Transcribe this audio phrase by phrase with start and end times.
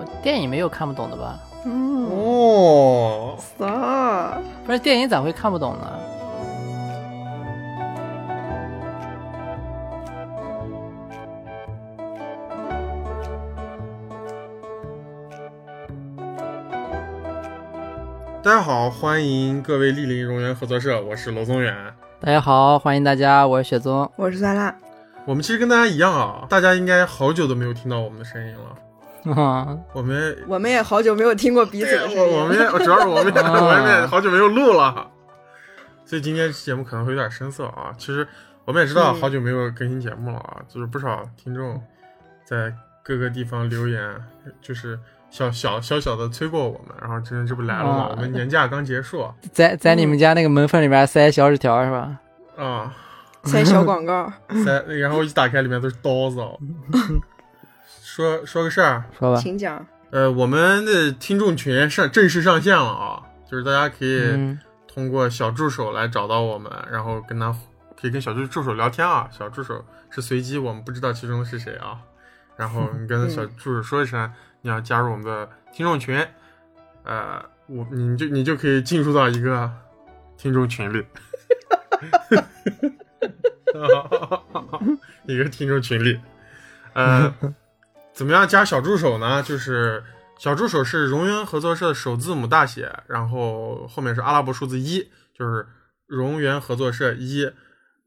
[0.00, 1.38] 我电影没有看不懂的吧？
[1.66, 4.40] 嗯，哦，啥？
[4.64, 5.92] 不是电影咋会看不懂呢？
[18.42, 21.76] 大家好，欢迎各位莅临荣源合作社，我是罗宗远。
[22.20, 24.10] 大家好，欢迎大家，我是雪宗。
[24.16, 24.74] 我是酸辣。
[25.26, 28.89] 我们其实跟大家一样啊，大家应该好久都没有听到我们的声音了。
[29.24, 35.10] 啊，我们我们也好久没有听过彼此的声音我我们也主要是我们也 我们也好久没有录了，
[36.04, 37.92] 所以今天节目可能会有点生涩啊。
[37.98, 38.26] 其实
[38.64, 41.80] 我们也知道嗯好久没有更新节目了啊，就是不少听众
[42.44, 44.14] 在各个地方留言，
[44.62, 44.98] 就是
[45.30, 48.08] 小小小小的催过我们，然后今天这不来了嘛，啊。
[48.12, 52.18] 我们年假刚结束在在你们家那个门缝里边塞小纸条是吧？
[52.56, 52.94] 啊，
[53.44, 54.32] 塞小广告。
[54.64, 56.58] 塞然后一打开里面都是刀子哦。
[58.10, 59.40] 说说个事儿，说吧。
[59.40, 59.86] 请讲。
[60.10, 64.58] 呃，我们的听众群上正式上线了啊，就是大家可以嗯，
[64.88, 67.56] 通过小助手来找到我们，然后跟他
[68.00, 69.28] 可以跟小助助手聊天啊。
[69.30, 72.00] 小助手是随机，我们不知道其中是谁啊。
[72.56, 74.28] 然后你跟小助手说一声
[74.62, 76.18] 你要加入我们的听众群，
[77.04, 79.70] 呃，我你就你就可以进入到一个
[80.36, 81.06] 听众群里，
[85.32, 86.20] 一个听众群里，
[86.92, 87.32] 呃，
[88.20, 89.42] 怎么样加小助手呢？
[89.42, 90.04] 就是
[90.36, 95.66] 小助手是荣源合作社的首字母大写，然后后面是阿拉伯数字一，就是
[96.06, 97.50] 荣源合作社一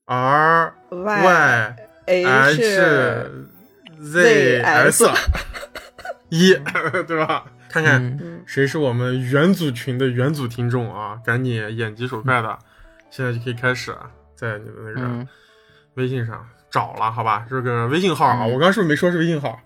[0.06, 1.76] ，R Y
[2.06, 3.32] H
[4.00, 5.10] Z S
[6.30, 6.54] 一，
[7.08, 7.46] 对吧？
[7.68, 11.18] 看看谁是我们元祖群的元祖听众啊？
[11.26, 12.60] 赶紧眼疾手快的，
[13.10, 13.92] 现在就可以开始
[14.36, 15.28] 在你的那个嗯，
[15.96, 17.48] 微信上找了，好吧？
[17.50, 19.60] 这个微信号啊，嗯我刚刚是不是没说是微信号？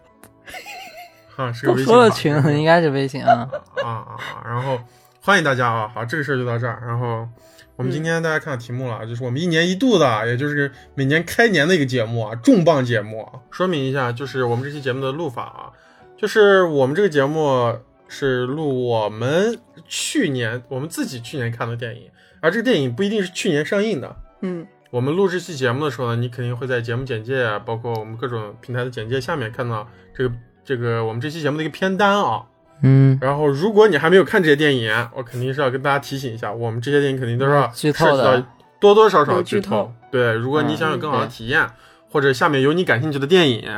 [1.37, 1.93] 啊，是个微信号。
[1.93, 3.47] 说了群，应该是微信啊。
[3.83, 4.43] 啊啊啊！
[4.45, 4.79] 然后
[5.21, 5.91] 欢迎大家啊！
[5.93, 6.81] 好，这个事儿就到这儿。
[6.85, 7.27] 然后
[7.75, 13.39] 我们今天大家看到题目了，就是我们一年一度的，也就是每年开年的一个节目啊，重磅节目啊。
[13.52, 15.69] 说明一下，就是我们这期节目的录法啊，
[16.17, 22.09] 就是我们这个节目是录我们去年我们自己去年看的电影，
[22.41, 24.15] 而这个电影不一定是去年上映的。
[24.41, 24.65] 嗯
[24.97, 30.35] 我们录这期节目的时候呢，你肯定会在节目简介，包括我们各种平台的简介下面看到这个
[30.65, 32.41] 这个我们这期节目的一个片单啊。
[32.81, 38.43] 嗯，然后，如果你还没有看这些电影，我肯定是要跟大家提醒一下，我们这些电影肯定都是要涉及到
[38.80, 39.93] 多多少少剧透。
[40.09, 41.69] 对，如果你想有更好的体验，
[42.09, 43.69] 或者下面有你感兴趣的电影，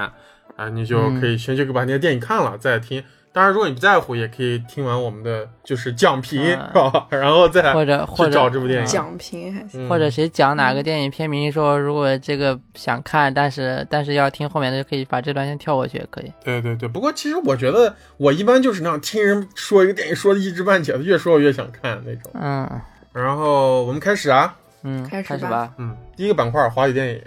[0.56, 3.04] 啊、你就可以先去把那些电影看了再听。
[3.32, 6.42] 当然，如果你不在乎，也可以听完我们的就是讲评，
[6.74, 8.86] 嗯 然后再或者或去者找这部电影。
[8.86, 9.86] 讲评还行。
[9.86, 16.34] 嗯或者谁讲哪个电影片名说，如果这个想看，但是但是要听后面的，就可以把这段先跳过去，也可以。
[16.44, 22.32] 对对对，不过其实我觉得我一般就是那样听人说一个电影说的一知半解的，越说我越想看那种。
[22.34, 25.74] 嗯然后我们开始啊，嗯，开始吧。
[25.78, 27.22] 嗯，第一个板块华语电影，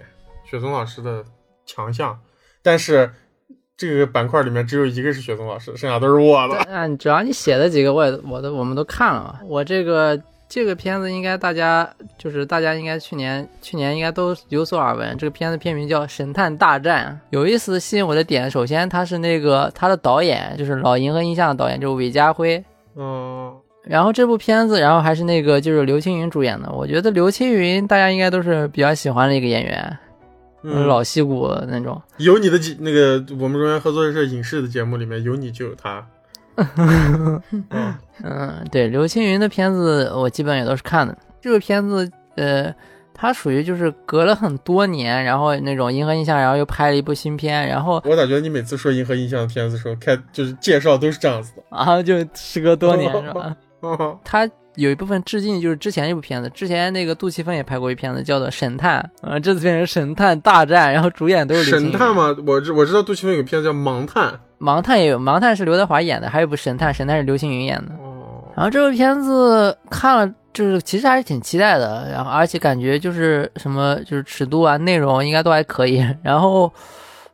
[0.45, 1.25] 雪松老师的
[1.67, 2.19] 强项，
[2.63, 3.11] 但是
[3.77, 6.57] 这个板块里面只有一个是雪松老师，剩下都是我的。
[6.69, 9.41] 嗯，只要你写的几个，我也我都我们都看了嘛。
[9.45, 15.17] 我这个这个片子应该大家就是大家应该去年去年应该都有所耳闻。
[15.17, 22.63] 这个片子片名叫《神探大战》，有意思吸引我的点，首先他是那个他的导演就是老银河印象的导演，就是韦家辉。
[22.95, 23.53] 嗯，
[23.85, 26.71] 然后这部片子，然后还是那个就是刘青云主演的。
[26.71, 29.99] 我觉得刘青云大家应该都是比较喜欢的一个演员，
[30.63, 32.01] 嗯老戏骨那种。
[32.19, 36.07] 有你的几那个我们中央合作社影视的节目里面有你就有他。
[36.77, 37.43] 嗯
[38.23, 41.17] 嗯，对，刘青云的片子我基本也都是看的。
[41.41, 42.73] 这个片子，呃，
[43.15, 51.63] 它属于就是隔了很多年，然后那种银河印象，然后又拍了一部新片，然后我咋觉得你每次说银河印象的片子的时候，开就是介绍都是这样子的。
[51.77, 53.57] 啊，就时隔多年是吧？
[53.99, 58.99] 哦它有一部分致敬，就是之前一部片子，之前那个杜琪峰也拍过一片子，叫做《神探》，
[59.29, 61.79] 呃， 这次变成《神探大战》，然后主演都是刘。
[61.79, 64.33] 神探嘛，我知我知道杜琪峰有个片子叫《盲探》。
[64.59, 67.93] 盲探也有，盲探是刘德华演的，还有一部神探，神探是刘青云演的。
[67.97, 76.03] 哦，然后这部片子看了，就是其实还是挺期待的，然后而且感觉就是什么就是尺度啊、内容应该都还可以。
[76.23, 76.73] 然后，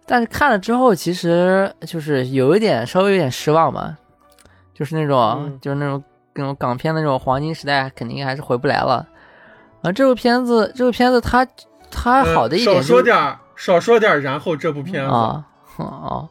[0.06, 3.94] 但是看了之后，其实就是有一点稍微有点失望吧，
[4.74, 6.02] 就是那种、嗯就是那种
[6.38, 9.06] 那种港片的那种黄金时代，肯定还是回不来了。
[9.82, 11.46] 啊，这部片子，这部片子它
[11.90, 15.10] 它好的一点、呃少就是说点儿，少说点儿，然后这部片子。
[15.10, 15.44] 啊
[15.76, 16.28] 啊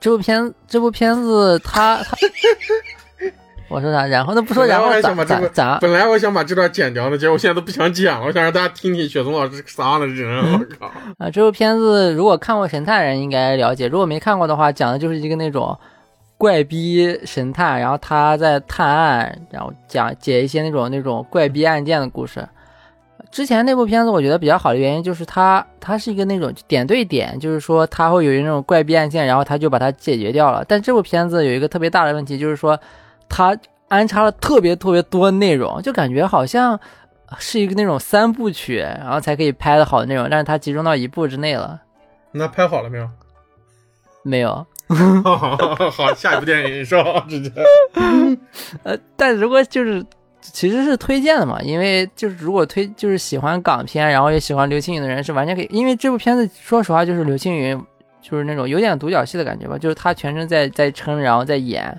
[0.00, 2.14] 这部片这部片子它它，
[3.70, 4.06] 我说啥？
[4.06, 5.78] 然后那不说然后咋咋咋？
[5.80, 10.28] 本来我想把这段剪掉的，结果我现在都不想剪了，我想让大家听听雪松老师啥样的人。
[10.52, 10.92] 我靠！
[11.18, 15.78] 啊，这部片子如果看过《神探》的人应该了解，如果没看过的话，讲的就是一个那种
[16.38, 22.48] 怪逼神探，然后他在探案，然后讲解一些那种那种怪逼案件的故事。
[23.30, 30.64] 之前那部片子我觉得比较好的原因就是它它是一个那种点对点，就是说它会有一种怪逼案件，然后他就把它解决掉了。
[30.66, 32.78] 但这部片子有一个特别大的问题，就是说
[33.28, 33.54] 它
[33.88, 36.78] 安插了特别特别多内容，就感觉好像
[37.38, 41.82] 是一个那种三部曲，然后才可以拍的好的内容，但是它集中到一部之内了。
[42.30, 43.10] 那拍好了没有？
[44.22, 44.66] 没有，
[45.92, 47.24] 好，下一部电影是吧？
[47.28, 47.52] 直接，
[48.84, 50.04] 呃，但如果就是
[50.40, 57.78] 其实是推荐的嘛，因为就是如果推就是喜欢港片，然后也喜欢刘青云的人是完全可以，因为这部片子说实话就是刘青云
[58.22, 61.98] 就是那种有点独角戏的感觉吧，就是他全程在在撑，然后在演，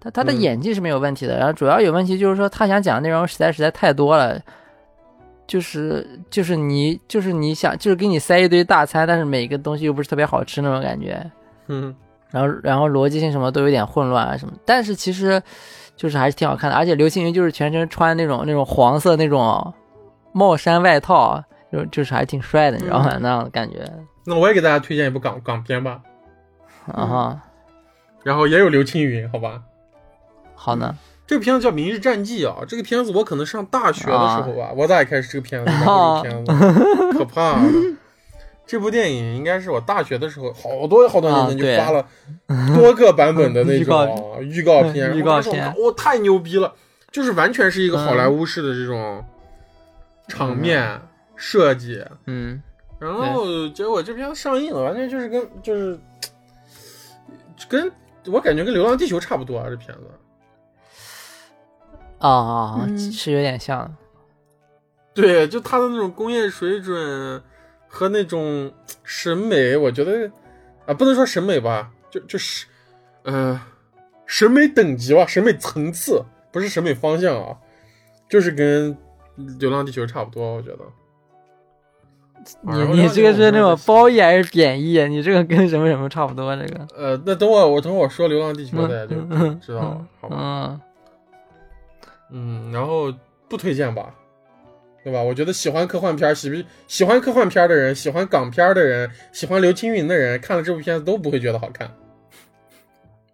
[0.00, 4.40] 他他的嗯演技是没有问题的，然后主要有问题就是说他想讲的内容实在实在太多了。
[5.44, 11.30] 就是就是你就是你想就是给你塞一堆大餐，但是每个东西又不是特别好吃那种感觉，
[11.66, 11.94] 嗯，
[12.32, 15.40] 然后然后逻辑性什么都有点混乱啊什么，但是其实
[15.94, 19.72] 就是还是挺好看的，而且刘青云就是全程穿那种那种黄色那种
[20.32, 23.18] 帽衫外套，就就是还挺帅的，你知道吗？
[23.20, 23.84] 那样的感觉，
[24.24, 26.00] 那我也给大家推荐一部港港片吧，
[26.90, 27.40] 啊哈，
[28.24, 29.60] 然后也有刘青云，好吧？
[30.54, 30.94] 好呢，
[31.26, 37.62] 这个片子叫《明日战记》啊，这个片子我可能上大学的时候吧，我咋也开始这个片子， 这个片子可怕了。
[38.72, 42.08] 这部电影应该是我大学的时候，好多好多年前就发了
[42.74, 45.62] 多个版本的那种预告片，预告片。
[45.62, 46.72] 看哇、太牛逼了，
[47.10, 49.22] 就是完全是一个好莱坞式的这种
[50.26, 50.98] 场面
[51.36, 52.62] 设计，嗯。
[52.98, 55.98] 然后结果这片上映了，完全就是跟就是
[57.68, 57.92] 跟
[58.24, 60.04] 我感觉跟《流浪地球》差不多啊，这片子。
[62.20, 63.12] 啊啊，嗯。
[63.12, 63.94] 是有点像，
[65.12, 67.42] 对，就它的那种工业水准
[67.94, 68.72] 和那种
[69.04, 70.30] 审美，我觉得
[70.86, 72.66] 啊，不能说审美吧，就就是
[73.24, 73.60] 呃，
[74.24, 77.54] 审美等级吧，审美层次，不是审美方向啊，
[78.30, 78.94] 就是跟
[79.60, 80.78] 《流浪地球》差不多，我觉得。
[82.66, 85.00] 啊你你这个是那种褒义还是贬义？
[85.06, 86.56] 你这个跟什么什么差不多？
[86.56, 90.36] 这个，呃，那等我我等我说《流浪地球》大家就嗯知道了，好吧？
[90.38, 90.80] 嗯
[92.32, 93.12] 嗯，然后
[93.48, 94.12] 不推荐吧，
[95.04, 95.20] 对吧？
[95.20, 101.90] 我觉得喜欢科幻片、喜不喜欢科幻片的人、喜欢港片的人、喜欢刘青云的人，看了这部片子都不会觉得好看，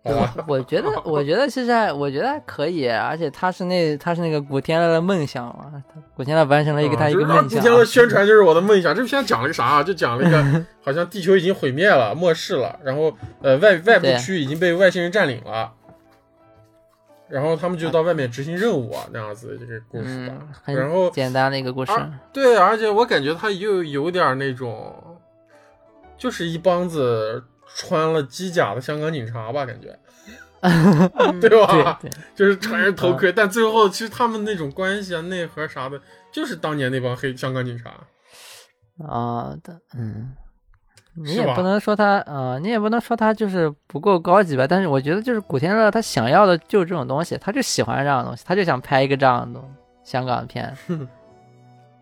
[0.02, 0.34] 好吧？
[0.48, 5.70] 我觉得，我觉得其实还，我觉得还可以，而且他是那他是那个古天乐的梦想嘛，
[6.16, 8.94] 古天乐完成了一个他一个啊梦想古天乐宣传就是我的梦想。
[8.94, 9.82] 这部片讲了个啥啊？
[9.82, 13.12] 就讲了一个好像地球已经毁灭了、末世了，然后
[13.42, 15.70] 呃外外部区已经被外星人占领了。
[17.30, 20.34] 然后他们就到外面执行任务啊，那样子的这个故事吧。
[20.66, 24.94] 嗯，然后简单的一个故事，啊对，而且我感觉他又有点那种，
[26.16, 27.42] 就是一帮子
[27.74, 29.98] 穿了机甲的香港警察吧，感觉，
[30.62, 31.98] 嗯对吧？
[32.00, 36.00] 对 对，就是穿着头盔，但最后其实他们那种关系啊、内核啥的，
[36.32, 37.90] 就是当年那帮黑香港警察。
[39.06, 40.32] 啊的，嗯，
[41.22, 49.68] 你也不能说他，呃，你也不能说他就是不够高级吧，但是我觉得就是古天乐他想要的就是这种东西，他就喜欢这样的东西，他就想拍一个这样的东
[50.02, 50.72] 西香港片，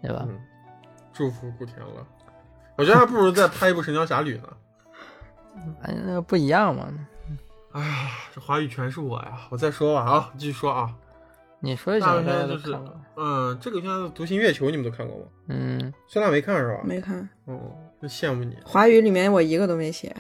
[0.03, 0.25] 对吧？
[0.29, 0.39] 嗯，
[1.13, 2.07] 祝福古天乐。
[2.77, 4.49] 我觉得还不如再拍一部《神雕侠侣》呢。
[5.83, 6.87] 哎，那个不一样嘛。
[7.73, 9.39] 哎呀，这华语全是我呀！
[9.51, 10.95] 我再说吧啊，继续说啊。
[11.61, 12.79] 你说一下，大家部就是。
[13.17, 15.25] 嗯，这个片子《独行月球》你们都看过吗？
[15.49, 16.81] 嗯，孙娜没看是吧？
[16.85, 17.59] 没看哦，
[18.01, 18.57] 真羡慕你。
[18.65, 20.15] 华语里面我一个都没写，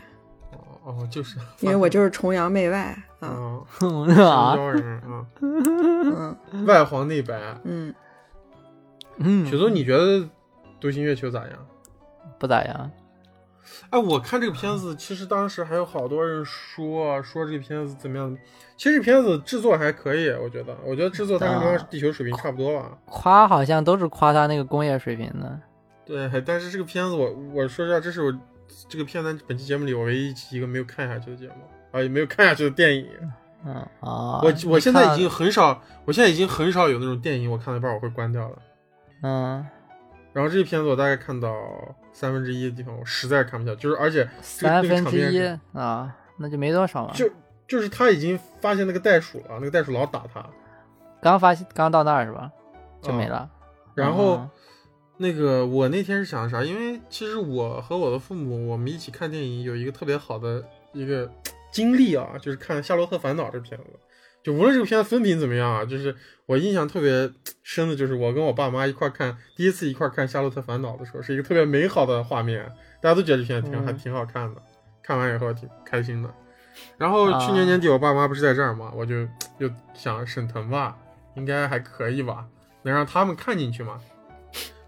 [0.52, 3.28] 哦哦，就是，因为我就是崇洋媚外啊。
[3.28, 3.60] 啊？
[3.80, 7.40] 香蕉人啊，嗯外黄内白。
[7.64, 7.94] 嗯，
[9.18, 10.18] 嗯，雪松，你觉得
[10.80, 11.52] 《独行月球》咋样？
[12.38, 12.90] 不咋样。
[13.90, 18.36] 哎，我看这个片子，其实当时还有好多人说啊说这个片子怎么样。
[18.76, 22.90] 其实这片子制作还可以，我觉得，我觉得制作它跟《流浪地球》水平差不多吧。
[23.06, 25.58] 夸好像都是夸他那个工业水平的。
[26.06, 28.32] 对，但是这个片子我我说实话，这是我
[28.88, 31.54] 这个片单本期节目里我唯一一个没有看下去的节目
[31.90, 33.08] 啊，也没有看下去的电影。
[33.64, 38.56] 嗯啊，我我现在已经很少，我现在已经很少有那种电影我看到一半我会关掉了。
[39.22, 39.66] 嗯
[40.32, 41.52] 然后这个片子我大概看到
[42.12, 47.12] 三分之一的地方，我实在看不下去，就是而且这个三分之一啊，那就没多少嘛。
[47.14, 47.28] 就
[47.66, 50.46] 就是他已经发现那个袋鼠了，那个袋鼠老打他，
[51.20, 52.52] 刚发现刚到那儿是吧？
[53.02, 53.38] 就没了。
[53.38, 53.50] 啊
[53.94, 54.50] 然后啊
[55.18, 56.62] 那个我那天是想啥？
[56.62, 61.30] 因为其实我和我的父母我们一起看电影有一个特别好的一个
[61.72, 63.86] 经历啊，就是看《夏洛特烦恼》这片子。
[64.42, 66.14] 就无论这个片子分评怎么样啊，就是
[66.46, 67.30] 我印象特别
[67.64, 72.64] 深的，就是我跟我爸妈一块儿看，第一次一块儿看《夏洛特烦恼》的时候，是一个特别美好的画面，
[73.00, 74.62] 大家都觉得这片子挺、嗯还挺好看的，
[75.02, 76.32] 看完以后挺开心的。
[76.98, 79.26] 然后啊去年年底我爸妈不是在这儿嘛，我就
[79.58, 80.96] 就想沈腾吧，
[81.34, 82.46] 应该还可以吧，
[82.82, 83.98] 能让他们看进去嘛。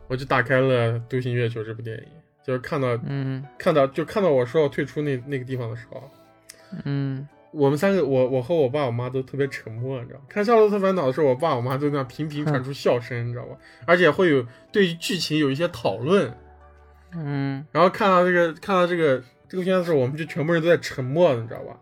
[0.08, 2.04] 我就打开了《独行月球》这部电影，
[2.44, 6.10] 就是看到嗯看到就看到我说要退出那那个地方的时候，
[6.84, 10.26] 嗯我们三个，我我和我爸我妈都特别沉默，你知道吗？
[10.28, 13.56] 看《夏洛特烦恼》的时候，我爸我妈都那样频频传出笑声，你知道吧？
[13.86, 16.32] 而且会有对于剧情有一些讨论。
[17.12, 21.74] 嗯然后看到这个看到这个这个片子的时候，我们就全部人都在沉默，你知道吧？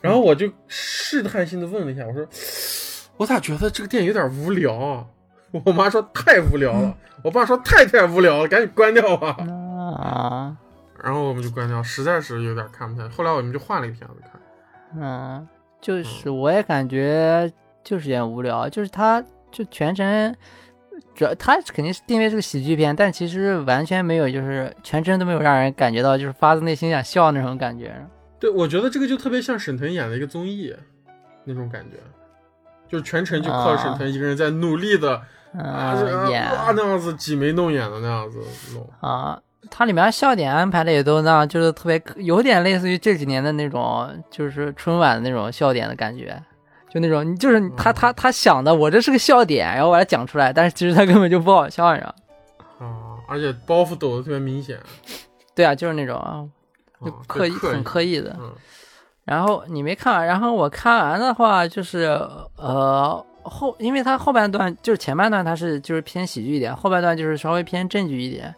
[0.00, 2.24] 然后我就试探性的问了一下，我说
[3.18, 5.06] ：“我咋觉得这个电影有点无聊啊？”
[5.64, 9.36] 我妈说：“太无聊了。”我爸说：“太太无聊了，赶紧关掉吧。
[9.98, 10.56] 啊”
[11.02, 13.14] 然后我们就关掉，实在是有点看不下去。
[13.14, 14.40] 后来我们就换了一个片子看。
[15.00, 15.48] 嗯，
[15.80, 17.50] 就是我也感觉
[17.82, 20.34] 就是有点无聊，就是他就全程。
[21.14, 27.94] 主要他肯定是定位是个喜剧片，但其实完全没有，就是全程都没有让人感觉到就是发自内心想笑那种感觉。
[28.38, 30.74] 对，我觉得这个就特别像沈腾演的一个综艺
[31.44, 31.96] 那种感觉，
[32.88, 35.20] 就是全程就靠沈腾一个人在努力的
[35.58, 38.38] 啊这嗯，演啊那样子挤眉弄眼的那样子
[38.74, 38.88] 弄。
[39.00, 39.40] 啊，
[39.70, 46.40] 它里面笑点安排的也都那样，就是特别有点类似于这几年的那种，就是春晚的那种笑点的感觉，
[46.88, 52.14] 就那种你就是他他他想的我这是个笑点，然后我把它讲出来，但是其实他根本就不好笑，你知道
[52.78, 52.86] 吗？
[52.86, 54.78] 啊，而且包袱抖的特别明显，
[55.54, 56.44] 对啊，就是那种啊
[57.04, 58.36] 就啊刻意很刻意刻意的。
[58.38, 58.52] 嗯
[59.26, 62.04] 然后你没看完，然后我看完的话就是
[62.56, 68.54] 呃后，因为它后半段就是前半段它是就是偏喜剧一点，后半段就是稍微偏正剧一点。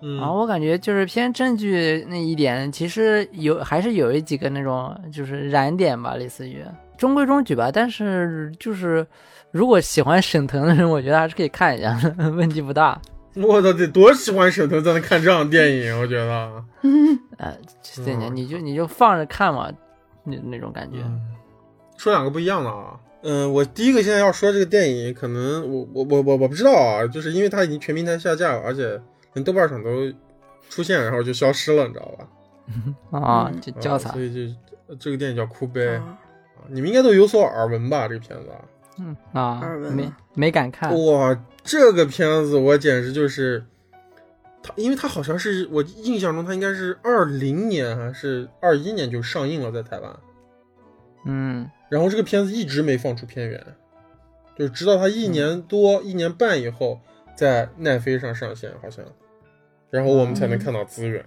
[0.00, 6.64] 嗯，然后我感觉就是偏正剧那一点，其实有还是有一几个那种就是燃点吧，类似于
[6.96, 7.70] 中规中矩吧。
[7.72, 9.04] 但是就是
[9.50, 11.98] 如果喜欢沈腾的人，我觉得还是可以看一下，
[12.36, 13.00] 问题不大。
[13.34, 16.64] 我操，得多喜欢沈腾才能看这样的电影，我觉得。
[17.38, 17.52] 呃，
[18.04, 19.68] 对你嗯你就你就放着看嘛，
[20.24, 20.98] 那那种感觉。
[21.04, 21.20] 嗯，
[21.96, 22.98] 说两个不一样的啊。
[23.22, 29.00] 嗯，我第一个现在要说这个电影，可能我我我我我不知道啊，就是因为它已经全平台下架了，而且
[29.34, 30.12] 连豆瓣上都
[30.70, 32.28] 出现，然后就消失了，你知道吧？
[33.10, 34.54] 啊，嗯啊就教材所，以
[34.88, 35.80] 就这个电影叫《哭悲》
[36.68, 38.06] 你们应该都有所耳闻吧？
[38.06, 38.60] 这个片子啊。
[39.00, 40.90] 嗯啊耳，闻没没敢看。
[41.06, 43.64] 哇，这个片子我简直就是，
[44.62, 50.12] 它，因为它好像是我印象中它应该是二零年还是二一年就上映了在台湾，
[51.28, 51.70] 嗯。
[51.88, 53.64] 然后这个片子一直没放出片源，
[54.56, 57.00] 就是直到他一年多、一年半以后
[57.34, 59.04] 在奈飞上上线，好像，
[59.88, 61.24] 然后我们才能看到资源。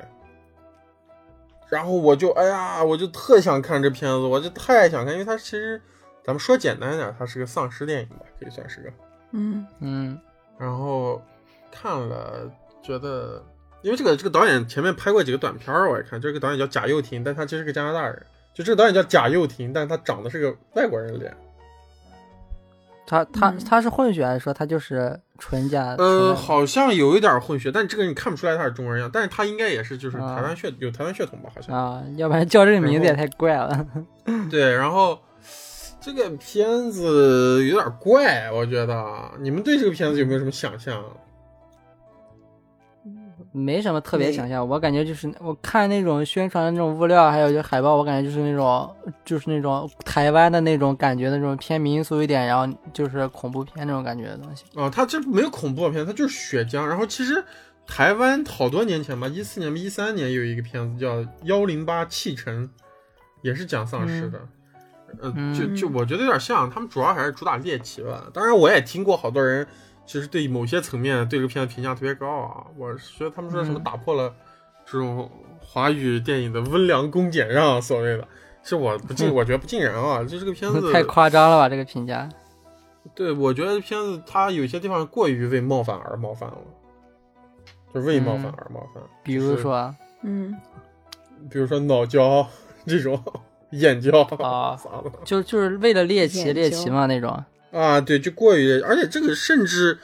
[1.70, 5.82] 然后我就哎呀，我就特想看这片子，我就太想看，因为它其实
[6.24, 8.90] 咱们说简单一点，它是个丧尸电影吧，可以算是个。
[9.32, 9.66] 嗯。
[9.80, 10.20] 嗯。
[10.60, 11.20] 然后
[11.72, 12.52] 看了，
[12.84, 13.44] 觉得
[13.82, 18.22] 因为这个这个导演前面拍过几个短片儿，我也看，这个导演叫贾又廷，但他其实是个加拿大人。
[18.54, 21.34] 就这个导演叫贾又廷，但是他长得是个外国人脸。
[23.08, 25.96] 他他嗯他是混血还是说他就是纯家？
[25.98, 31.76] 纯呃，好像有一点混血，但这个你看不出来他是中国人样，但是他应该也是就是啊台湾血、有台湾血统吧，好像。
[31.76, 33.86] 啊，要不然叫这个名字也太怪了。
[34.50, 35.20] 对，然后
[36.00, 39.06] 这个片子有点怪，我觉得。
[39.40, 41.04] 你们对这个片子有没有什么想象？
[43.52, 48.90] 没什么特别想象，我感觉就是我看那种宣传的那种物料，还有就海报，我感觉就是那种
[49.26, 54.64] 就是那种台湾的那种感觉，那种偏民俗一点，然后就是恐怖片那种感觉的东西。
[54.76, 56.86] 哦，它这没有恐怖片，它就是血浆。
[56.86, 57.44] 然后其实
[57.86, 62.66] 台湾好多年前吧，一四年、一三年有一个片子叫《幺零八弃城》，
[63.42, 64.40] 也是讲丧尸的。
[65.20, 68.24] 呃，就就我觉得有点像，他们主要还是主打猎奇吧。
[68.34, 69.68] 当然，我也听过好多人
[70.12, 72.66] 其实对某些层面对这个片子评价特别高啊。
[72.78, 74.34] 我觉得他们说什么嗯打破了
[74.86, 78.28] 这种华语电影的温良恭俭让，所谓的。
[78.62, 80.22] 是我不尽， 我觉得不尽然啊。
[80.22, 82.28] 就这个片子太夸张了吧，这个评价。
[83.16, 86.58] 对，我觉得片子它有些地方过于为冒犯而冒犯了，
[87.94, 89.02] 就是为冒犯而冒犯。
[89.24, 90.54] 比如说嗯
[91.50, 92.46] 比如说脑胶
[92.86, 93.18] 这种
[93.72, 97.42] 眼胶 啊啥的就就是为了猎奇猎奇嘛那种。
[97.72, 99.98] 啊，对，就过于，而且这个甚至，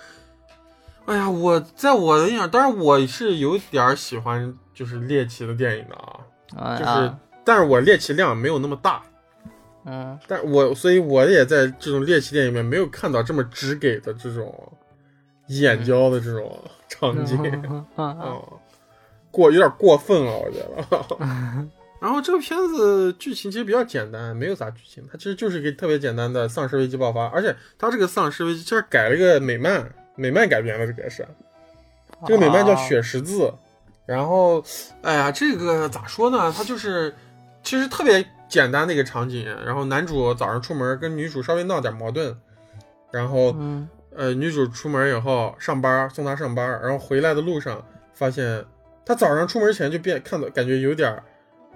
[1.05, 6.19] 哎呀，我在我的印象，当然我是有点喜欢就是猎奇的电影的啊，
[6.55, 9.03] 嗯就是，啊但是我猎奇量没有那么大，
[9.86, 14.53] 嗯但我所以我也在这种猎奇电影里面没有看到这么直给的这种
[15.47, 17.38] 眼交的这种场景。
[17.43, 18.38] 嗯 嗯啊，
[19.31, 21.67] 过有点过分了，我觉得。
[22.00, 31.27] 然后这个片子剧情其实比较简单，没有啥剧情，它其实就是一个特别简单的丧尸危机爆发，而且它这个丧尸危机其实改了一个美漫，美漫改编的这个是，
[32.27, 33.44] 这个美漫叫《哦血十字》，
[34.06, 34.63] 然后，
[35.01, 36.54] 哎呀，这个咋说呢？
[36.56, 37.13] 它就是
[37.63, 42.38] 其实特别简单的一个场景，然后男主早上出门跟女主稍微闹点矛盾，
[43.12, 48.63] 然后嗯呃女主出门以后上班送她上班，然后回来的路上发现
[49.06, 51.22] 他早上出门前就变看到感觉有点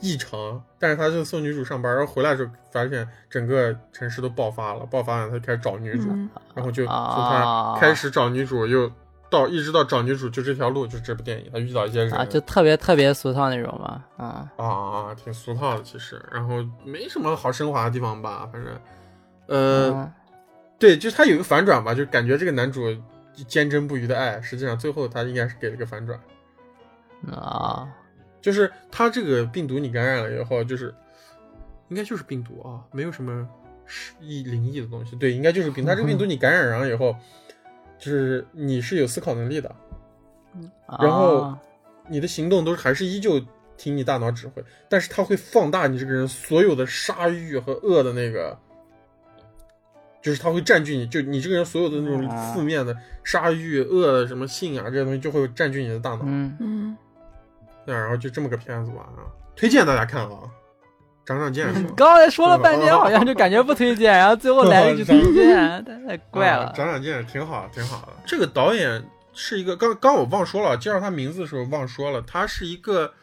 [0.02, 8.92] 异常，但是他就送女主上班，然后回来的时候发现整个城市都爆发了，爆发了他就开始找女主，嗯然后就从啊他开始找女主，又
[9.30, 18.74] 到一直到找女主，就这条路，就这部电影，他遇到一些人啊，就特别特别俗套那种嘛，啊，啊啊啊，挺俗套的其实，然后没什么好升华的地方吧，反正，
[19.48, 20.12] 呃，嗯
[20.80, 22.82] 对，就他有一个反转吧，就感觉这个男主
[23.48, 26.20] 坚贞不渝的爱，实际上最后他应该是给了个反转，
[27.32, 27.88] 啊，
[28.42, 30.94] 就是它这个病毒你感染了以后，就是
[31.90, 33.48] 应该就是病毒啊，没有什么
[33.86, 35.86] 是异灵异的东西，对，应该就是病。
[35.86, 37.16] 它这个病毒你感染上以后，
[38.00, 39.76] 就是你是有思考能力的，
[41.00, 41.62] 然后啊。
[42.10, 43.40] 你的行动都还是依旧
[43.78, 48.58] 听你大脑指挥，但是它会放大你这个人所有的杀欲和恶的那个，
[50.22, 52.52] 就是它会占据你，就你这个人所有的那种啊。
[52.52, 56.24] 负面的杀欲、恶的什么性啊这些东西，就会占据你的大脑。
[56.26, 56.58] 嗯。
[56.60, 56.98] 嗯，
[57.86, 60.38] 对，然后就这么个片子吧，啊，推荐大家看啊，
[61.26, 61.80] 长长见识。
[61.82, 66.74] 嗯 刚才说了半天， 好像就感觉不推荐，然后最后来了一句 推荐，太太怪啊了。
[66.76, 68.14] 长长见识，挺好，挺好的。
[68.26, 73.14] 这个导演是一个，刚刚我忘说了，介绍他名字的时候忘说了，他是一个，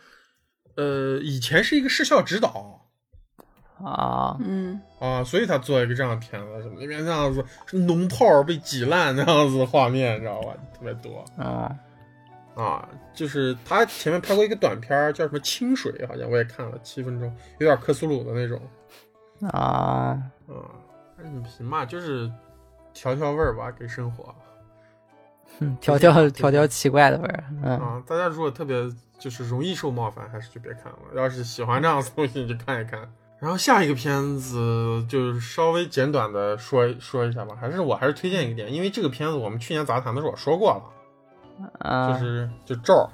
[0.77, 2.81] 呃，以前是一个视效指导
[3.85, 10.53] 啊，嗯，啊，所以他做一个这样的片子，什么那边这样子是脓泡被挤烂那样子的画面，你知道吧？
[10.75, 11.77] 特别多嗯
[12.62, 12.88] 啊。
[13.15, 18.61] 就是他前面拍过一个短片，叫什么《清水》，好像我也看了七分钟，有点克苏鲁的那种。
[19.50, 20.67] 啊，啊，
[21.17, 22.31] 你行吧，就是
[22.93, 24.35] 调调味儿吧，给生活。
[25.61, 28.88] 嗯调调调调奇怪的味儿，嗯啊，大家如果特别
[29.19, 30.99] 就是容易受冒犯，还是就别看了。
[31.17, 33.00] 要是喜欢这样的东西，你就看一看。
[33.41, 40.83] 然后下一个片子就是稍微简短的说说一下吧，还是我还是推荐一个点，因为这个片子我们去年杂谈的时候我说过了，
[41.59, 43.11] 就啊，是就咒儿，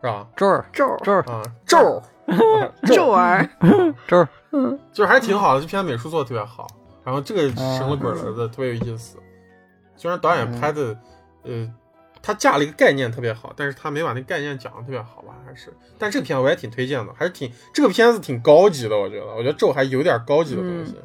[0.00, 0.26] 是吧？
[0.36, 0.98] 咒儿咒儿。
[1.02, 1.22] 咒儿。
[1.22, 2.02] 啊，咒儿，
[2.86, 3.48] 咒儿，
[4.06, 4.78] 咒儿，嗯。
[4.92, 6.66] 就是还是挺好的，这片子美术做的特别好，
[7.04, 9.18] 然后这个神了鬼了的特别有意思。
[9.96, 10.96] 虽然导演拍的，
[11.42, 11.72] 呃，
[12.22, 15.72] 他架了一个概念特别好，但是他没把那概念讲的特别好吧，还是。
[15.98, 20.96] 但这个片子我也挺推荐的，还是挺这个片子挺高级的，我觉得，我觉得咒还有点高级的东西，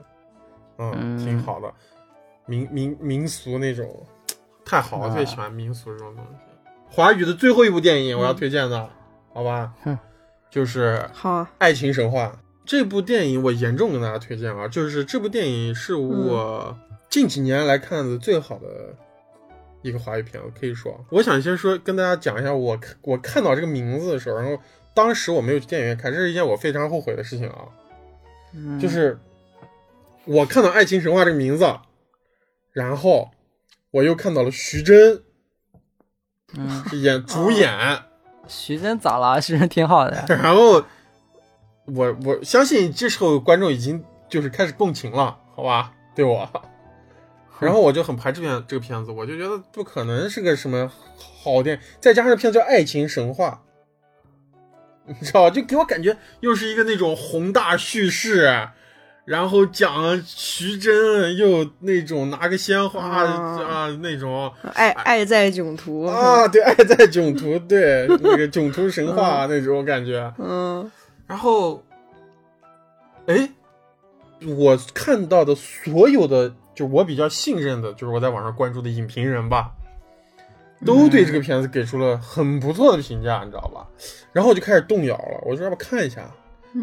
[0.78, 1.72] 嗯，嗯挺好的，
[2.46, 3.88] 民民民俗那种，
[4.70, 6.32] 太好了，啊最喜欢民俗这种东西。
[6.88, 8.90] 华语的最后一部电影我要推荐的，
[9.34, 9.98] 好吧，哼
[10.50, 14.68] 就是好，爱情神话这部电影，我严重跟大家推荐啊！
[14.68, 16.78] 就是这部电影是我
[17.10, 18.96] 近几年来看的最好的
[19.82, 21.04] 一个华语片，我可以说。
[21.10, 24.62] 我想先说跟大家讲一下我看我看到这个名字的时候，然后
[24.94, 27.66] 当时我没有去电影院看，这是一件我非常后悔的事情啊！
[28.54, 29.18] 嗯就是
[30.26, 31.66] 我看到《爱情神话》这个名字，
[32.72, 33.32] 然后
[33.92, 35.24] 我又看到了徐峥
[36.58, 38.04] 嗯，是演主演。
[38.48, 39.40] 徐峥咋了？
[39.40, 40.84] 徐峥挺好的， 然后
[41.86, 45.94] 我我相信这时候观众已经就是开始共情了，好吧？
[46.16, 46.50] 对我，
[47.60, 50.92] 然后我就很排斥片这个片子，我就觉得不可能是个什么
[51.44, 53.62] 好电影，再加上这片子叫《爱情神话》，
[55.06, 55.50] 你知道吧？
[55.50, 58.70] 就给我感觉又是一个那种宏大叙事。
[59.30, 60.92] 然后讲徐峥
[61.38, 70.34] 又那种拿个鲜花啊啊那种爱爱在囧途啊，，对，爱在囧途， 对那个囧途神话那种感觉。
[70.40, 70.92] 嗯
[71.28, 71.84] 然后，
[73.28, 73.48] 哎，
[74.58, 79.70] 我看到的所有的，就我比较信任的，就是我在网上关注的影评人吧，
[80.84, 83.86] 都对这个片子给出了很不错的评价，你知道吧？
[84.34, 86.28] 然后我就开始动摇了，我说要不看一下。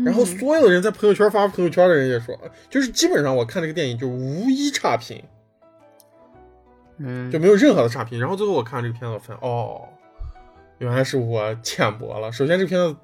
[0.04, 2.36] 然后所有的人在朋友圈发朋友圈的人也说，
[2.68, 5.22] 就是基本上我看这个电影就无一差评，
[6.98, 8.18] 嗯就没有任何的差评。
[8.18, 9.82] 然后最后我看这个片子，我发现哦，
[10.78, 12.32] 原来是我浅薄了。
[12.32, 12.96] 首先，这个片子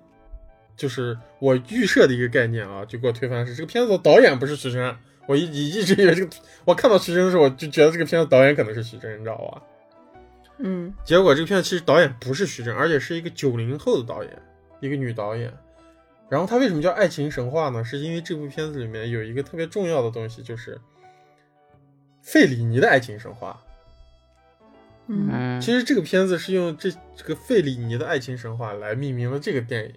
[0.76, 4.96] 就是我预设的一个概念啊，就给我推翻是这个片子的导演不是徐峥。
[5.28, 9.62] 我一一一直以为这个，我看到徐峥的时候，我就觉得这个片子导演可能是徐峥，你知道吧？
[10.58, 14.42] 嗯结果这个片子其实导演不是徐峥，而且是一个九零后的导演，
[14.80, 15.52] 一个女导演。
[16.30, 17.84] 然后它为什么叫爱情神话呢？
[17.84, 20.80] 是因为这部片子里面有一个特别重要的东西，就是
[22.22, 23.60] 费里尼的爱情神话。
[25.60, 29.94] 其实这个片子是用这这个费里尼的爱情神话来命名了这个电影，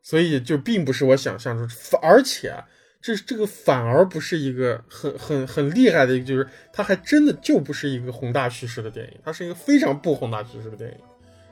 [0.00, 2.54] 所以就并不是我想象中，反而且
[3.02, 10.96] 这这个反而不是一个很很很厉害的一个，就是它还真的就不是一个宏大叙事的电影，它是一个非常不宏大叙事的电影。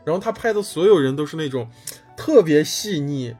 [0.04, 1.68] 然后他拍的所有人都是那种
[2.16, 3.34] 特别细腻，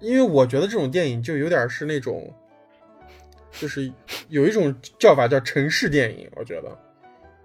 [0.00, 2.32] 因为我觉得这种电影就有点是那种，
[3.52, 3.90] 就是
[4.28, 6.78] 有一种叫法叫城市电影，我觉得，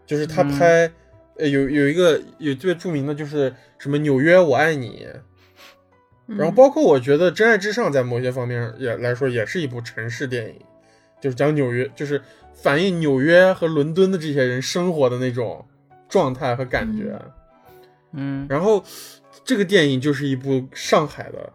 [0.06, 0.50] 就是他嗯。
[0.52, 0.91] 拍，
[1.38, 5.08] 呃，有有一个有最著名的就是什么纽约我爱你，
[6.26, 10.60] 然后包括我觉得《真爱至上》在某些方面也来说也是一部城市电影，
[11.22, 12.22] 就是讲纽约，就是
[12.54, 15.63] 反映纽约和伦敦的这些人生活的那种
[16.10, 17.12] 状态和感觉。
[17.13, 17.32] 嗯
[18.50, 18.84] 然后
[19.43, 21.54] 这个电影就是一部上海的，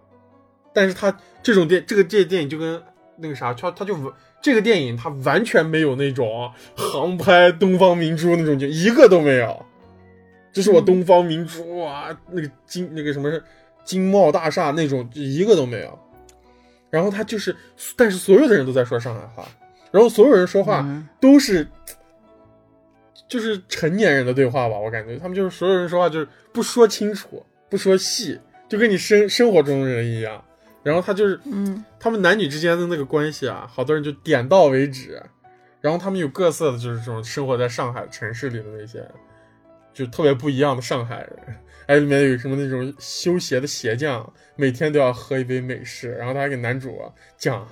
[0.73, 2.81] 但是它这种电这个这电影就跟
[3.19, 3.97] 那个啥，它它就
[4.41, 9.65] 这个电影它完全没有那种航拍东方明珠那种景，一个都没有。
[10.53, 13.31] 这是我东方明珠啊，那个金那个什么
[13.85, 15.99] 金茂大厦那种一个都没有。
[16.91, 17.57] 然后他就是，
[17.97, 19.49] 但是所有的人都在说上海话，
[19.91, 21.67] 然后所有人说话嗯都是，
[23.33, 30.45] 就是成年人的对话吧，我感觉他们就是所有人说话就是不说清楚，不说细，就跟你生生活中的人一样。
[30.83, 35.19] 然后他就是，嗯他们男女之间的那个关系啊，好多人就点到为止。
[35.81, 39.03] 然后他们有各色的，就是这种生活在上海城市里的那些，
[39.95, 41.57] 就特别不一样的上海人。
[41.87, 47.01] 哎，里面有什么那种修鞋的鞋匠，每天都要喝一杯美式，然后他还给男主
[47.39, 47.67] 讲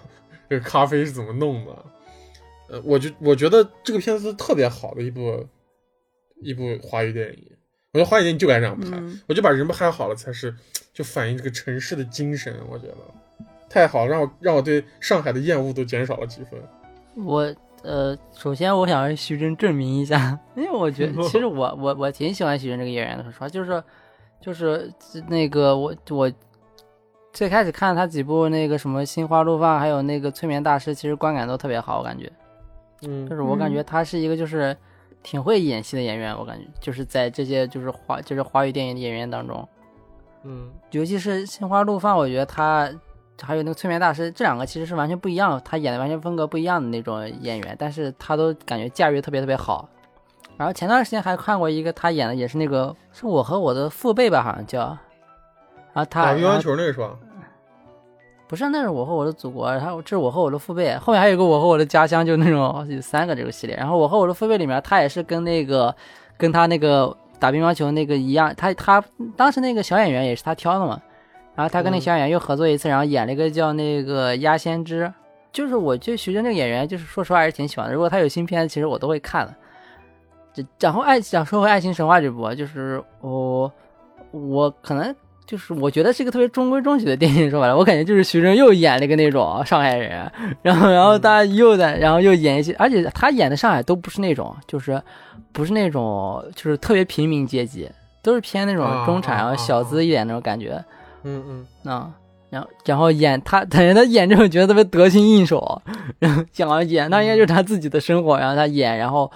[0.49, 1.85] 这个咖啡是怎么弄的。
[2.71, 5.47] 呃，我就我觉得这个片子特别好的一部
[6.41, 7.45] 一部华语电影。
[7.93, 10.55] 我觉得华语电影就该这样拍，嗯我就把人拍好了才是
[10.93, 12.55] 就反映这个城市的精神。
[12.71, 12.95] 我觉得
[13.69, 16.61] 太好了，让我让我对上海的厌恶都减少了几分。
[17.17, 17.53] 我
[17.83, 23.83] 呃，首先我想让徐峥证明一下，因为我觉得其实我我我挺喜欢徐峥这个演员的，说实话，就是
[24.41, 24.93] 就是
[25.29, 26.31] 那个我我
[27.33, 32.31] 最开始看他几部那个什么《心花怒放》，还有那个《催眠大师》，其实观感都特别好，我感觉
[33.03, 34.77] 嗯就是我感觉他是一个就是
[35.23, 39.69] 挺会演戏的演员，我感觉就是在这些就是华就是华语电影的演员当中，
[40.45, 42.91] 嗯尤其是《心花怒放》，我觉得他
[43.43, 49.89] 还有那个《催眠大师》这两个其实是完全不一样，他演的完全风格不一样的那种演员，但是他都感觉驾驭特别特别好。
[50.57, 54.81] 然后前段时间还看过一个他演的也是那个是我和我的父辈吧，好像叫，
[55.95, 57.17] 然后他打乒乓球那个是吧？
[58.51, 63.77] 不是，那是我和我的祖国，然后这是我和我的父辈，后面还有一个我和我的家乡，就那种有三个这个系列。
[63.77, 65.95] 然后我和我的父辈里面，他也是跟那个
[66.37, 69.01] 跟他那个打乒乓球那个一样，他他
[69.37, 71.01] 当时那个小演员也是他挑的嘛。
[71.55, 75.13] 然后他跟那嗯小演员又合作一次，然后演了一个叫那个鸭先知，
[75.53, 77.95] 就是我就徐峥这个演员，就是说实话还是挺喜欢的。
[77.95, 79.55] 如果他有新片，其实我都会看的。
[80.53, 83.71] 这然后爱想说回《爱情神话》这部，就是我
[84.33, 85.15] 我可能
[85.51, 90.31] 就是我觉得是一个特别中规中矩的电影，说白了，我感觉就是徐峥又演了一个那种上海人，
[90.63, 95.03] 然后然后他又在，然后又演一些，而且他演的上海都不是那种，就是
[95.51, 97.91] 不是那种就是特别平民阶级，
[98.23, 100.81] 都是偏那种啊中产，啊然后小资一点那种感觉。
[101.25, 102.13] 嗯嗯啊，
[102.49, 105.83] 然后然后演他，感觉他演这种角色特别得心应手，
[106.21, 109.29] 然后讲演那应该就是他自己的生活，然后他演，然后，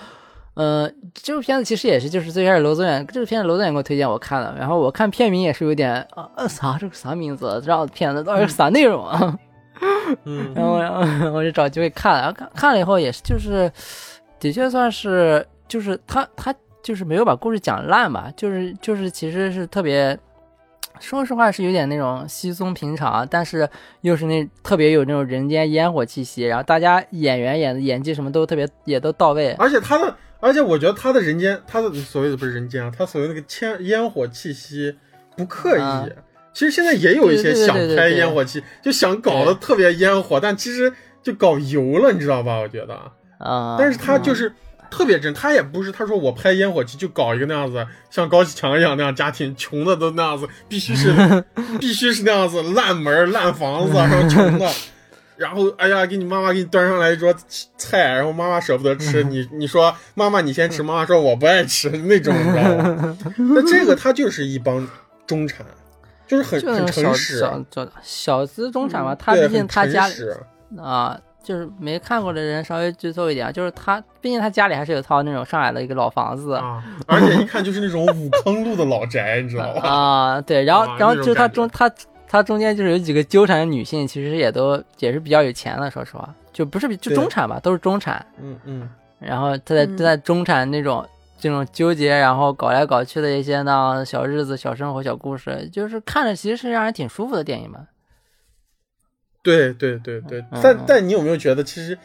[0.55, 9.39] 呃，这部片子其实也是就是最开始罗宗远这个片子罗宗远给我推荐我看了，然后我看片名也是有点呃呃啥这个啥名字，这样片子到底是啥内容啊？
[10.25, 13.71] 嗯然后然后 我就找机会看了，然后看看了以后也是就是，
[14.39, 20.17] 的确算是就是他他就是没有把故事讲烂吧，就是就是其实是特别，
[21.01, 23.69] 说实话是有点那种稀松平常，但是
[24.01, 34.97] 又是那特别有那种人间烟火气息，然后大家演员演的演技什么都特别也都到位，而且他的，而且我觉得他的人间，他的所谓的不是人间啊，他所谓那个烟烟火气息
[35.37, 35.81] 不刻意。
[35.81, 36.07] 啊
[36.55, 42.61] 其实现在也有一些想拍烟火气，就想搞得特别烟火，但其实就搞油了，你知道吧？
[42.61, 42.95] 我觉得，
[43.39, 44.55] 啊、但是他就是
[44.95, 51.13] 特别真，他也不是他说我拍烟火气就搞一个那样子，像高启强一样那样家庭，穷的都那样子，必须是
[51.81, 54.71] 必须是那样子烂门烂房子，然后穷的。
[55.37, 57.35] 然后，哎呀，给你妈妈给你端上来一桌
[57.77, 63.19] 菜，然后妈妈舍不得吃， 你你说妈妈你先吃，妈妈说我不爱吃那种，你知道吗？
[63.37, 64.89] 那这个他就是一帮
[65.27, 65.67] 中产，
[66.29, 67.45] 就是很很诚实，
[68.01, 70.09] 小资中产嘛，他对，毕竟他家
[70.79, 79.81] 啊，就是没看过的人稍微剧透一点，就是他，毕竟他家里还是有套那种上海的一个老房子啊，而且一看就是那种五坑路的老宅，你知道吧？
[79.87, 81.89] 啊，对，然后啊然后就是他中他
[82.27, 88.89] 他中间就是有几个纠缠的女性，其实也都也是比较有钱的，说实话，就不是比就中产吧，都是中产，嗯嗯，
[89.21, 91.07] 然后他在嗯在中产那种。
[91.37, 97.81] 这种纠结，然后搞来搞去的一些那样小日子、小生活、小故事，就是看着其实是让人挺舒服的电影嘛。
[99.45, 100.61] 对对对对，嗯。
[100.61, 101.97] 但嗯但你有没有觉得，其实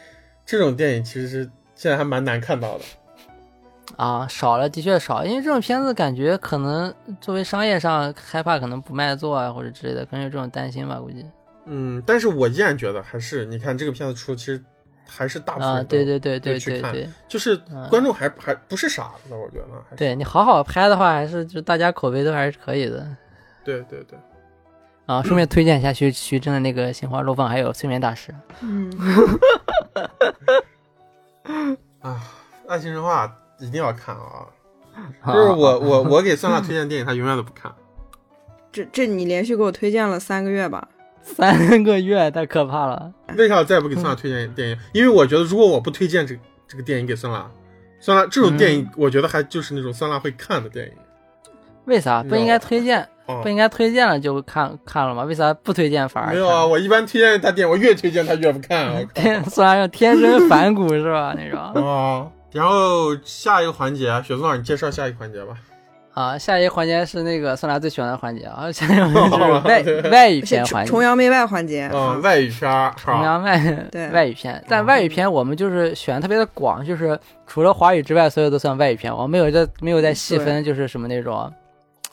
[0.46, 2.84] 这种电影其实是现在还蛮难看到的？
[3.96, 11.26] 啊，少了，的确少，因为这种片子感觉可能作为商业上害怕可能不卖座啊，或者之类的，可能有这种担心吧，估计。
[11.66, 14.62] 嗯，但是我依然觉得还是你看这个片子出，其实
[15.06, 17.86] 还是大部分啊，对对对对对对，就是嗯。
[17.88, 19.96] 观众还还不是傻子，我觉得还是。
[19.96, 23.06] 对你好好拍的话，还是就大家口碑都还是可以的。
[23.64, 24.18] 对对对，
[25.06, 25.22] 啊。
[25.22, 28.32] 顺便推荐一下徐徐峥的那个《心花怒放》，还有《催眠大师》。
[28.62, 28.90] 嗯，
[32.00, 32.20] 啊，
[32.68, 33.26] 《爱情神话》
[33.64, 34.46] 一定要看啊！
[35.26, 37.72] 就是我我我给酸辣推荐电影，他永远都不看。
[38.72, 40.88] 这这你连续给我推荐了三个月吧？
[41.22, 43.12] 三个月太可怕了。
[43.36, 44.78] 为啥我再也不给酸辣推荐电影？
[44.92, 47.50] 因为我觉得如果我不推荐这这个电影给酸辣，
[48.00, 50.92] 酸辣这种电影，我觉得还就是那种酸辣会看的电影。
[51.84, 53.06] 为啥不应该推荐？
[53.38, 55.24] 哦不，应该推荐了就看看了吗？
[55.24, 59.00] 为啥不推荐反而没有啊，我一般推荐他电影，我越推荐他越不看啊。
[59.14, 61.34] 天， 虽然天生反骨是吧？
[61.36, 65.54] 那种 啊，然后下一个环节，雪松老师你介绍下一个环节吧。
[66.12, 71.02] 啊，下一个环节是那个酸辣最喜欢的环节啊，下一个环节是外对外语片环节崇。
[71.02, 72.92] 洋媚外环节，嗯，外语片？
[72.96, 73.58] 崇洋外
[73.92, 79.10] 对外语片，但外语片我们就是选的特别的广，就是除了华语之外，所有都算外语片。
[79.14, 81.50] 我们没有在没有在细分，就是什么那种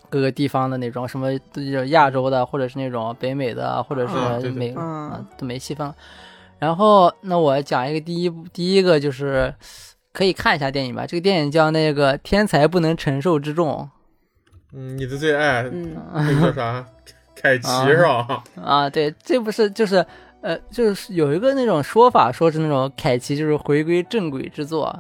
[0.10, 5.94] 各个地方的那种什么就是亚洲的，或者是那种北美的，或者是美嗯啊都没细分。
[6.60, 9.54] 然后那我讲一个第一部第一个就是
[10.12, 13.90] 可以看一下电影吧，这个电影叫那个《天才不能承受之重
[14.74, 16.86] 嗯，你的最爱嗯，那个叫啥？
[17.36, 20.06] 凯奇是吧？》啊，对，这不是就是。
[20.40, 24.96] 呃，就是有一个那种说法，说是那种凯奇就是回归正轨之作，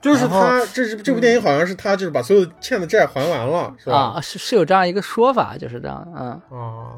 [0.00, 3.96] 就是他，这是这部电影好像是他就是把所有欠的债还完了，是吧？
[3.96, 6.30] 啊，是是有这样一个说法，就是这样，嗯。
[6.58, 6.92] 啊，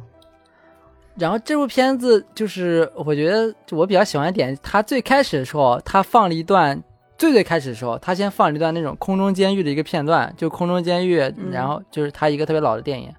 [1.16, 6.82] 然后这部片子就是我觉得我比较喜欢的点，他最开始的时候，他放了一段
[7.18, 11.18] 最最开始的时候，他先放了一段那种空中监狱的一个片段，就空中监狱，
[11.50, 13.12] 然后就是他一个特别老的电影，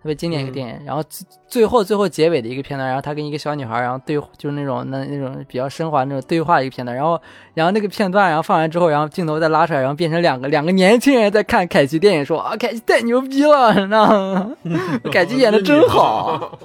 [0.00, 7.20] 特别经典一个电影，然后最最后最后结尾的一个片段，然后他跟一个小女孩，然后对就是那种那那种比较升华那种对话的一个片段，然后
[7.54, 14.56] 然后那个片段，然后放完之后，然后镜头再拉出来，然后变成两个两个年轻人在看凯奇电影，说啊凯奇太牛逼了，你知道吗？
[15.12, 16.58] 凯奇演的真好。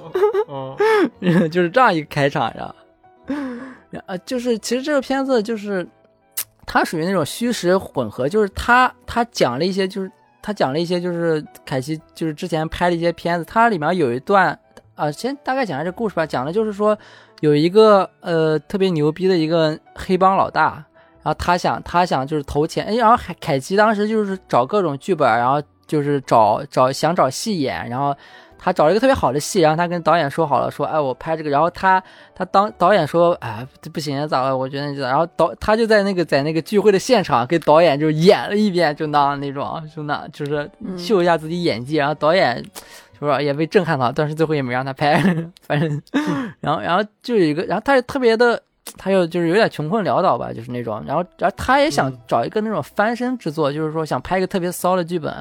[0.48, 0.76] 啊，
[1.50, 2.74] 就是这样一个开场，然后，
[4.06, 5.86] 呃，就是其实这个片子就是
[6.66, 10.10] 它属于那种虚实混合，就是他他讲了一些，就是
[10.44, 14.58] 他讲了一些，就是凯奇就是之前拍的一些片子，它里面有一段
[14.94, 16.96] 啊、先大概讲下这故事吧，讲的就是说
[17.40, 20.84] 有一个呃特别牛逼的一个黑帮老大。
[21.22, 28.14] 然后他想，他想就是投钱，哎，然后凯凯奇当时就是找各种剧本，然后就是找找想找戏演，然后
[28.64, 32.02] 他找了一个特别好的戏，然后他跟导演说好了，说，哎，我拍这个，然后他
[32.34, 34.56] 他当导演说，哎，这不行，咋了？
[34.56, 42.64] 我觉得你这，然后导他就在那个在那个聚会的现场给导演就演了一遍，就那那种，就那就是嗯秀一下自己演技，然后导演
[43.18, 45.22] 是吧也被震撼到，但是最后也没让他拍，
[45.60, 46.02] 反正，
[46.60, 48.62] 然后然后就有一个，然后他也特别的。
[48.98, 55.34] 他又就是有点穷困潦倒吧，就是那种，然后然后他也想嗯找一个那种翻身之作，就是说想拍一个特别骚的剧本，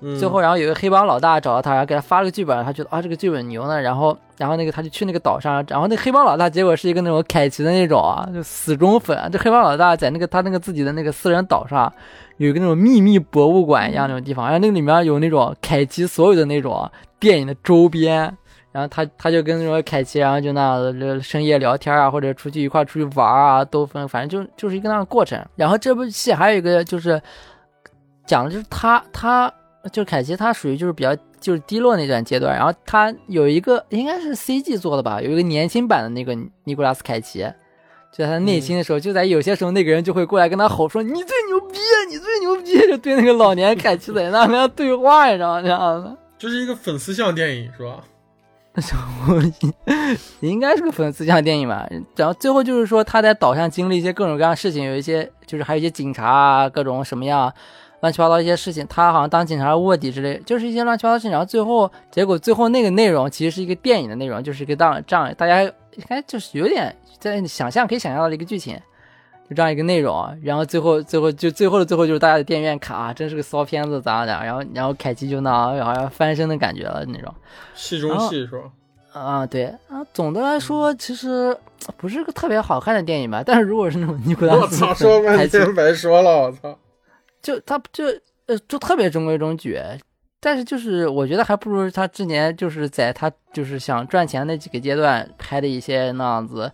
[0.00, 9.18] 嗯最后，然后有一个黑帮老大找到他，然后给他发了个剧本，他觉得啊这个剧本牛呢，然后然后那个他就去那个岛上，然后那黑帮老大结果是一个那种凯奇的那种啊，就死忠粉。
[9.32, 11.92] 这黑帮老大在那个他那个自己的那个私人岛上，
[12.36, 18.36] 有一个那种秘密博物馆一样那种地方，然后那个里面有那种凯奇所有的那种电影的周边。
[18.70, 25.42] 然后他他就跟那种凯奇，然后就那深夜聊天啊，或者出去一块出去玩啊，都分，反正就就是一个那样的过程。
[25.56, 27.20] 然后这部戏还有一个就是
[28.26, 29.52] 讲的就是他他
[29.92, 37.40] 就是凯奇，他属于就是比较就是低落那段阶段，然后他有一个应该是 CG 做的吧，有一个年轻版的那个尼古拉斯凯奇，
[38.12, 45.62] 就在他内心的时候，就在有些时候那个人就会过来跟他吼说：“你最牛逼，你最牛逼！”就对那个老年凯奇在那跟他对话，你知道吗？
[45.62, 46.16] 这样子。
[46.38, 48.02] 就是一个粉丝向电影是吧？
[50.40, 51.88] 应该是个粉丝向电影吧。
[52.14, 57.52] 然后最后就是说他在岛上经历一些各种各样的事情，有一些就是还有一些警察啊，各种什么样
[58.00, 61.30] 乱七八糟一些事情，他好像当警察卧底之类，就是一些乱七八糟的事情。
[61.30, 68.78] 然后最后结果最后那个内容其实是一个电影的内容，就是一个当这样大家应该就是有点在想象可以想象到的一个剧情。
[69.48, 75.50] 就这样一个内容，然后最后最后就最后的最后就是大家的电影院卡啊，真是个骚片子咋样的，然后然后凯奇就那
[75.82, 77.34] 好像翻身的感觉了那种。
[77.74, 79.18] 戏中戏是吧？
[79.18, 81.56] 啊，对啊，总的来说其实
[81.96, 83.42] 不是个特别好看的电影吧。
[83.42, 85.38] 但是如果是那种尼古拉斯我操，说半
[85.74, 86.78] 白说了，我操！
[87.42, 88.04] 就他就
[88.46, 89.80] 呃就特别中规中矩，
[90.40, 96.70] 但是就是我觉得还不如他之前就是在他就是想赚钱那几个阶段拍的一些那样子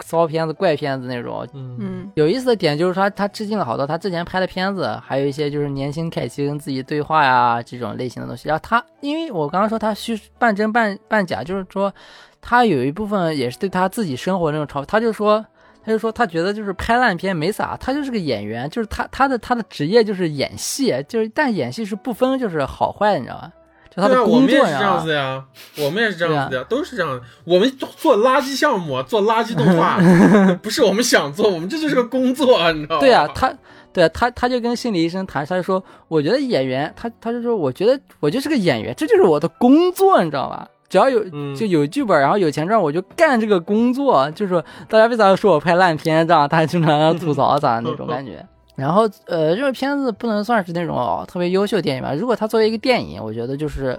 [0.00, 1.46] 骚片子、怪片子那种。
[1.54, 8.48] 嗯嗯有意思的点就是他他致敬了好多他之前拍的片子，还有一些就是年轻凯奇跟自己对话呀这种类型的东西。
[8.48, 11.92] 然后他因为我刚刚说他虚半真半半假，就是说
[12.40, 15.44] 他有一部分也是对他自己生活那种嘲，他就说。
[15.84, 23.52] 他就说，他觉得就是拍烂片没啥，他就是个演员，就是他他的他的职业就是演戏，就是但演戏是不分就是好坏，你知道吧？
[23.94, 25.44] 就他我的工作，们也是这样子的呀，
[25.78, 27.20] 我们也是这样子的呀，都是这样。
[27.44, 30.00] 我们做垃圾项目，做垃圾动画，
[30.62, 33.00] 不是我们想做，我们这就是个工作，你知道吗？
[33.00, 33.54] 对啊，他
[33.92, 40.68] 对啊，他他就跟心理医生谈，他就说，我觉得演员，他他就说，我觉得我就是个演员，这就是我的工作，你知道吧？
[40.94, 44.30] 只要有嗯就有剧本，然后有钱赚，我就干这个工作。
[44.30, 48.46] 就是说大家为啥要说我拍烂片，这样他经常吐槽啥那种感觉。
[48.76, 52.14] 然后呃，这个片子不能算是那种、哦、特别优秀的电影吧？
[52.14, 53.98] 如果它作为一个电影，我觉得就是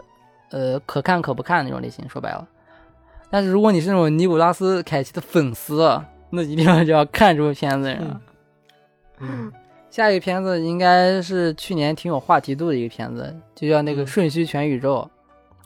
[0.52, 2.08] 呃可看可不看那种类型。
[2.08, 2.48] 说白了，
[3.30, 7.94] 但是如果你是那种尼古拉斯凯奇的粉丝，那一定要就要看这部片子，
[9.20, 9.52] 嗯
[9.90, 15.10] 下一个片子应该是去年挺有话题度的一个片子，就叫那个《瞬息全宇宙》，啊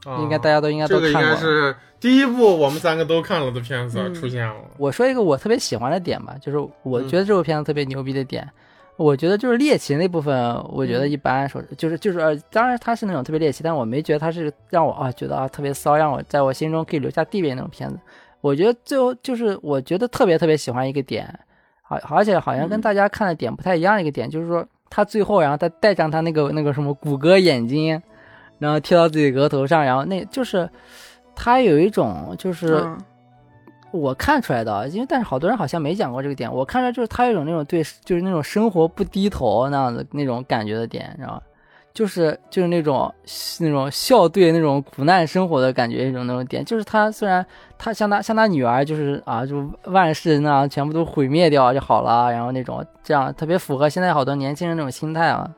[0.06, 1.34] 应该大家都应该都这个应看过。
[1.34, 4.56] 该是第一部我们三个都看了的片子嗯出现了。
[4.78, 8.48] 我说一个我特别喜欢的点吧，就是我嗯觉得这部片子特别牛逼的点，
[8.96, 10.36] 我觉得就是猎奇那部分，
[10.70, 18.00] 我觉得嗯一般说就是就是呃，当然它是那种特别猎奇，但我没觉得它是让我啊觉得啊特别骚，让我在我心中可以留下地位那种片子。
[18.42, 21.28] 我觉得最后就是我觉得特别特别喜欢一个点，
[21.82, 28.02] 好而且好像跟嗯大家看的点不太一样的一个点，就是说他最后然后他戴上他那个那个什么谷歌眼镜，
[28.60, 30.70] 然后贴到自己额头上，然后那就是
[31.36, 32.76] 他有一种就是。
[32.84, 32.98] 嗯
[33.92, 41.42] 我看出来的，因为但是好多人好像没讲过这个点，我看出来就是他有一种那种对，就是那种生活不低头那样的那种感觉的点，你知道吗？
[41.92, 43.12] 就是就是那种
[43.60, 47.44] 那种笑对那种苦难生活的感觉一种那种点，就是他虽然
[47.80, 55.50] 他像他像他女儿就是啊就万事那样全部都毁灭掉就好了，然后那种这样特别符合现在好多年轻人那种心态啊。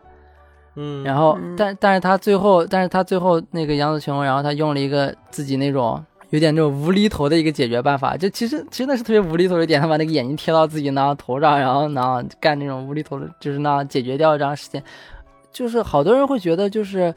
[0.76, 14.82] 嗯，然后嗯，但但是他最后，但是他最后那个杨紫琼，然后他用了一个自己那种有点那种无厘头的一个解决办法，就其实真的是特别无厘头的一点，他把那个眼睛贴到自己那头上，然后那样干那种无厘头的，就是那样解决掉这样事情，
[15.52, 17.14] 就是好多人会觉得就是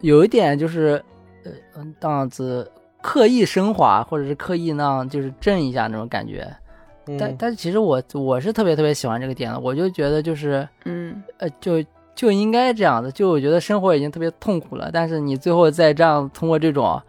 [0.00, 1.00] 有一点就是
[1.44, 2.68] 呃嗯那样子
[3.00, 6.52] 刻意升华，或者是刻意那样就是震一下那种感觉，
[7.18, 7.36] 但嗯。
[7.38, 10.68] 但是其实我我是特别特别喜欢这个点的，我就觉得就是。
[10.84, 11.22] 嗯。
[11.38, 11.80] 呃，就
[12.14, 13.10] 就应该这样的。
[13.10, 17.00] 就我觉得生活已经特别痛苦了，但是你最后再这样通过这种，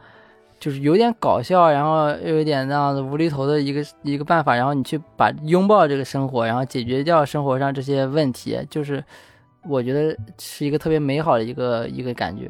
[0.60, 9.04] 就是有点搞笑，然后又有点那样的无厘头的一个一个办法，然后你去把拥抱这个生活，然后解决掉生活上这些问题，就是
[9.68, 12.50] 我觉得是一个特别美好的一个一个感觉。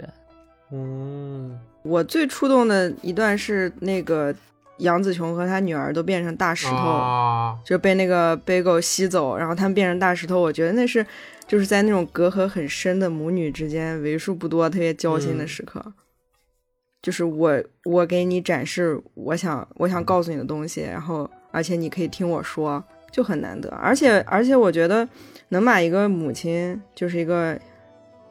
[0.72, 4.34] 嗯我最触动的一段是那个
[4.78, 10.40] 杨紫琼和她女儿都变成大石头，啊，就被那个 Bagel 吸走，然后他们变成大石头。
[10.40, 11.06] 我觉得那是
[11.48, 15.94] 就是在那种隔阂很深的母女之间，为数不多特别交心的嗯时刻。
[17.02, 23.70] 就是我我给你展示我想我想告诉你的东西，然后而且你可以听我说，就很难得。
[23.72, 25.08] 而且而且我觉得
[25.50, 27.60] 能把一个母亲，就是一个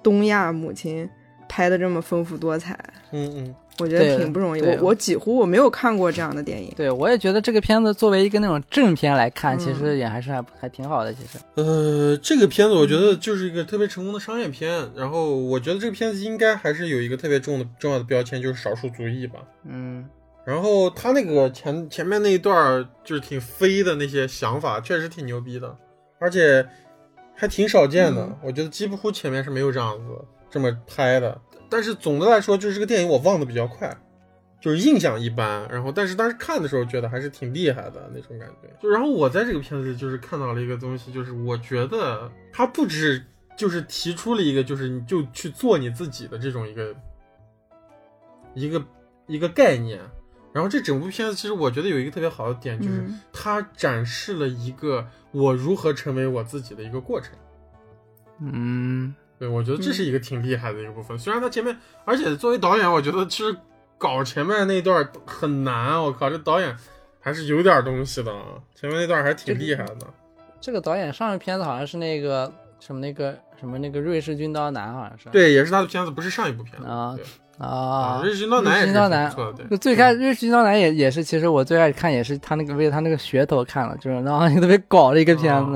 [0.03, 1.09] 东亚母亲
[1.49, 2.73] 拍的这么丰富多彩，
[3.11, 4.61] 嗯嗯我觉得挺不容易。
[4.61, 6.73] 对我我几乎我没有看过这样的电影。
[6.77, 11.13] 对我也觉得这个片子作为一个那种正片来看，嗯其实也还是还还挺好的。
[11.15, 19.41] 其实，呃，这个片子我觉得就是一个特别成功的商业片，然后我觉得这个片子应该还是有一个特别重的重要的标签，就是少数族裔吧。
[19.65, 20.05] 嗯，
[20.45, 25.75] 然后他那个前前面那一段就是挺飞的那些想法，确实挺牛逼的，
[26.19, 26.67] 而且
[27.35, 28.23] 还挺少见的。
[28.23, 30.05] 嗯我觉得几乎前面是没有这样子
[30.51, 31.41] 这么拍的。
[31.73, 33.97] 但是总的来说，就是这个电影我忘的比较快，
[34.61, 35.67] 就是印象一般。
[35.71, 38.69] 然后但是当时看的时候觉得还是挺厉害的那种感觉。
[38.79, 43.25] 就然后我在这个片子里就是看到了一个东西，就是我觉得他不止
[43.57, 46.95] 就是提出了一个就是你就去做你自己的这种一个
[48.55, 48.85] 一个
[49.27, 49.99] 一个概念。
[50.53, 57.33] 然后这整部片子其实我觉得有一个特别好的点，就是嗯它展示了一个我如何成为我自己的一个过程。
[58.39, 61.19] 嗯，对，我觉得这是一个挺厉害的一个部分。
[61.19, 63.53] 虽然他前面，而且作为导演，我觉得其实
[63.99, 66.01] 搞前面那段很难。
[66.01, 66.73] 我靠，这导演
[67.19, 68.33] 还是有点东西的，
[68.73, 70.07] 前面那段还挺厉害的。
[70.61, 75.29] 这个导演上个片子好像是那个什么那个什么那个瑞士军刀男，好像是。
[75.31, 76.87] 对，也是他的片子，不是上一部片子。
[76.87, 77.17] 啊
[77.59, 85.73] 啊，瑞士军刀男也是瑞士军刀男挺不错的，最开瑞士军刀男也也是，其实我最爱看也是他那个为了他那个噱头看了，就是然后特别搞的一个片子，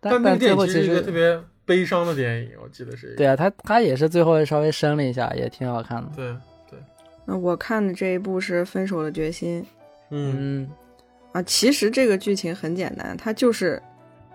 [0.00, 1.40] 但但那个电最后其影其实一个特别
[1.70, 3.16] 悲伤的电影，我记得是一个。
[3.16, 6.10] 对啊，他他也是最后稍微升了一下，也挺好看的。
[6.16, 6.36] 对
[6.68, 6.76] 对，
[7.24, 9.62] 那我看的这一部是《分手的决心》
[10.10, 10.70] 嗯嗯，
[11.30, 13.80] 啊，其实这个剧情很简单，它就是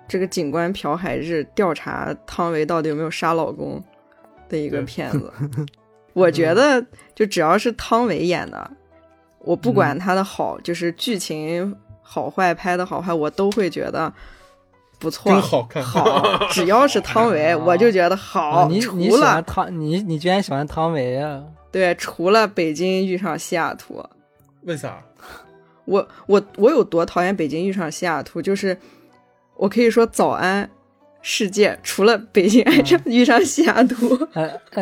[0.07, 3.83] 这个警官朴海日调查汤唯到底有没有杀老公
[4.47, 5.29] 的一个片子。
[6.13, 6.81] 我觉得
[7.13, 8.71] 就只要是汤唯演的，
[9.39, 14.13] 我不管他的好，就是剧情好坏、拍的好坏，我都会觉得
[14.99, 15.83] 不错，真好看。
[15.83, 18.49] 好，只要是汤唯， 啊我就觉得好。
[18.49, 21.43] 啊你你除喜欢了汤，你你居然喜欢汤唯啊？
[21.71, 24.03] 对，除了北京遇上西雅图，
[24.63, 24.99] 为啥？
[25.85, 28.77] 我我我有多讨厌北京遇上西雅图，就是
[29.57, 30.69] 我可以说早安
[31.21, 34.17] 世界，除了北京爱上遇上西雅图，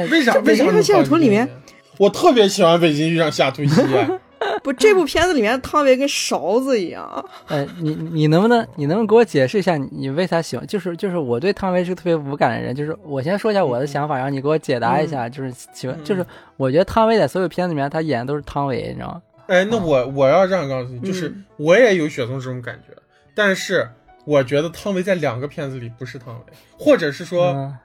[0.09, 0.33] 为啥？
[0.33, 1.49] 这为啥北京西雅图里面，
[1.97, 3.67] 我特别喜欢北京遇上西雅图一。
[4.63, 7.25] 不，这部片子里面汤唯跟勺子一样。
[7.47, 10.65] 哎，你你能不能你能不能给我解释一下你为啥喜欢？
[10.67, 15.27] 就是就是我对汤唯是个特别无感的人，就是我先说一下我的想法，然后你给我解答一下。
[15.29, 16.25] 就是喜欢，就是
[16.57, 19.21] 我觉得汤唯在所有片子里面，她演的都是汤唯，你知道吗？
[19.47, 22.93] 哎，那我我要这样告诉你，就是嗯我也有雪松这种感觉，
[23.35, 23.89] 但是
[24.25, 27.77] 我觉得汤唯在两个片子里不是汤唯，或者是说，嗯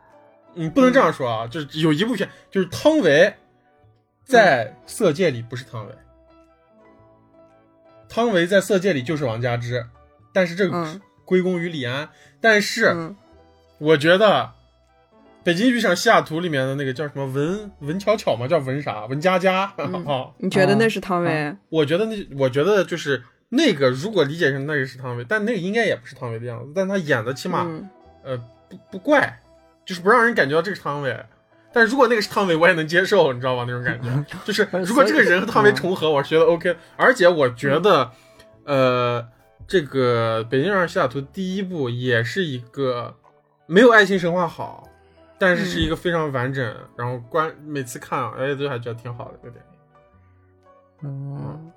[0.55, 3.33] 嗯，不能这样说啊，就是有一部片就是汤唯
[4.25, 5.93] 在《色戒》里不是汤唯，
[8.09, 9.87] 汤唯在《色戒》里就是王佳芝，
[10.33, 11.01] 但是这个嗯。
[11.25, 12.09] 归功于李安。
[12.41, 13.17] 但是嗯。
[13.79, 14.27] 我觉得
[15.45, 19.07] 《北京遇上西雅图》里面的那个叫什么文文巧巧嘛，叫文啥？
[19.07, 20.05] 文佳佳嗯。
[20.09, 21.55] 啊，你觉得那是汤唯？
[21.69, 27.89] 我觉得那我觉得就是那个，如果理解成那个是汤唯，但那个应该也不是汤唯的样子，但他演的起码、嗯。
[28.25, 28.37] 呃
[28.69, 29.41] 不不怪，
[29.87, 31.17] 就是不让人感觉到这个是汤唯。
[31.73, 33.65] 但如果那个是汤唯，我也能接受，你知道吗？
[33.67, 36.75] 那种感觉，就是 如果这个人和汤唯重合，我是觉得 OK。
[36.97, 38.11] 而且我觉得，
[38.65, 39.27] 呃，
[39.67, 43.15] 这个《北京遇上西雅图》第一部也是一个
[43.67, 44.89] 没有爱情神话好，
[45.39, 49.69] 但是是一个非常完整，然后观每次看啊，哎，都还觉得挺好的这个电影。
[51.01, 51.73] 嗯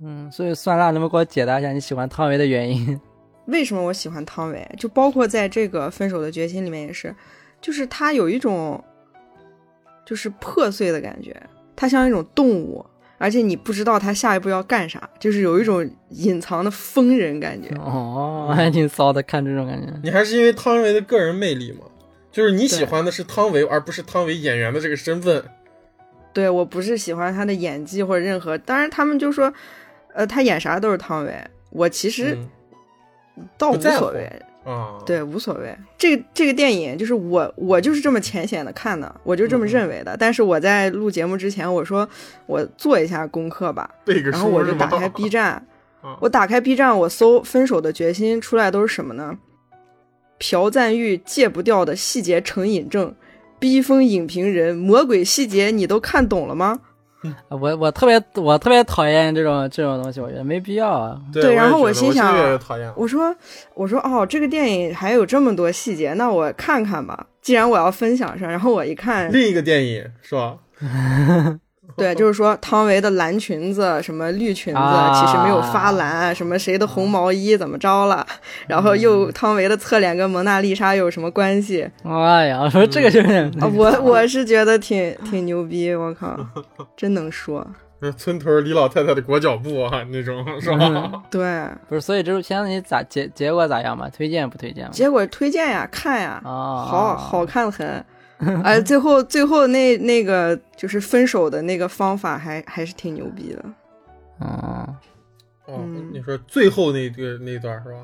[0.00, 2.98] 嗯，所以酸辣能不能给我解答一下你喜欢汤唯的原因？
[3.46, 4.66] 为什么我喜欢汤唯？
[4.78, 7.14] 就包括在这个《分手的决心》里面也是，
[7.60, 8.82] 就是他有一种
[10.04, 11.34] 就是破碎的感觉，
[11.74, 12.84] 它像一种动物，
[13.18, 17.74] 而且你不知道它下一步要干啥，就是有一种隐藏的疯人感觉。
[17.76, 19.92] 哦，还挺骚的，看这种感觉。
[20.02, 21.86] 你还是因为汤唯的个人魅力吗？
[22.30, 25.44] 就是你喜欢的是汤唯，而不是汤唯演员的这个身份。
[26.32, 29.52] 对我不是喜欢他的演技或者任何，当然他们就说，
[30.12, 31.32] 呃，他演啥都是汤唯，
[31.70, 32.36] 我其实
[33.36, 34.28] 嗯倒无所谓。
[34.64, 35.76] 啊，，对，无所谓。
[35.98, 40.16] 这个这个电影就是我我就是这么浅显的看的，我就这么嗯认为的。
[40.18, 42.08] 但是我在录节目之前，我说
[42.46, 45.66] 我做一下功课吧，然后我就打开 B 站
[46.00, 49.38] 啊，我打开 B 站，我搜《分手的决心》出来都是什么呢？
[50.38, 53.14] 朴赞玉戒不掉的细节成瘾症，
[53.58, 56.80] 逼疯影评人，魔鬼细节你都看懂了吗？
[57.48, 61.20] 我我特别我特别讨厌这种这种东西，我觉得没必要啊。
[61.32, 62.34] 对对然后我我心想。
[62.96, 63.34] 我说，
[63.74, 67.26] 我说哦，这个电影还有这么多细节，那我看看吧。
[67.40, 70.56] 既然我要分享上，然后我一看，另一个电影是吧？
[71.98, 78.26] 对，就是说汤唯的蓝裙子，什么绿裙子，啊其实没有发蓝，什么谁的红毛衣怎么着了，
[78.66, 81.88] 然后又汤唯的侧脸跟蒙娜丽莎有什么关系？
[82.04, 86.36] 哎呀，我说这个就是啊，我我是觉得挺挺牛逼，我靠，
[86.96, 87.66] 真能说。
[88.00, 91.22] 那村头李老太太的裹脚布啊，那种是吧？
[91.30, 92.00] 对，不是？
[92.02, 94.10] 所以这部片子你咋结结果咋样嘛？
[94.10, 94.90] 推荐不推荐嘛？
[94.92, 98.04] 结果推荐呀，看呀，啊，好好看的很。
[98.64, 103.64] 哎，最后最后那那个就是分手的那个方法还还是挺牛逼的。
[104.40, 104.48] 嗯，
[105.66, 107.98] 哦嗯，你说最后那个那段是吧？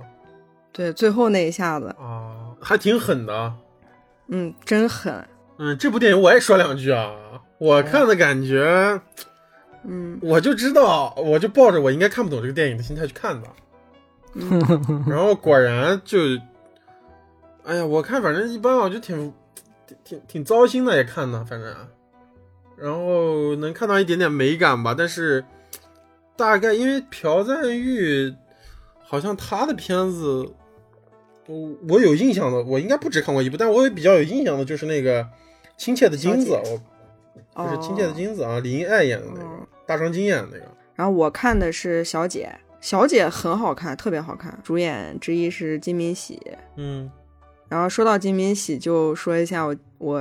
[0.73, 3.53] 对，最后那一下子，啊，还挺狠的。
[4.29, 5.23] 嗯，真狠。
[5.59, 7.13] 嗯，这部电影我也说两句啊。
[7.59, 9.01] 我看的感觉，
[9.85, 13.49] 嗯我就知道，我就抱着我应该看不懂这个电影的心态去看的。
[14.35, 16.19] 嗯 然后果然就，
[17.65, 19.31] 哎呀，我看反正一般，我就挺
[20.11, 21.75] 挺挺挺糟心的，也看的，反正，
[22.77, 25.45] 然后能看到一点点美感吧，但是
[26.37, 28.35] 大概因为朴赞玉
[29.05, 30.53] 好像他的片子，
[31.47, 35.23] 我我有印象的，我应该不止看过一部，但我也比较有印象的就是那个
[35.77, 36.51] 《亲切的金子》，
[37.55, 40.65] 我就是《亲切的金子》啊，李英爱演的那个，哦大长今演的那个。
[40.95, 42.51] 然后我看的是小姐，
[42.81, 44.59] 小姐很好看，特别好看。
[44.63, 46.41] 主演之一是金敏喜。
[46.77, 47.11] 嗯
[47.71, 50.21] 然后说到金敏喜，就说一下我我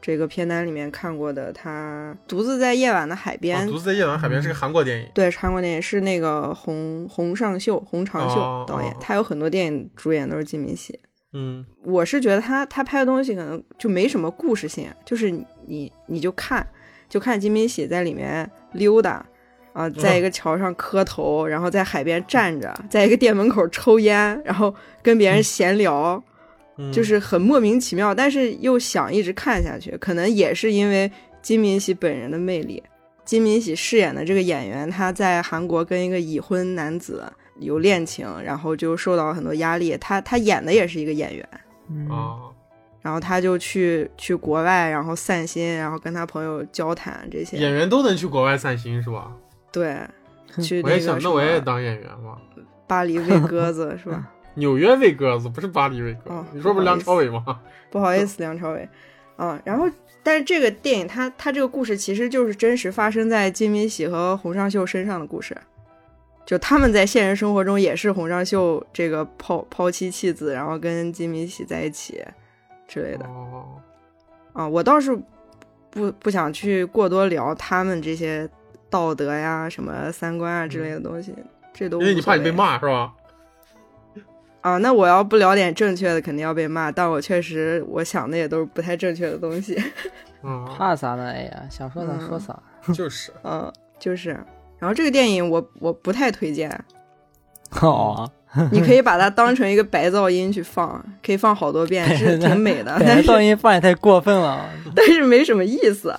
[0.00, 3.58] 这个片单里面看过的，他独自在夜晚的海边。
[3.58, 5.08] 啊，独自在夜晚海边是个韩国电影。
[5.12, 10.98] 对，韩国电影是那个洪洪尚秀、洪长秀哦导演，哦他有很多电影主演都是金敏喜。
[11.32, 15.30] 嗯我是觉得他他拍的东西可能就没什么故事性，就是
[15.66, 16.66] 你你就看
[17.08, 19.26] 就看金敏喜在里面溜达
[19.72, 26.22] 啊、在一个桥上磕头，然后在海边站着，在一个店门口抽烟，然后跟别人闲聊，嗯，
[26.92, 31.10] 就是很莫名其妙，但是又想一直看下去，可能也是因为
[31.42, 32.82] 金敏喜本人的魅力。
[33.24, 37.22] 金敏喜饰演的这个演员，他在韩国跟一个已婚男子
[37.60, 39.96] 有恋情，然后就受到很多压力。
[40.00, 41.48] 他他演的也是一个演员，
[41.88, 42.50] 嗯啊，
[43.02, 47.56] 然后他就去去国外，然后散心，然后跟他朋友交谈这些。
[47.56, 49.30] 演员都能去国外散心是吧？
[49.70, 49.96] 对，
[50.60, 52.36] 去我也想，那我也当演员吧。
[52.88, 54.28] 巴黎喂鸽子是吧？
[54.54, 57.60] 纽约喂鸽子不是巴黎喂鸽子，哦你说不是梁朝伟吗？
[57.90, 58.88] 不好意思， 梁朝伟。
[59.36, 59.88] 嗯，然后
[60.22, 65.56] 但是这个电影它它这个故事其实就是真实发生在金敏喜和洪尚秀身上的故事，
[66.44, 72.22] 就他们在现实生活中也是洪尚秀这个抛抛妻弃子，然后跟金敏喜在一起
[72.86, 73.24] 之类的。
[73.24, 73.64] 哦，
[74.52, 75.18] 啊，我倒是
[75.90, 78.46] 不不想去过多聊他们这些
[78.90, 81.34] 道德呀、什么三观啊之类的东西，
[81.72, 83.14] 这都因为你怕你被骂是吧？
[84.60, 84.76] 啊。
[84.78, 86.90] 那我要不聊点正确的，肯定要被骂。
[86.92, 89.80] 但我确实我想的也都是不太正确的东西。
[90.42, 91.30] 嗯，怕啥呢？
[91.30, 92.62] 哎呀，想说啥说嗯啥。
[92.94, 94.30] 就是嗯，就是。
[94.78, 96.70] 然后这个电影我我不太推荐，
[97.82, 98.30] 哦，
[98.72, 104.70] 你可以把它当成一个白噪音去放，可以放好多遍，是挺美的，感但是噪音放也太过分了。
[104.96, 106.14] 但是没什么意思。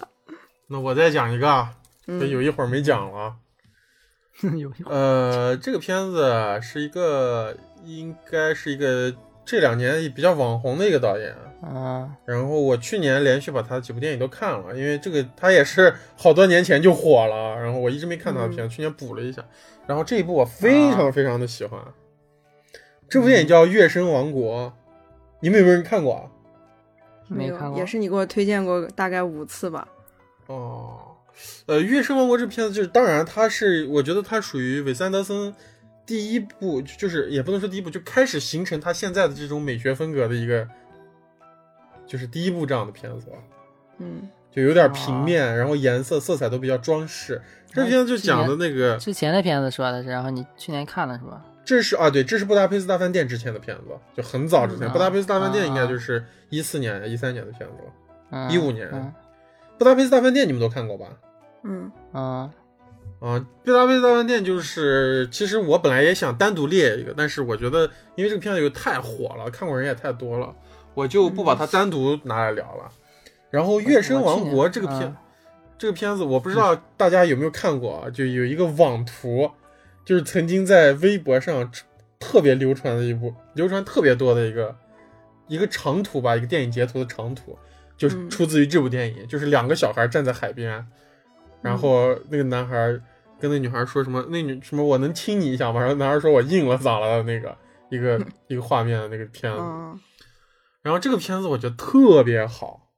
[0.67, 1.69] 那我再讲一个啊，
[2.29, 3.33] 有一会儿没讲了啊。
[4.57, 9.13] 有呃，这个片子是一个，应该是一个
[9.45, 11.35] 这两年比较网红的一个导演。
[11.61, 19.45] 啊，然后我去年连续把他几部电影都看了，因为这个他也是好多年前就火了，然后我一直没看他的片，去年补了一下。
[19.85, 21.79] 然后这一部我非常非常的喜欢，
[23.07, 24.67] 这部电影叫《月升王国》，
[25.39, 26.31] 你们有没有人看过
[27.27, 27.77] 没看过。
[27.77, 29.87] 也是你给我推荐过大概五次吧。
[30.47, 31.10] 哦，
[31.65, 35.53] 呃，《月升王国》这片子就是，当然它是，我觉得它属于韦斯安德森
[36.05, 40.67] 第一部，就就是也不能说第一部，就开始形成他现在的这种美学风格的一个，
[42.05, 43.37] 就是第一部这样的片子吧。
[43.99, 47.41] 嗯就有点平面，然后颜色色彩都比较装饰。
[47.71, 51.41] 这片子就讲的那个，之前的片子说的是，然后你去年看了是吧？
[51.63, 54.89] 这是啊，对，这是布达佩斯大饭店之前的片子，就很早之前。
[54.89, 57.93] 嗯布达佩斯大饭店啊应该就是一四年、一三年的片子了。
[58.31, 59.13] 嗯，15年嗯
[59.81, 61.07] 布达佩斯大饭店你们都看过吧？
[61.63, 62.51] 嗯啊
[63.19, 70.53] 啊，布达佩斯大饭店就是，其实我本来也想单独列一个，但是我觉得因为这个片子又太火了，看过人也太多了，
[70.93, 72.91] 我就不把它单独拿来聊了。
[73.49, 75.17] 然后《月升王国》这个片，嗯
[75.79, 78.09] 这个片子我不知道大家有没有看过啊？
[78.11, 79.49] 就有一个网图，
[80.05, 81.71] 就是曾经在微博上
[82.19, 84.75] 特别流传的一部，流传特别多的一个
[85.47, 87.57] 一个长图吧，一个电影截图的长图，
[88.01, 88.29] 就是嗯。
[88.31, 90.83] 出自于这部电影，就是两个小孩站在海边，
[91.61, 92.99] 然后那个男孩
[93.39, 95.79] 跟那女孩说什么，那女什么我能亲你一下吗？
[95.79, 97.17] 然后男孩说我硬了咋了？
[97.17, 97.55] 的那个
[97.89, 99.99] 一个 一个画面的那个片子，嗯。
[100.81, 102.89] 然后这个片子我觉得特别好，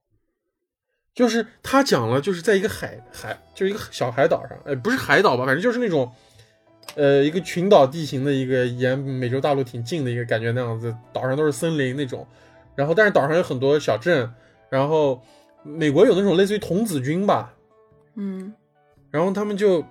[1.13, 6.09] 就是他讲了，就是在一个海海，就是一个小海岛上，呃，不是海岛吧，反正就是那种，
[6.95, 12.25] 呃，一个群岛地形的一个沿美洲大陆挺近的一个感觉那样子，岛上都是森林那种，
[12.73, 14.33] 然后但是岛上有很多小镇，
[14.73, 15.21] 然后
[15.61, 17.53] 美国有那种类似于童子军吧，
[18.15, 18.51] 嗯
[19.11, 19.85] 然后他们就，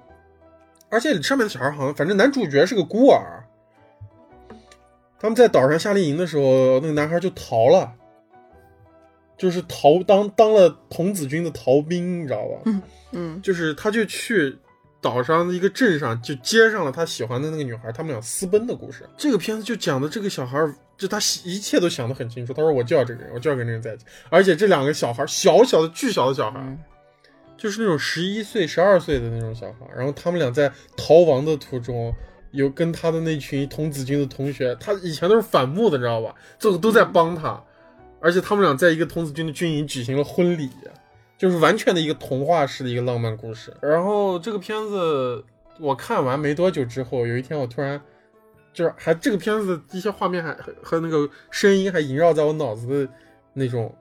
[0.89, 3.45] 而且上面的小孩好像，反正男主角是个孤儿。
[5.21, 7.93] 他们在岛上夏令营的时候，那个男孩就逃了，
[9.39, 12.63] 就是逃当当了童子军的逃兵，你知道吧？
[12.65, 14.59] 嗯嗯就是他就去
[15.01, 19.09] 岛上的一个镇上，就接上了他喜欢的那个女孩，他们俩私奔的故事。
[19.17, 20.59] 这个片子就讲的这个小孩，
[21.03, 22.53] 就他一切都想得很清楚。
[22.53, 24.05] 他说我就要这个人，我就要跟这个人在一起。
[24.31, 26.79] 而且这两个小孩，小小的巨小的小孩，嗯
[27.57, 32.13] 就是那种十一岁、十二岁的那种小孩，然后他们俩在逃亡的途中，
[32.51, 36.35] 有跟他的那群童子军的同学，他以前都是反目的，你知道吧？
[36.59, 37.63] 最后都在帮他，
[38.21, 40.71] 而且他们俩在一个童子军的军营举行了婚礼，
[41.39, 43.73] 就是完全的一个童话式的一个浪漫故事。
[43.81, 45.45] 然后这个片子
[45.79, 48.01] 我看完没多久之后，有一天我突然
[48.73, 53.13] 就是还这个片子的一些画面还和和那个声音还萦绕在我脑子的
[53.53, 53.95] 那种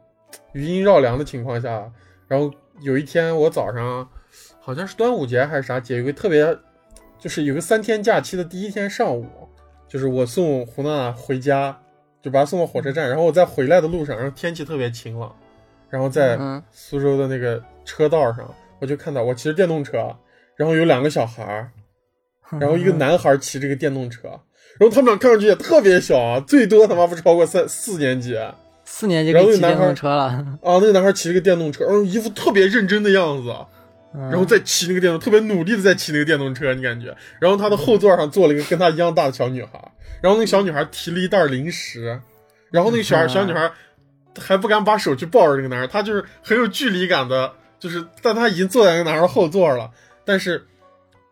[0.54, 1.92] 余音绕梁的情况下，
[2.28, 2.52] 然后
[2.82, 4.08] 有一天我早上
[4.60, 6.58] 好像是端午节还是啥节，有个特别
[7.20, 9.28] 就是有个三天假期的第一天上午，
[9.88, 11.78] 就是我送胡娜娜回家，
[12.22, 15.36] 就把她送到火车站，然后我在回来的路上，然后天气特别晴朗，
[15.90, 18.50] 然后在嗯苏州的那个车道上，
[18.80, 20.16] 我就看到我骑着电动车，
[20.56, 21.72] 然后有两个小孩儿，
[22.58, 24.40] 然后一个男孩骑这个电动车，
[24.80, 28.36] 然后他们俩看上去也特别小啊，最多他妈不超过三四年级。
[28.36, 28.56] 啊，
[28.86, 30.24] 四年级然后那男孩动车了。
[30.24, 33.50] 啊，那个男孩骑了个电动车，然后一副特别认真的样子，
[34.14, 37.16] 然然后再骑那个电动，特别努力的在骑那个电动车，你感觉？
[37.40, 39.92] 然后他的后座上坐了一个跟他一样大的小女孩，
[40.22, 42.20] 然后那个小女孩提了一袋零食，
[42.72, 43.30] 然后那个小孩嗯。
[43.30, 43.72] 小女孩
[44.40, 49.90] 还不敢把手去抱着那个男孩，她就是很有距离感的，就是但她已经坐在那个男孩后座了，
[50.26, 50.66] 但是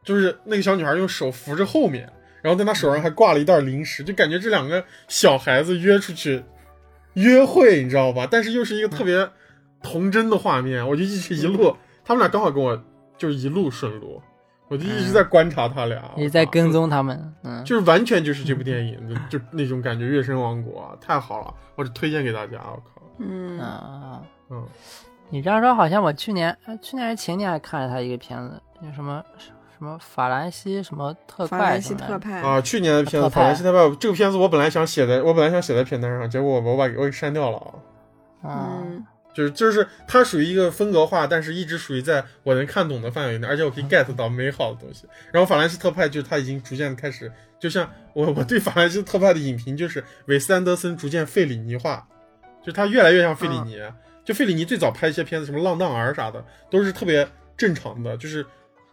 [0.03, 2.09] 就是那个小女孩用手扶着后面，
[2.41, 6.43] 然后在他手上还挂了一袋零食，就感觉这两个小孩子约出去
[7.13, 8.27] 约会，你知道吧？
[8.29, 9.29] 但是又是一个特别
[9.81, 12.81] 童真的画面，我就一直一路，他们俩刚好跟我
[13.17, 14.21] 就是一路顺路，
[14.67, 23.59] 我就一直在观察他俩，也在跟踪他们，嗯，，就是完全就是这部电影的，就那种感觉，《月升王国》啊太好了，我就推荐给大家，我靠，嗯。
[23.59, 24.65] 啊，嗯，
[25.29, 29.23] 你这样说，好像我去年，呃去年还是前年还看了他一个片子，叫什么
[29.79, 37.71] 什么法兰西什么特法兰西特派啊，去年的片子《法兰西特派》，这个片子我本来想写在，我本来想写在片单上，结果我我把我给删掉了啊。
[38.49, 45.07] 啊，嗯就是就是它属于一个风格化，但是一直属于在我能看懂的范围内，而且我可以 get 到美好的东西。
[45.31, 52.05] 然后法兰西特派就是它已经逐渐开始，就像我我对法兰西特派的影评就是韦斯安德森逐渐费里尼化，
[52.59, 53.77] 就是他越来越像费里尼。
[54.25, 57.25] 就费里尼最早拍一些片子，什么《浪荡儿》啥的，都是特别
[57.55, 58.45] 正常的，就是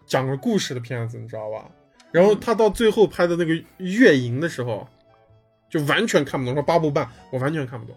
[0.07, 1.65] 讲个故事的片子，你知道吧？
[2.13, 4.87] 然后他到最后拍的那个《月影》的时候，
[5.69, 6.55] 就完全看不懂。
[6.55, 7.95] 说八部半，我完全看不懂，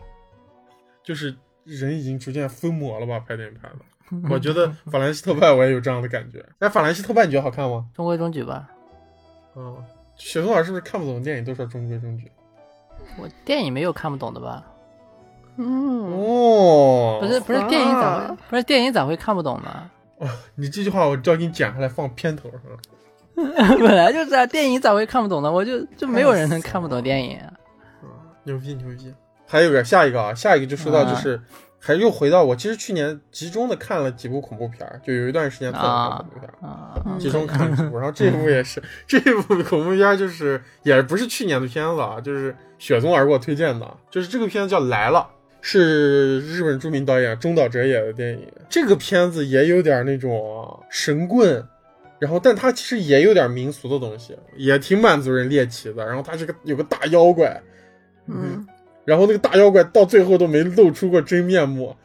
[1.03, 1.33] 就是
[1.63, 3.19] 人已经逐渐疯魔了吧？
[3.19, 6.43] 拍电影拍的，我觉得法兰西特派我也有这样的感觉。
[6.59, 7.85] 哎，法兰西特派你觉得好看吗？
[7.93, 8.69] 中规中矩吧。
[9.55, 9.77] 嗯，
[10.15, 12.31] 雪松老师是不是看不懂电影都说中规中矩？
[13.21, 14.65] 我电影没有看不懂的吧？
[15.57, 19.89] 嗯，哦，不是不是电影咋啊不是电影咋会看不懂呢？
[20.55, 22.59] 你这句话我就要给你剪下来放片头上。
[23.79, 25.49] 本来就是啊，电影咋会看不懂呢？
[25.51, 27.53] 我就就没有人能看不懂电影啊。
[28.43, 29.13] 牛逼牛逼！
[29.47, 31.39] 还有个下一个啊，下一个就说到就是，
[31.79, 37.97] 还又回到我其实去年集中的看了几部恐怖片儿，就有一段时间特别看恐怖片儿，啊，集中看了几部。
[37.97, 45.19] 然后这部也是这部恐怖片儿，就是也不是去年的片子啊，就是雪松儿给我推荐的，就是这个片子叫《来了》。
[45.61, 51.63] 是日本著名导演中岛哲也的电影，这个片子也有点那种神棍，
[52.17, 56.05] 然后但它其实也有点民俗的东西，也挺满足人猎奇的。
[56.05, 57.61] 然后它是个有个大妖怪，
[58.27, 58.65] 嗯，
[59.05, 61.95] 然后那个大妖怪到最后都没露出过真面目，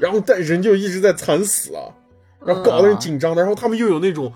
[0.00, 1.90] 然后但人就一直在惨死啊，
[2.44, 3.42] 然后搞得人紧张的。
[3.42, 4.32] 然后他们又有那种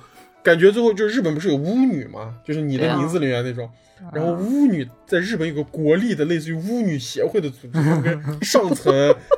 [0.47, 2.37] 感觉，最后就是日本不是有巫女吗？
[2.45, 3.69] 就是你的名字里面那种。
[4.13, 8.93] 然后巫女在日本有个国立的类似于巫女协会的组织， 跟上层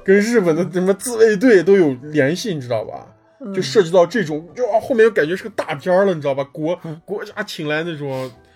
[0.04, 3.06] 跟日本的什么自卫队都有联系，你知道吧？
[3.54, 6.42] 就涉及到这种，就啊后面感觉是个大片了，你知道吧？
[6.52, 8.10] 国国家请来那种，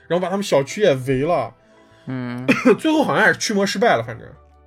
[0.08, 1.54] 然后把他们小区也围了，
[2.06, 2.44] 嗯
[2.80, 4.26] 最后好像也是驱魔失败了，反正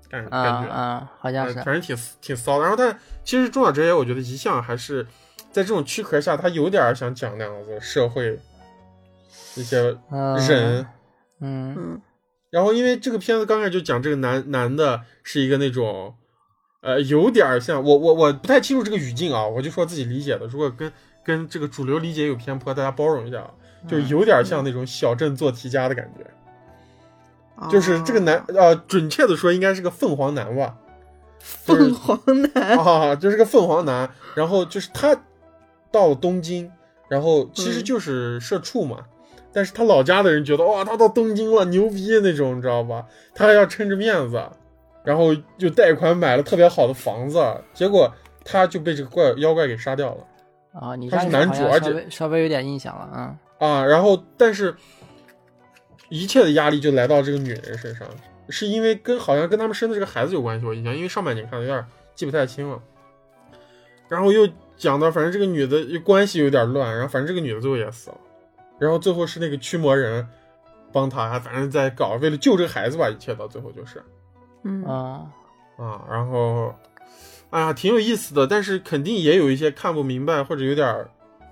[0.10, 0.74] 感啊感觉。
[0.74, 2.62] 啊，好像呃是反正挺挺骚的。
[2.64, 5.06] 然后但其实中岛哲也，我觉得一向还是
[5.56, 8.38] 在这种躯壳下，他有点想讲那样子社会
[9.56, 10.86] 一些嗯人。
[11.39, 11.76] 嗯。
[11.78, 12.01] 嗯
[12.49, 16.14] 然后因为这个片子刚开始就讲这个男男的是一个那种，
[16.82, 20.91] 呃，有点像我我我不太清楚这个语境啊，我就说自己理解的，如果跟
[21.24, 23.49] 跟这个主流理解有偏颇，大家包容一下啊。
[23.88, 26.26] 就是有点像那种小镇做题家的感觉，
[27.56, 27.70] 哦。
[27.72, 30.76] 就是这个男呃，准确的说应该是个凤凰男吧，
[31.66, 35.16] 就是凤凰男，啊，就是个凤凰男，然后就是他
[35.96, 36.70] 到了东京，
[37.08, 39.06] 然后其实就是社畜嘛，
[39.54, 43.06] 但是他老家的人觉得哇，他到东京了，牛逼那种，你知道吧？
[43.34, 44.43] 他还要撑着面子，
[45.06, 47.41] 然后就贷款买了特别好的房子，
[47.74, 48.12] 结果
[48.43, 50.28] 他就被这个怪妖怪给杀掉了
[50.74, 54.76] 啊，你他是男主而且稍微有点印象了，啊啊，然后但是
[56.10, 58.06] 一切的压力就来到这个女人身上，
[58.50, 62.78] 是因为跟好像跟他们生的这个孩子有关系，我印象，因为上半年看的有点记不太清了。
[64.08, 64.48] 然后又
[64.78, 68.18] 讲到，反正这个女的关系有点乱，然后反正这个女的最后也死了，
[68.80, 70.28] 然后最后是那个驱魔人
[70.92, 74.04] 帮他，反正在搞，为了救这个孩子吧，一切到最后就是
[74.64, 74.84] 嗯。
[74.84, 75.26] 啊。
[75.78, 76.74] 啊，然后
[77.50, 81.06] 哎呀，挺有意思的，但是肯定也有一些看不明白或者有点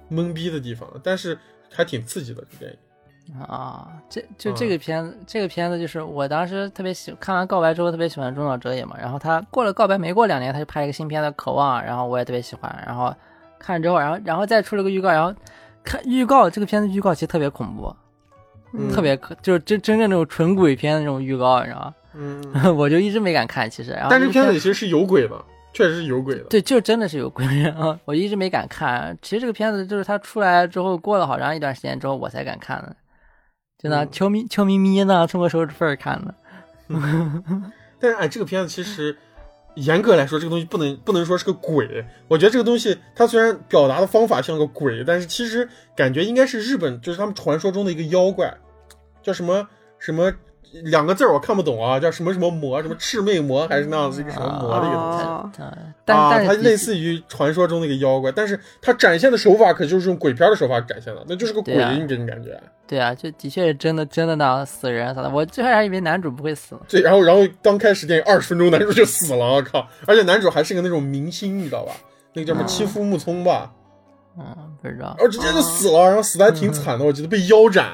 [0.10, 1.38] 懵逼的地方，但是
[1.70, 2.78] 还挺刺激的这电影。
[3.48, 13.14] 啊，这就嗯这个片子，这个片子就是我当时特别喜看完《告白》之后特别喜欢中岛哲也嘛，然后他过了《告白》没过两年，他就拍了一个新片的《渴望》，然后我也特别喜欢，然后
[13.58, 15.34] 看了之后，然后然后再出了个预告，然后
[15.84, 17.96] 看预告这个片子预告其实特别恐怖，
[18.74, 21.94] 嗯特别可就是真真正那种纯鬼片的那种预告，你知道吗？
[22.16, 22.44] 嗯，
[22.78, 25.36] 我就一直没敢看，其实，然后但是这片子里其实是有鬼的，
[25.74, 26.44] 确实是有鬼的。
[26.44, 27.98] 对，就真的是有鬼啊！
[28.06, 29.18] 我一直没敢看。
[29.22, 32.96] 其实这个片子就是它出来之后，过了好长一段时间之后，我才敢看的。
[33.84, 36.34] 就那嗯悄咪悄咪咪呢，从我手指缝儿看的。
[38.00, 39.16] 但是哎，这个片子其实
[39.76, 42.06] 严格来说，这个东西不能不能说是个鬼。
[42.28, 48.54] 我觉得这个东西它虽然表达的方法像个鬼，但是其实感觉应该是日本就是他们传说中的一个妖怪，
[49.22, 49.68] 叫什么
[50.00, 50.32] 什么
[50.84, 55.24] 两个字儿我看不懂啊，叫什么什么魔，什么魑魅魔还是那样子一个什么魔的一个东西。
[55.24, 62.60] 哦嗯，但啊，但是的它类似于传说中那个妖怪，但是它展现的手法可就是用鬼片的手法展现的，那就是个鬼，你给人感觉。
[62.88, 65.30] 对啊，就的确是真的真的那样死人啥的。
[65.30, 66.82] 我最开始还以为男主不会死呢。
[66.88, 69.88] 对，然后然后刚开始电影二十分钟，男主就死了，我靠！
[70.06, 71.94] 而且男主还是个那种明星，你知道吧？
[72.34, 73.72] 那个叫什么嗯欺负木聪吧，
[74.38, 74.44] 嗯，
[74.82, 75.26] 不知道然。
[75.26, 77.86] 后直接就死了，然后死的还挺惨的，我记得被腰斩。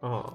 [0.00, 0.32] 啊，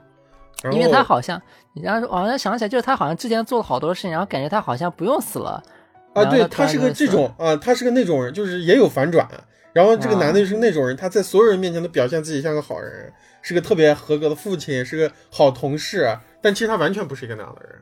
[0.72, 1.42] 因为他好像，
[1.74, 5.62] 你然后我好像想起来，就是他好像之前做了好多事情，然后感觉他好像不用死了。
[6.14, 9.28] 啊，对他是个这种啊，他是个那种人，就是也有反转。
[9.72, 17.80] 然后这个啊男的就是那种人，他在所有人面前都表现自己像个好人，是个特别合格的父亲，是个好同事，但其实他完全不是一个那样的人，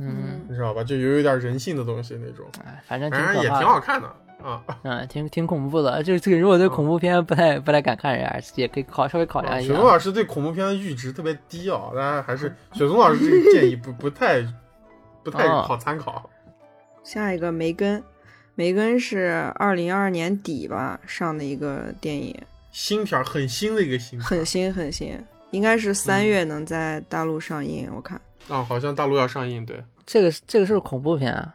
[0.00, 0.82] 嗯，你知道吧？
[0.82, 3.48] 就有一点人性的东西那种，哎，反正挺反正也。
[3.50, 4.10] 挺好看的
[4.42, 4.62] 啊。
[4.82, 6.02] 嗯，挺挺恐怖的。
[6.02, 9.86] 就是这个，如果对恐怖片不太不太敢看人，还是也可以考稍微考量一下雪松。
[9.86, 14.42] 老师对恐怖片的阈值特别低啊，大家还是雪松老师这个建议不不太
[15.22, 16.28] 不太哦好参考。
[17.02, 18.02] 下一个梅根，
[18.54, 22.36] 梅根是二零二二年底吧上的一个电影，
[22.70, 25.18] 新片儿很新的一个新片很新很新，
[25.50, 27.90] 应该是三月能在大陆上映。
[27.94, 29.82] 我看啊，好像大陆要上映，对。
[30.04, 31.54] 这个这个是不是恐怖片啊？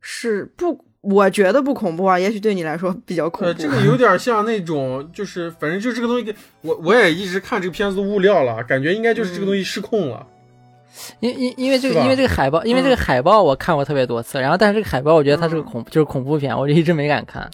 [0.00, 3.46] 是不，我觉得不恐怖啊，也许对你来说比较恐怖。
[3.46, 10.26] 呃，这个有点像那种，就是反正就这个东西，我我也一直看这个片子的物料了，感觉应该就是这个东西失控了。
[11.20, 17.48] 因因因为这个因为这个海报，因为这个海报我看过特别多次，然后但是这个海报我觉得它是个嗯恐就是恐怖片，我就一直没敢看。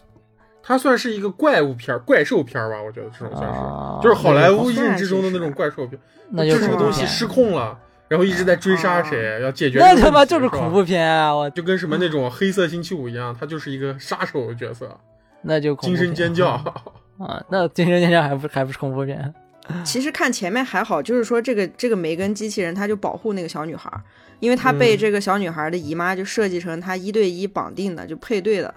[0.63, 6.01] 它算是一个怪物片、怪兽片吧，我觉得这种算是，啊就是好莱坞认知中的那种怪兽片。
[6.31, 7.77] 那就这个就是恐怖片，东西失控了，
[8.13, 9.99] 然后一直在追杀谁，要解决那。
[9.99, 11.35] 他妈就是恐怖片啊！
[11.35, 15.01] 我就跟什么那种黑色星期五一样，他就是一个杀手角色，
[15.41, 16.51] 那就惊声尖叫。
[17.17, 17.43] 啊！
[17.49, 19.35] 那惊声尖叫还不还不是恐怖片？
[19.83, 24.03] 其实看前面还好，就是说这个这个梅根机器人，他就保护那个小女孩儿，
[24.41, 28.75] 因为他被嗯这个小女孩的姨妈就设计成他一对一绑定的，就配对的，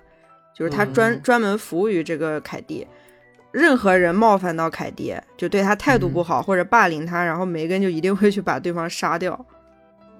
[0.55, 2.87] 就是他专、嗯专门服务于这个凯蒂。
[3.55, 9.39] 任何人冒犯到凯蒂，就对他态度不好、或者霸凌他，然后梅根就一定会去把对方杀掉。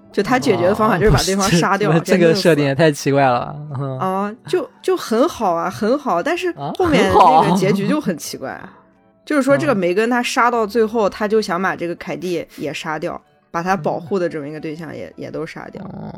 [0.10, 3.54] 就他解决的方法就是把对方杀掉，哦这个设定也太奇怪了。
[3.78, 8.58] 嗯啊，就就很好啊，很好，但是啊后面那个结局就很奇怪，
[9.26, 13.22] 就是说这个嗯梅根他杀到最后，他就想把这个凯蒂也杀掉，
[13.52, 16.14] 把他保护的这么一个对象也也都杀掉，嗯，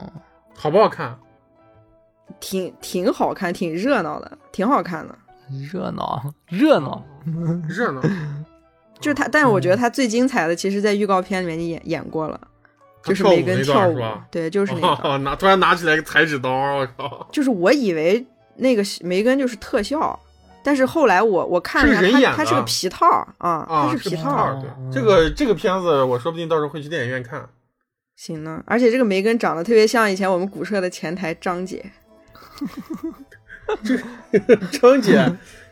[0.56, 1.18] 好不好看？
[2.40, 5.16] 挺挺好看，挺热闹的，挺好看的。
[5.72, 7.04] 热闹 热闹，
[7.68, 8.02] 热闹。
[9.00, 12.40] 就是他，但是我觉得他最精彩的，其实在预告片里面你演演过了，
[13.04, 14.88] 就是梅根跳舞段是吧，对，就是那个。
[15.08, 17.28] 哦，拿突然拿起来个裁纸刀，我靠！
[17.32, 18.26] 就是我以为
[18.56, 20.20] 那个梅根就是特效，
[20.64, 24.60] 但是后来我我看了一下，是人演的它它是个皮套儿啊，啊，它是皮套
[24.92, 27.48] 这个这个片子，我说不定到时候会去电影院看。
[28.16, 31.86] 行呢，而且这个梅根长得特别像以前我们古社的前台张姐，
[34.82, 35.32] 张姐，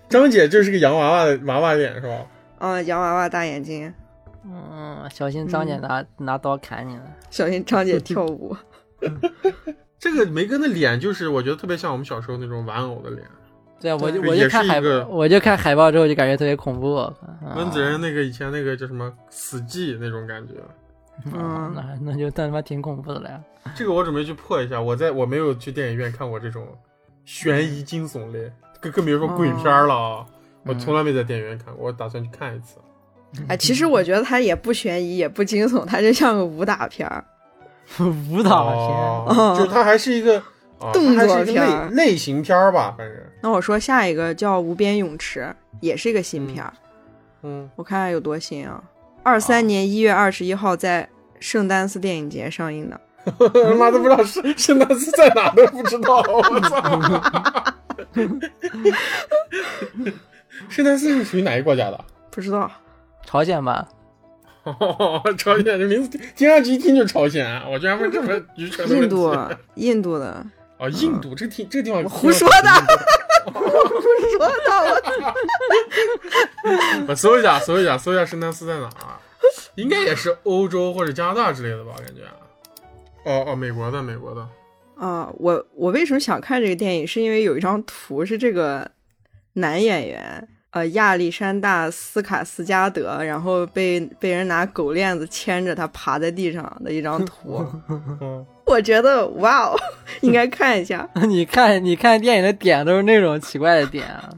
[0.10, 2.26] 张姐就是个洋娃娃的娃娃脸是吧？
[2.60, 3.94] 嗯，洋娃娃大眼睛，
[4.46, 7.04] 嗯，小心张姐拿拿刀砍你了。
[7.30, 8.56] 小心张姐跳舞。
[10.00, 13.26] 这个梅根的脸就是我觉得特别像我们小时候那种玩偶的脸。
[13.80, 14.80] 对啊，我就对我也就是看海
[15.10, 16.96] 我就看海报之后就感觉特别恐怖。
[17.42, 20.54] 嗯温子仁那个以前那个叫什么死寂那种感觉。
[21.26, 23.42] 嗯，那那就那他妈挺恐怖的了呀。
[23.76, 24.82] 这个我准备去破一下。
[24.82, 26.68] 我在我没有去电影院看过这种
[27.26, 30.26] 悬疑惊悚类，更更别说鬼片了啊！
[30.64, 32.78] 我从来没在电影院看过，我打算去看一次。
[33.48, 37.26] 哎，其实我觉得它也不悬疑，也不惊悚，它就像个武打片儿。
[38.00, 38.72] 武打片，
[39.28, 40.40] 哦，就是它还是一个
[40.80, 45.42] 啊， 动作片类型片儿吧，反正那我说下一个叫《无边泳池》，
[45.82, 46.74] 也是一个新片儿，
[47.44, 48.84] 嗯，我看看有多新啊！
[49.22, 51.08] 二三年一月二十一号在
[51.40, 53.00] 圣丹斯电影节上映的。
[53.26, 56.82] 他 妈都不知道圣圣诞斯在哪都不知道，我操！
[60.70, 62.06] 圣诞斯是属于哪一个国家的？
[62.32, 62.72] 不知道，
[63.26, 63.88] 朝鲜吧？
[64.64, 69.06] 哦，朝鲜这名字听听上去一听就朝鲜，啊我居然问这么愚蠢的问题。
[69.06, 69.36] 印度，
[69.76, 70.46] 印度的，
[70.78, 72.70] 哦，印度这个地这个地方我胡说的
[73.52, 73.54] 胡。
[73.54, 74.54] 说的
[76.64, 79.18] 我 我搜一下，搜一下，搜一下圣丹斯在哪儿？
[79.76, 81.94] 应该也是欧洲或者加拿大之类的吧？
[81.98, 82.22] 感觉。
[83.26, 84.48] 哦哦，美国的，美国的。
[84.98, 87.06] 啊，我我为什么想看这个电影？
[87.06, 88.90] 是因为有一张图是这个
[89.54, 97.66] 男演员，呃，亚历山大斯卡斯加德，然后被被人拿狗链子牵着他爬在地上的一张图。
[98.22, 99.76] 嗯， 我觉得哇哦，
[100.22, 101.08] 应该看一下。
[101.28, 104.30] 你看你看电影的点都是那种奇怪的点啊。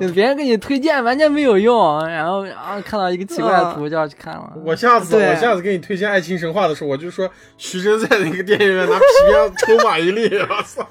[0.00, 4.52] 就别人给你推荐完全没有用，然后然后看到一个奇怪的图就要去看了。
[4.64, 10.86] 我下次我下次给你推荐《爱情神话》的时候，我就说徐峥在那个电影院拿皮鞭抽马伊琍，我操！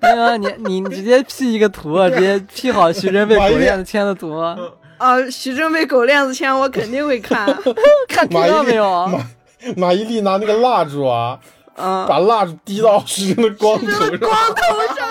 [0.00, 4.38] 没有你你你直接 P 一个图，直接 P 好徐峥被狗链子牵的图，
[4.98, 7.46] 啊，徐峥被狗链子牵，我肯定会看。
[8.08, 9.06] 看到没有？
[9.06, 9.18] 马
[9.76, 11.38] 马伊琍拿那个蜡烛啊，
[11.76, 15.08] 嗯，把蜡烛滴到徐峥的光头上，光头上，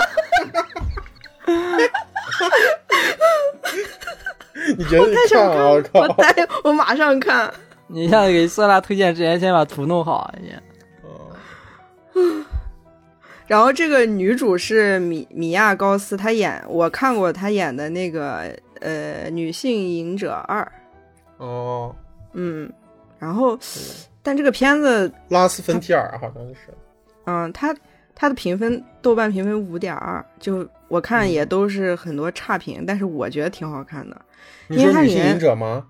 [4.78, 5.70] 你觉得你太想看啊？
[5.70, 6.00] 我靠！
[6.02, 7.52] 我待我马上看。
[7.88, 10.34] 你一下子给色拉推荐之前，先把图弄好。
[10.44, 10.62] 也
[13.48, 20.70] 然后这个女主是米米娅高斯，她演我看过她演的那个呃《女性隐者二》，
[21.44, 21.96] 哦，
[22.34, 22.70] 嗯，
[23.18, 23.58] 然后
[24.22, 26.74] 但这个片子，拉斯芬提尔好像是。
[27.24, 27.74] 嗯，它
[28.20, 34.20] 它的评分豆瓣评分五点二，就我看也都是很多差评，但是我觉得挺好看的。
[34.70, 35.86] 你因为它里面说女性者吗？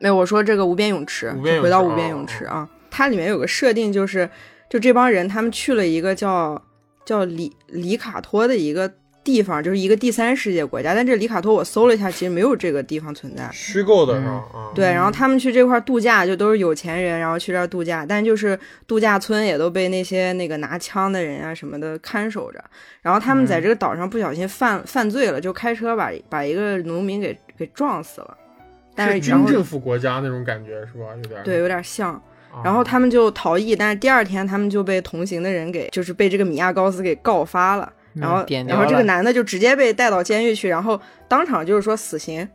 [0.00, 4.28] 没有，我说这个无边泳池，无边泳池回到无边哦泳池啊，它里面有个设定，就是
[4.68, 6.60] 就这帮人他们去了一个叫
[7.04, 8.92] 叫里里卡托的一个
[9.24, 13.48] 地方，就是一个第三世界国家，但这里卡托我搜了一下，其实没有这个地方存在。
[13.52, 14.44] 虚构的是吧？
[14.52, 22.62] 啊，对，然后他们去这块儿度假，就都是有钱人，然后去这儿度假，但就是度假村也都被那些那个拿枪的人啊什么的看守着。
[23.00, 28.36] 然后他们在这个岛上不小心犯犯罪了，就开车把把一个农民给给撞死了。
[28.94, 31.06] 但是军政府国家那种感觉是吧？
[31.16, 32.12] 有点对，有点像。
[32.14, 32.20] 啊
[32.62, 37.90] 然后他们就逃逸，但是第二天他们就被同行的人给，就是被这个米亚高斯给告发了。
[38.14, 42.46] 然后，然后这个男的就直接被带到监狱去，然后当场就是说死刑，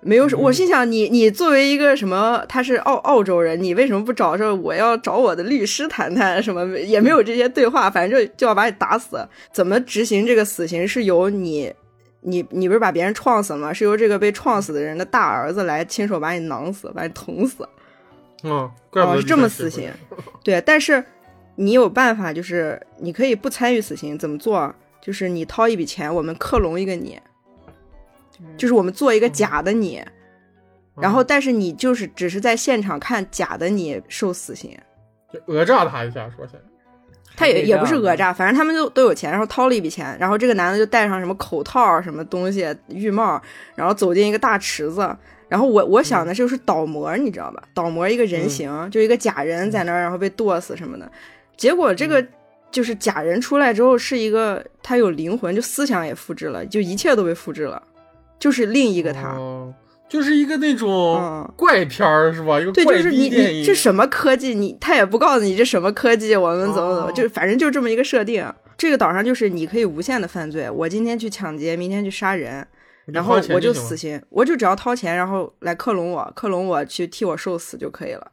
[0.00, 0.26] 没有。
[0.36, 6.42] 我心想，你你作为一个什么，他是澳澳洲人，你为什么不找说我要找我的律师谈谈？
[6.42, 9.26] 什么也没有这些对话，反正就就要把你打死。
[9.52, 11.72] 怎么执行这个死刑是由你，
[12.22, 13.72] 你你不是把别人撞死了吗？
[13.72, 17.68] 是由这个被撞死的人的大儿子来亲手把你囊死，把你捅死。
[18.42, 19.90] 嗯，怪不得哦，是这么死刑。
[20.42, 21.02] 对，但是
[21.56, 24.74] 你有办法，就是你可以不参与死刑，怎么做？
[25.04, 27.20] 就是你掏一笔钱，我们克隆一个你，
[28.56, 30.02] 就是我们做一个假的你，
[30.96, 34.74] 然后但是你就是只是在现场看假的你受死刑，
[35.30, 36.62] 就讹诈他一下，说起来。
[37.36, 43.42] 他也也不是讹诈，反正他们就都有钱，然后掏了一笔钱，然后这个男的就戴上什么口套、什么东西、浴帽，
[43.74, 45.14] 然后走进一个大池子。
[45.48, 47.62] 然后我我想的就是倒模，你知道吧？
[47.74, 51.10] 倒模一个人形，就一个假人在那儿，然后被剁死什么的。
[51.56, 52.24] 结果这个
[52.74, 57.80] 就是假人出来之后是一个，他有灵魂，就思想也复制了，就一切都被复制了，
[58.40, 59.28] 就是另一个他。
[59.28, 59.72] 哦，
[60.08, 62.60] 就是一个那种嗯怪片儿是吧？
[62.60, 63.28] 一个对，怪就是你。
[63.28, 68.44] 你这什么科技，你他也不告诉你这什么科技，我们怎么怎么，哦就反正就这么一个设定。
[68.76, 72.66] 这个岛上就是你可以无限的犯罪，我今天去抢劫，明天去杀人，
[73.06, 74.10] 然后我就死刑。
[74.10, 78.32] 刑，我就只要掏钱，然后来克隆我，克隆我去替我受死就可以了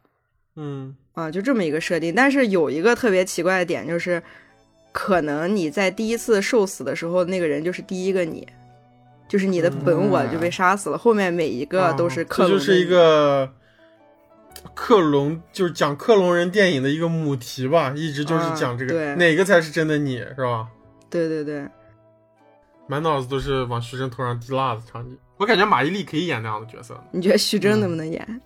[0.56, 2.14] 嗯，啊，就这么一个设定。
[2.14, 4.22] 但是有一个特别奇怪的点，就是
[4.92, 8.46] 可能你在第一次受死的时候，那个人就是第一个你，
[9.28, 13.52] 就是你的本我就被杀死了，后面每一个都是克隆就是一个
[14.74, 20.68] 克隆，就是讲克隆人电影的一个母题吧，一直就是讲这个、啊对哪个才是真的你，是吧？
[21.10, 21.66] 对对对。
[22.88, 25.16] 满脑子都是往徐峥头上滴蜡的场景。
[25.38, 28.40] 我感觉马伊琍可以演那样的角色，你觉得徐峥能不能演？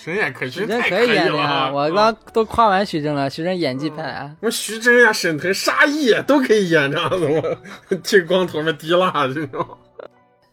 [0.00, 4.34] 徐峥也可以，徐徐峥峥太可以演的了呀，我刚刚都夸完徐峥了，徐峥演技派啊。
[4.40, 7.26] 我徐峥呀、沈腾、沙溢都可以演这样子，
[7.90, 9.64] 我 剃个光头嘛滴蜡这种。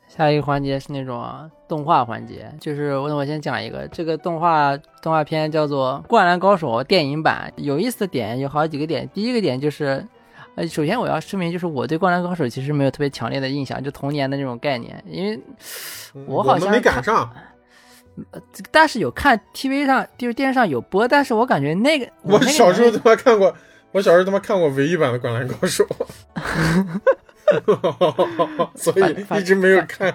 [0.07, 1.23] 下一个环节是那种
[1.67, 7.51] 动画环节，就是我我先讲一个，这个动画动画片叫做《灌篮高手》电影版。
[7.55, 10.05] 有意思的点有好几个点，第一个点就是，
[10.55, 15.39] 呃，首先我要声明，就是我对《灌篮高手》其实没有特别强烈的印象，就童年的那种概念，因为
[16.27, 17.31] 我好像们没赶上，
[18.71, 23.53] 但是有看 TV 上，就是电视上有播，但是我感觉那个我小时候他妈看过，
[23.91, 25.85] 我小时候他妈看过唯一版的《灌篮高手》，
[28.75, 30.13] 所以一直没有看。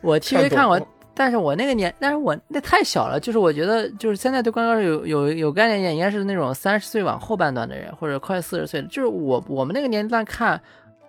[0.00, 0.80] 我 TV 看过，
[1.14, 10.60] 但是我那个年，但是我那太小了，就是我觉得，就是现在对灌篮高手有有有概念，应该是那种三十岁往后半段的人，或者快四十岁的，就是我我们那个年龄段看。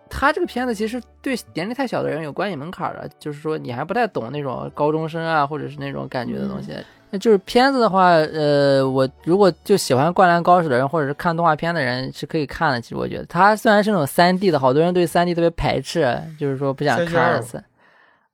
[0.09, 6.73] 他这个片子其实对年龄太小的人有观影门槛的，就是说你还不太懂那种高中生啊，或者是那种感觉的东西。
[7.11, 12.79] 那就是片子的话，呃，我如果就喜欢《灌篮高手》的人，或者是看动画片的人是可以看的。
[12.79, 17.63] 其实我觉得，它虽然是那种三 D 的，好多人对三 D 特别排斥，就是说不想32看三。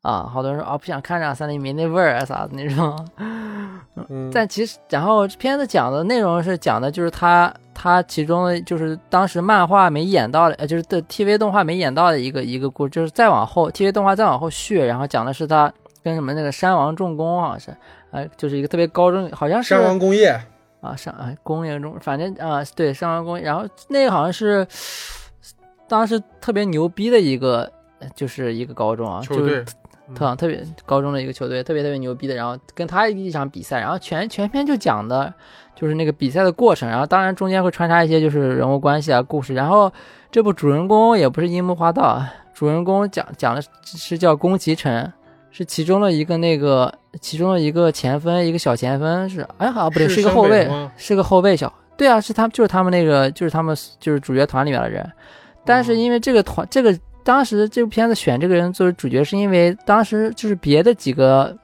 [0.06, 3.08] 啊，好多人说啊不想看这三厘米那味儿啊啥的那种。
[4.08, 17.76] 嗯， 但其实，然后片子讲的内容是讲的就是他他其中的就是当时漫画没演到的，呃，就是的 TV 动画没演到的一个一个故事，就是再往后 TV 动画再往后续，然后讲的是他跟什么那个山王重工好像是，
[18.12, 20.40] 呃，就是一个特别高中，好像是山王工业，
[20.82, 24.68] 啊山啊工业中，反正啊对山王工业，然后那个好像是
[25.88, 27.72] 当时特别牛逼的一个，
[28.14, 29.66] 就是一个高中啊，球就是
[30.14, 35.34] 特特别高中的一个球队，特别特别牛逼的，然后跟他一场比赛，然后全全篇就讲的
[35.76, 39.92] 就是那个比赛的过程，然后当然中间会穿插一些就是人物关系啊故事，然后
[40.32, 42.22] 这部主人公也不是樱木花道，
[42.54, 45.12] 主人公讲讲的是叫宫崎辰，
[45.50, 55.10] 是其中的一个那个其中的一个前锋，一个小前锋是，哎好像不对，是一个后卫，是个后卫小，对啊，是他们就是他们那个就是他们就是主角团里面的人，
[55.66, 61.58] 但是因为这个团这个当时这部片子选这个人作为主角，是因为当时就是别的几个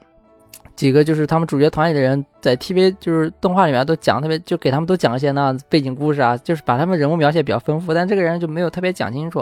[0.76, 9.40] 几个就是他们主角团里的人在 TV 就是动画里面都讲特别，就给他们都讲一些那背景故事啊，就是把他们人物描写比较丰富，但这个人就没有特别讲清楚，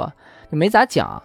[0.51, 1.24] 就没咋讲。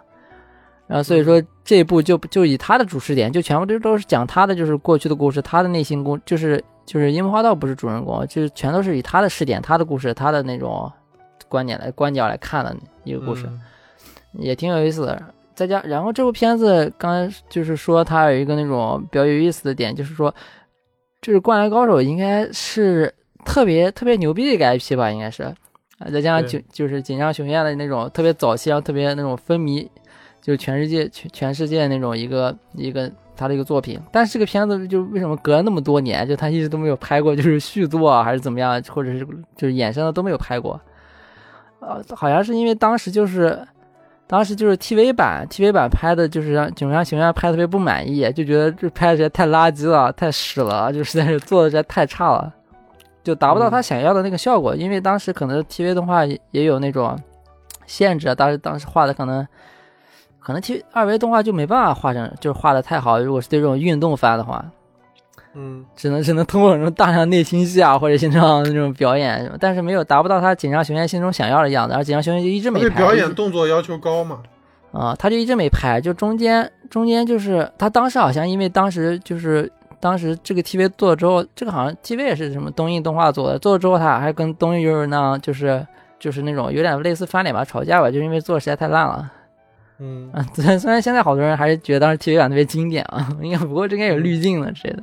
[0.87, 10.93] 然后所以说这一部就就以他的主视点，就全部都都是讲他的就是过去的故事，他的内心故就是就是樱木花道不是主人公，就是全都是以他的视点、他的故事、他的那种
[11.49, 13.47] 观点来观角来看的一个故事。
[13.49, 13.61] 嗯
[14.39, 15.23] 也挺有意思的。
[15.55, 20.35] 再加，然后这部片子刚才就是说它有一个那种比较有意思的点，就是说，
[21.23, 23.15] 就是《灌篮高手》应该是
[23.45, 29.89] 特别特别牛逼的一个 IP 吧，应该是，啊，再加上就就是锦上雄彦的那种特别早期，然后特别那种风靡，
[30.43, 34.01] 就是全世界全全世界那种一个一个他的一个作品。
[34.11, 39.21] 但是这个片子就为什么隔了那么多年，就他一直都没有拍过，就是续作啊，还是怎么样，或者是
[39.57, 40.81] 就是衍生的都没有拍过。
[41.79, 43.65] 呃，好像是因为当时就是。
[44.27, 52.53] 当时就是 TV 版，TV 版拍的就是让井上雄彦拍的特别不满意，就觉得这拍的实在太垃圾了，太屎了，就实在是做的实在太差了，
[53.23, 54.75] 就达不到他想要的那个效果。
[54.75, 57.19] 因为当时可能 TV 动画也也有那种
[57.87, 59.47] 限制，当时当时画的可能
[60.41, 63.21] 可能 TV 二维动画就没办法画成，就是画的太好。
[63.21, 64.65] 如果是对这种运动番的话，
[65.55, 72.89] 嗯，只能只能通过那种大量内心戏啊，或者现场那种表演，但是没有达不到他紧张雄彦心中想要的样子，而紧张雄彦就一直没拍。
[72.89, 74.41] 对表演动作要求高嘛，
[74.93, 85.87] 啊、他就一直没拍，就中间中间就是他当时好像因为当时就是当时这个 TV 做了之后，这个好像 TV 也是什么东映动画做的，做了之后他还跟东映就是那样就是
[86.19, 89.31] 就是那种有点类似翻脸吧，吵架吧，就是因为做的实在太烂了。
[90.01, 95.03] 嗯，啊，虽然虽然现在好多人还是觉得当时 TV 版特别经典啊，应该不过这应该有滤镜了之类的，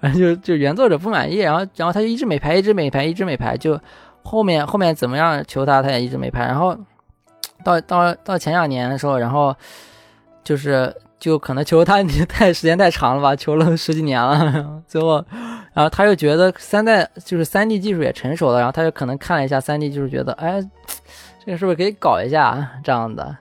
[0.00, 3.78] 反正就就原作者不满意，然后然后他就一直没拍，一直没拍，一直没拍，就
[4.22, 6.76] 后面后面怎么样求他，他也一直没拍，然后
[7.64, 9.54] 到到到前两年的时候，然后
[10.42, 15.24] 就是就可能求他太时间太长了吧，求了十几年了，最后
[15.72, 20.60] 然后他又觉得三代就是三 D 技术也成熟了，然后他就可能看了一下三 D 技术，觉得哎，
[21.44, 23.36] 这个是不是可以搞一下这样的。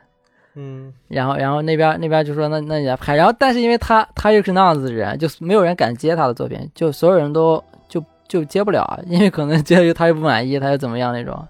[0.61, 11.47] 嗯，然后，然后那边那边就说那那你来拍，然后但是因为他他又是那样子的人，就没有人敢接他的作品，就所有人都就就接不了，因为可能接了他又不满意，他又怎么样那种，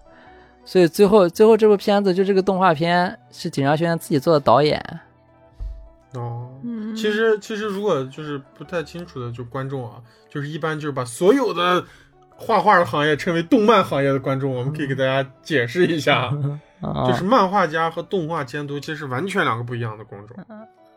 [0.63, 4.79] 所以最后最后这部片子就这个动画片是井上学院自己做的导演，
[6.13, 9.95] 哦，嗯，其实其实如果就是不太清楚的就观众啊，
[10.29, 11.83] 就是一般就是把所有的
[12.35, 16.31] 画画的行业称为动漫行业的观众，我们可以给大家解释一下，
[16.81, 20.37] 啊，就是漫画家和动画监督其实是完全两个不一样的工种。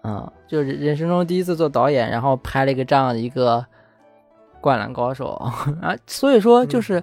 [0.05, 3.59] 嗯，就是人生中第一次做导演，然后拍了一个这样的一个
[4.61, 5.41] 《灌篮高手》
[5.81, 7.03] 啊，所以说就是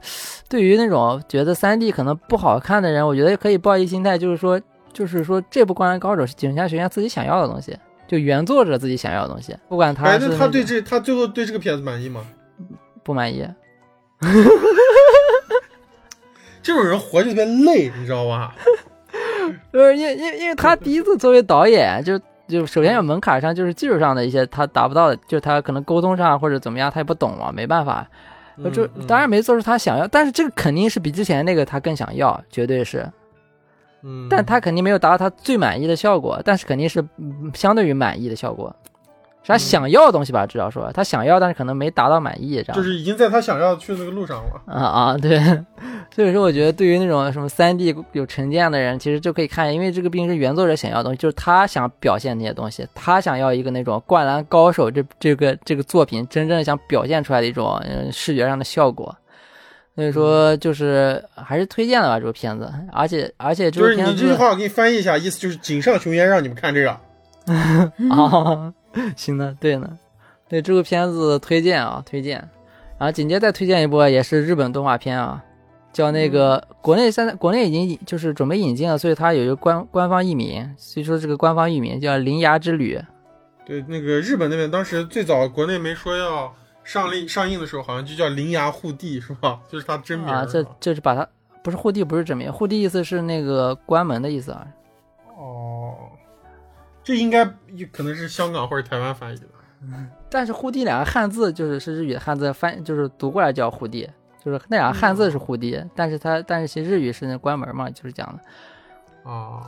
[0.50, 4.60] 对于那种觉得三 D 可能不好看的人，我觉得可以抱一心态，就是说，
[4.92, 12.26] 就是说这部《灌篮高手》是井下学院自己想要的东西，就原作者自己想要的东西，不管他哎，是那他对这他最后对这个片子满意吗？
[13.04, 13.48] 不满意，
[16.62, 18.56] 这种人活着特别累，你知道吧？
[19.74, 28.08] 就是因为因因为他第一次作为导演，就就首先有门槛上就是技术上的一些他达不到的，就是他可能沟通上或者怎么样他也不懂嘛，没办法。
[28.62, 33.10] 呃就嗯当然没做出他想要，但是这个肯定是比之前那个他更想要，绝对是。
[34.04, 38.76] 嗯，但他肯定没有达到他最满意的效果，但是肯定是嗯相对于满意的效果。
[39.58, 42.76] 是他嗯想要的东西吧，至少说他想要，但是可能没达到满意这样。
[42.76, 44.62] 就是已经在他想要去的那个路上了。
[44.68, 45.40] 啊啊，对，
[46.14, 59.16] 所以说我觉得对于那种什么三 D 有成见的人，其实就可以看，因为这个毕竟是原作者想要的东西，就是他想表现那些东西，他想要一个那种《灌篮高手这》这个这个作品真正想表现出来的一种嗯视觉上的效果。
[59.96, 66.92] 所以说，就是还是推荐的吧，这部片子，而且而且这就是部片子你这句话我给你翻译一下，意思就是井上雄彦让你们看这个。
[66.92, 67.92] 啊，
[69.16, 69.98] 行的，对呢，
[70.48, 72.38] 对这部片子推荐啊，推荐。
[72.98, 75.42] 然后紧接着再推荐一部，也是日本动画片啊，
[75.94, 82.98] 叫那个国内现在国内已经就是准备引进了，所以它有一个官官方译名，所以说这个官方译名叫《铃芽之旅》。
[83.66, 89.60] 对，那个日本那边当时最早国内没说要上映上映的时候，好像就叫铃芽护地是吧？
[89.70, 91.26] 就是它真名啊，这是吧这是把它
[91.64, 94.68] 不是护地，不是真名，护地意思是那个关门的意思啊。
[95.38, 95.79] 哦，
[97.10, 97.44] 这应该
[97.92, 99.46] 可能是香港或者台湾翻译的。
[100.30, 104.08] 但是护地两个汉字就是是日语的汉字翻，就是读过来叫护地，
[104.46, 108.40] 就是那两个汉字是护地，但是它但是其实日语是那关门嘛，就是讲的。
[109.24, 109.64] 哦，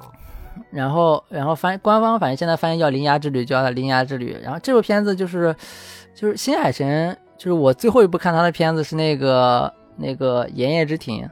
[0.70, 4.36] 然后然后翻官方反正现在翻译叫《铃芽之旅》，叫它《铃芽之旅》。
[4.44, 5.56] 然后这部片子就是
[6.14, 11.28] 就是新海诚，就是我最后一部看他的片子是那个那个《炎夜之庭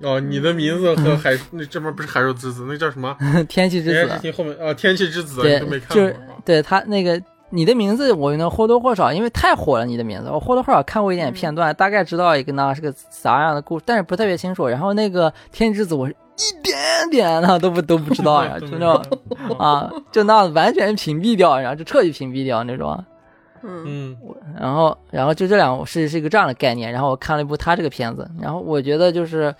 [0.00, 3.16] 哦，你的名字和海那这边不是海兽之子，那叫什么？》
[3.46, 7.20] 天气之人子后面啊，天气之子对你都没看过就是对他那个
[7.50, 14.66] 你的名字，我能或多或少，因为太火了，你的名字，我或多或少看过一点片段，大概知道一个那是个啥样的故事，但是不特别清楚。
[14.66, 16.76] 然后那个天气之子，我是一点
[17.10, 23.02] 点呢都不都不知道呀， 就那种啊，就那完全屏蔽掉，然后就彻底屏蔽掉那种。
[23.66, 24.16] 嗯嗯
[24.60, 26.92] 然后，然后就这两是是一个这样的概念。
[26.92, 29.54] 然后我看了一部他这个片子，然后我觉得就是，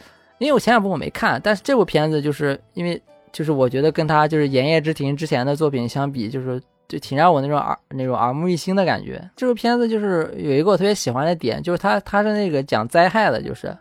[0.44, 3.00] 因为我前两部我没看，但是这部片子就是因为
[3.32, 9.22] 就是我觉得跟他就是《炎夜之庭》之前的作品相比，就是就挺让我那种耳那种耳目一新的感觉。
[9.34, 13.74] 这部片子就是有一个我特别喜欢的点，就是它它是那个讲灾害的，就是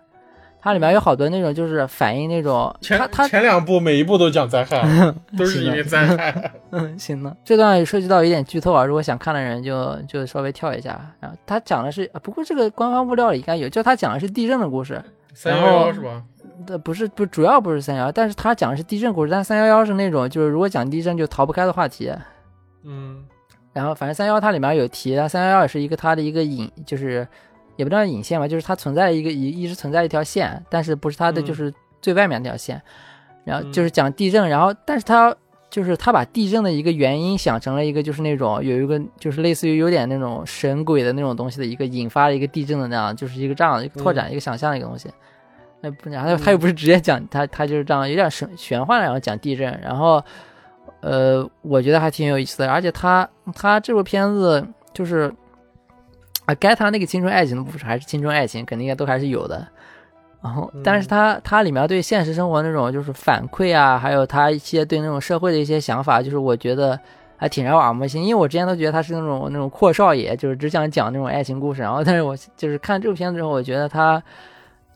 [0.61, 4.81] 它里面有好多那种就是反映那种前它它前两部每一部都讲灾害，
[5.37, 6.51] 都是因为灾害。
[6.71, 7.35] 嗯，行的。
[7.43, 10.99] 这段涉及到有点剧透啊，如果想看的人就就稍微跳一下。
[11.19, 15.03] 然后他讲的是，啊不过这个官方物料里应该有，就他讲的是地震的故事。
[15.35, 16.23] 三幺幺是吧？
[16.65, 19.31] 这不是不主要不是三幺，但是他讲的是地震故事。
[19.31, 22.11] 但三幺幺是那种就是如果讲地震就逃不开的话题。
[22.83, 23.23] 嗯
[23.71, 27.27] 然后反正三幺它里面有提，三幺幺也是一个它的一个引，就是
[27.75, 32.79] 也不知道引线吧，就是它存在一个一一直存在一条线，但是不是它的嗯就是最外面那条线。
[33.43, 35.35] 然后嗯就是讲地震，然后但是它
[35.71, 45.09] 就是他把地震的一个原因想成了一个就是那种有一个就是类似于有点那种神鬼的那种东西的一个引发了一个地震的那样，就是一个这样的一个拓展、一个想象的一个东西。
[45.83, 50.23] 那不，然后他又不是直接讲他他就是这样有点神玄幻，然后讲地震，然后
[51.01, 55.29] 呃，我觉得还挺有意思的，而且他他这部片子就是
[56.45, 59.67] 啊，该他那个青春爱情的部分还是青春爱情，肯定都还是有的。
[60.41, 66.99] 然后，但是他他里面对现实生活那种就是反馈啊，还有他一些对那种社会的一些想法，就是我觉得
[67.37, 68.23] 还挺让我耳目一新。
[68.23, 71.81] 因为我之前都觉得他是那种那种阔少爷，就是只想讲那种爱情故事。
[71.81, 74.21] 然后，但是我就是看这部片子之后，我觉得他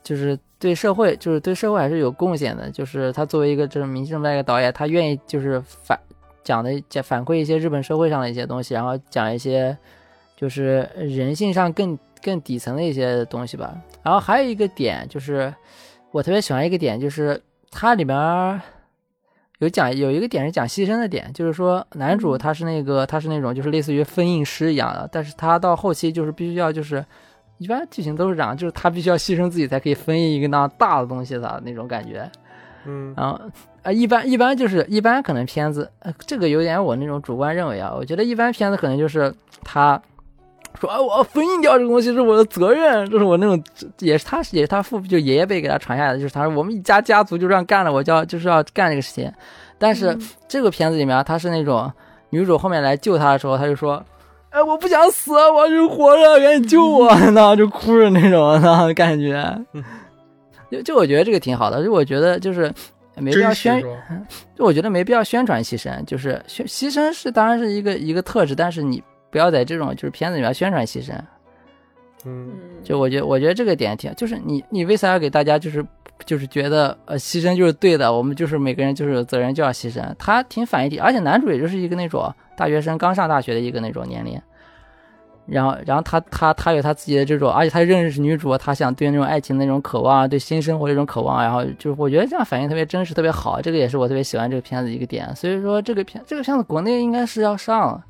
[0.08, 2.72] 就是对社会，就是对社会还是有贡献的。
[2.72, 6.00] 就是他作为一个这种明星这么大一个导演，他愿意就是反
[6.46, 9.78] 讲的讲反馈一些日本社会上的一些东西，然后讲一些
[10.38, 13.76] 就是人性上更更底层的一些东西吧。
[14.02, 15.54] 然后还有一个点就是，
[16.12, 18.62] 我特别喜欢一个点，就是它里面
[19.60, 27.06] 有讲有一个点是讲牺牲的点，就是说男主他是那个他是那种就是类似于封印师一样的，但是他到后期就是必须要就是。
[27.58, 32.30] 一般剧情都是这样，就是他必须要牺牲自己才可以封印一个那样大的东西的那种感觉。
[32.86, 33.38] 嗯然后
[33.84, 39.34] 啊，一般一般就是一般可能片子，呃，这个有点我那种主观认为啊，我觉得一般片子可能就是
[39.64, 40.02] 他
[40.80, 43.62] 说啊，我要封印掉这个东西是我的责任，这是我那种
[44.00, 49.32] 也是他也是他父就爷爷辈给他传下来的，就是他说我们一家家族就这样干了，我就要就是要干这个事情。
[49.78, 51.92] 但是这个片子里面他是那种
[52.30, 54.04] 女主后面来救他的时候，他就说。
[54.50, 57.08] 哎，我不想死，我要是活着，赶紧救我！
[57.10, 59.66] 然后就哭着那种，然后感觉，
[60.72, 62.74] 就就我觉得这个挺好的，就我觉得就是
[63.16, 63.82] 没必要宣？
[64.56, 71.14] 就我觉得没必要宣传牺牲，就是宣牺牲是当然是一个一个特质，但是你不要在这种就是片子里面宣传牺牲。
[72.26, 72.52] 嗯
[72.84, 75.86] 就我觉得我觉得这个点挺，就是你你为啥要给大家就是
[76.26, 84.38] 就是觉得呃牺牲就是对的，我们就是每个人就是有责任就要牺牲，他挺反义的，而且男主也就是一个那种大学生刚上大学的一个那种年龄。
[85.46, 95.34] 然后，然后他他他有他自己的这种，而且他认识女主，他想对那种爱情的那种渴望啊，对新生活的这种渴望，然后就是我觉得这样反应特别真实，特别好，这个也是我特别喜欢这个片子一个点。
[95.34, 98.04] 所以说这个片这个片子国内应该是要上了，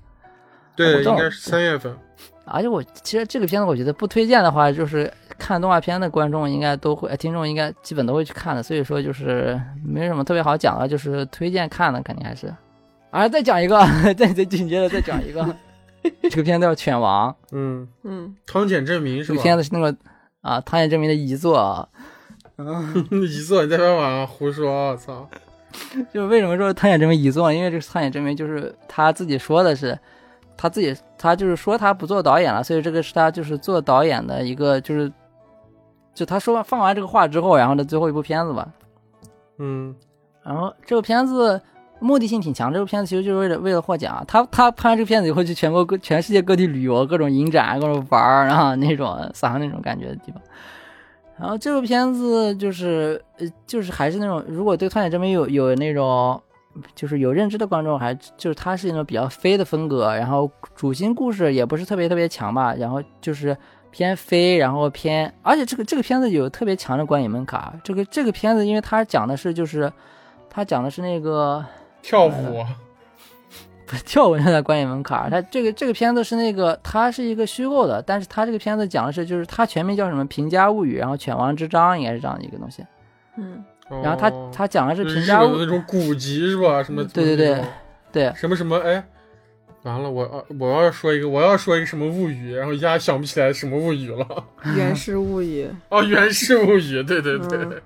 [0.75, 1.95] 对，应该是三月份。
[2.45, 8.63] 而且我其实这个片子我觉得不推荐的话，就是看动画片的观众应该都会，呃听众应该基本都会去看的。
[8.63, 12.51] 所以说就是没什么特别好讲的，就是推荐看的肯定还是。
[13.11, 13.79] 啊，再讲一个，
[14.17, 15.55] 再再紧接着再讲一个，
[16.29, 17.31] 这个片子叫《犬王》。
[17.51, 19.43] 嗯，嗯汤浅证明是吧这个吧？
[19.43, 19.95] 片子是那个
[20.41, 21.87] 啊，汤浅证明的遗作啊。
[23.11, 25.27] 遗作你在那晚上胡说，我操！
[26.11, 27.53] 就是为什么说汤浅证明遗作？
[27.53, 29.97] 因为这个汤浅证明就是他自己说的是，
[30.57, 35.11] 他自己他就是说他不做导演了，所以这个是他就是做导演的一个就是，
[36.15, 38.67] 就他说完放完这个话之后，然后的最后一部片子吧。
[39.59, 39.95] 嗯
[40.43, 41.61] 然后这个片子
[41.99, 44.23] 目的性挺强，这部片子其实就是为了为了获奖。
[44.27, 50.41] 他他拍完这个片子以后，去全国各全世界各地旅游，各种影展，各种玩儿，然后那种撒那种感觉的地方。
[51.39, 56.41] 然后这部片子就是呃就是还是那种，如果对探险这边有有那种
[56.95, 63.55] 就是有认知的观众，还就是它是那种比较飞的风格，然后主心故事也不是特别特别强吧，然后就是
[63.91, 67.79] 偏飞，然后偏，而且这个这个片子有特别强的观影门槛。
[67.83, 69.91] 这个这个片子，因为它讲的是就是
[70.49, 71.63] 它讲的是那个
[72.07, 72.65] 跳舞，
[73.85, 82.81] 不是跳舞上的观影门槛儿，它这个这个片子是那个它是一个虚构的，但是它这个片子讲的是就是它全名叫什么《平家物语》，然后《犬王之章》应该是这样的一个东西。
[83.35, 83.61] 嗯。
[83.89, 84.49] 然后它哦。
[84.53, 86.81] 它讲的是平家物本的那种古籍是吧？
[86.81, 87.61] 什么对对对
[88.13, 88.33] 对。
[88.37, 89.03] 什么什么哎，
[89.83, 94.25] 完了，我要我要说一个，我要说一个什么物语，然后一下想不起来什么物语了。
[94.77, 97.81] 源氏物语，哦，源氏物语，对对对，嗯。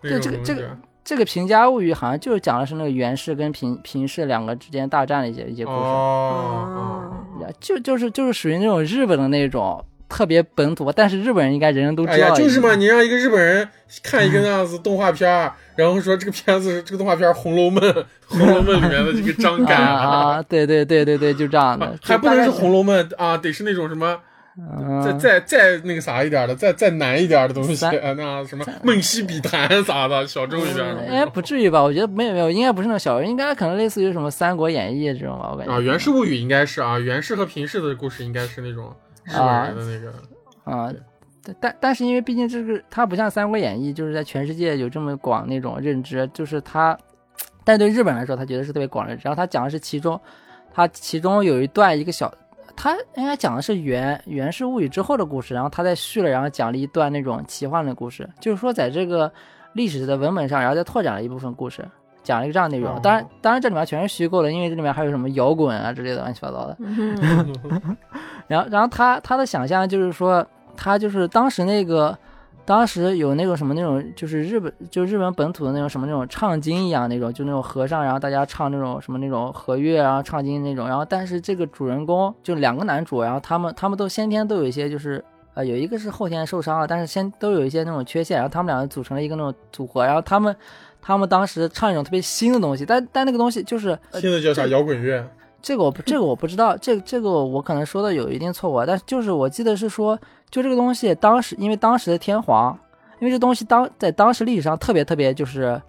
[0.00, 7.12] 对这个这个这个《平家物语》好像就是讲的是那个源氏跟平平氏两个之间大战的一些一些故事，哦，
[7.60, 12.14] 就就是就是属于那种日本的那种特别本土，但是日本人应该人人都知道。
[12.14, 13.68] 哎呀，就是嘛，你让一个日本人
[14.02, 17.82] 看一个那样子动画片儿，然后说这个片子这个动画片《红楼梦》，
[18.26, 24.18] 《红楼梦》里面的这个张 啊干啊，对对对对对，就这样的，还不能是《红楼梦》啊，得是那种什么。
[24.56, 31.82] 嗯再再再那个啥一点的，再再难一点的东西，啊那什么梦溪笔谈啥的，小众一点的哎，不至于吧？
[31.82, 35.72] 我觉得没有没有，应该不是那种小人，应该可能类似于什么《三国演义》这种吧，我感觉。
[35.72, 38.94] 啊，源氏物语应该是啊，源氏和平氏的故事应该是那种
[39.24, 40.12] 日本人的那个，
[40.70, 40.92] 啊、
[41.42, 46.96] 但但但是因为毕竟这个它不像《三国演义》，就是在全世界有这么广那种认知，就是它，
[47.64, 49.22] 但对日本来说，他觉得是特别广认知。
[49.24, 50.20] 然后他讲的是其中，
[50.72, 52.32] 他其中有一段一个小，
[52.76, 59.32] 他应该讲的是源源氏物语之后的故事，然后他再续了，然后讲了一段那种奇幻的故事，就是说在这个
[59.74, 61.84] 历史的文本上，然后再拓展了一部分故事。
[62.22, 66.74] 讲了一个这样的内容，哦当然，当然这里面全是虚构的，因为这里面还有什么摇滚啊之类的乱七八糟的。
[66.78, 67.54] 嗯
[68.48, 70.42] 然后，然后他他的想象就是说，
[70.74, 72.18] 他就是当时那个，
[72.64, 80.88] 当时有那个什么那种，就是日本就日本本土的那种什么那种唱经一样那种，就那种和尚，然后大家唱那种什么那种和乐，然后唱经那种。
[80.88, 85.24] 然后，但是这个主人公就两个男主，然后他们他们都先天都有一些就是。
[85.56, 90.56] 呃，有一个是后天受伤了，但是先都有一些那种缺陷，然后他们两个组成了一个那种组合，然后他们，
[91.00, 95.24] 他们当时唱一种特别新的东西，但但那个东西就是，呃新的叫啥摇滚乐？
[95.64, 100.14] 这个我不，这个我不知道，这个这个我可能说的有一定错误，但是就是我记得是说，
[100.50, 102.78] 就这个东西当时因为当时的天皇，
[103.18, 105.80] 因为这东西当在当时历史上特别特别就是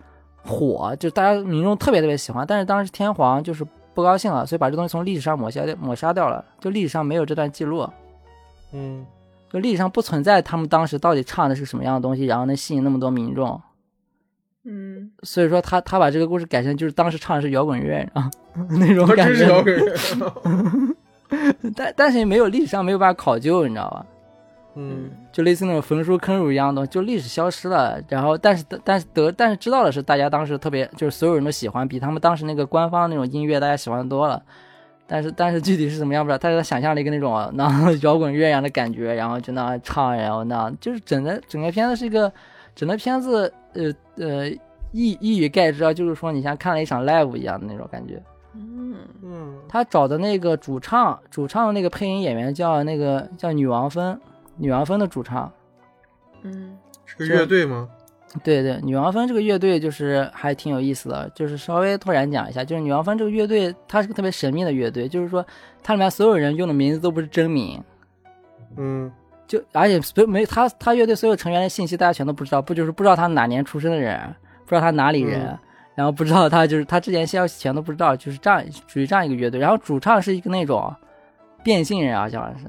[0.46, 7.86] 火，就大家民众特别特别喜欢，但是当时天皇就是不高兴了，所以把这东西从历史上抹消掉抹杀掉了，就历史上没有这段记录，
[8.72, 9.06] 嗯，
[9.52, 13.62] 就历史上不存在他们当时到底唱的是什么样的东西，然后能吸引那么多民众，
[14.66, 18.30] 嗯，所以说他他把这个故事改成就是当时唱的是摇滚乐啊
[18.80, 20.96] 那种他感觉，真是摇滚乐。
[21.76, 24.06] 但但是也没有历史上没有办法考究，你知道吧？
[24.76, 28.02] 嗯，就类似那种焚书坑儒一样的东西，就历史消失了。
[28.10, 34.42] 然后，但是但是得但是知道的是，大家当时特别就是所有人都喜欢，比他们当时那个官方那种音乐大家喜欢多了。
[35.08, 42.32] 但是但是具体是怎么样不知道，大家想象了一个那种那摇滚乐一样的感觉，然后就那样唱，然后那样就是整个整个片子是一个
[42.76, 44.50] 整个片子呃呃
[44.92, 48.22] 一一语概之啊，就是说你像看了一场 live 一样的那种感觉。
[48.54, 54.20] 嗯嗯，他找的那个主唱，主唱的那个配音演员叫那个叫女王芬，
[54.58, 55.52] 女王芬的主唱。
[56.44, 57.90] 嗯是个乐队吗？
[58.44, 65.46] 对对，女王蜂这个乐队就是还挺有意思的，就是稍微拓展讲一下，就是女王蜂这个乐队，它是个特别神秘的乐队，就是说
[65.82, 67.82] 它里面所有人用的名字都不是真名，
[68.76, 69.12] 嗯，
[69.48, 74.20] 就而且所有没他他乐队所有成员的信息大家全都不知道，不就是不知道他哪年出生的人，
[74.66, 75.60] 不知道他哪里人，嗯
[75.96, 80.94] 然后不知道他就是他之前消息全都不知道，就是这样属于这样一个乐队，然后主唱是一个那种
[81.64, 82.66] 变性人啊，好像是。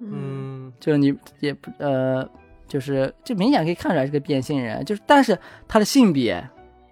[0.00, 2.28] 嗯嗯，就是你也不呃，
[2.66, 6.44] 就是就明显可以看出来是个变性人，就是但是他的性别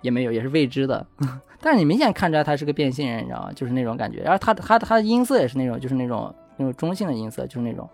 [0.03, 1.05] 也没有，也是未知的。
[1.61, 3.51] 但是你明显看出来他是个变性人，你知道吗？
[3.53, 4.21] 就是那种感觉。
[4.21, 7.89] 然后他他他的音色也是那种，就是那种那种中性的音色，就是那种。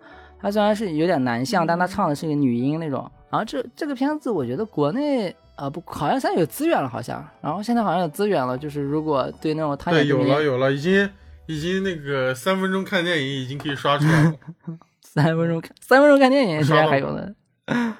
[0.44, 3.10] 他虽然是有点男相，但他唱的是一个女音那种。
[3.30, 7.26] 然后这这个片子，我觉得国内啊、不，好像现在有资源了，好像。
[7.40, 11.08] 然后现在好像有资源了，就是如果对那种他对，有了有了，已经
[11.46, 14.34] 已经那个三分钟看电影已经可以刷出来了。
[15.00, 17.26] 三分钟看三分钟看电影，现在还有呢。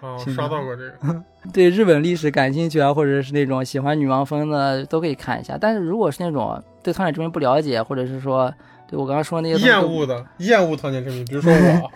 [0.03, 1.25] 哦，刷到过这个。
[1.51, 5.57] 对日本历史感兴趣啊，或者是那种喜欢女王风的，都可以看一下。
[5.59, 8.53] 但是如果是那种对《苍井之名》不了解，或者是说
[8.89, 11.91] 对我刚刚说那些厌恶的，厌恶汤浅证明，比如说我，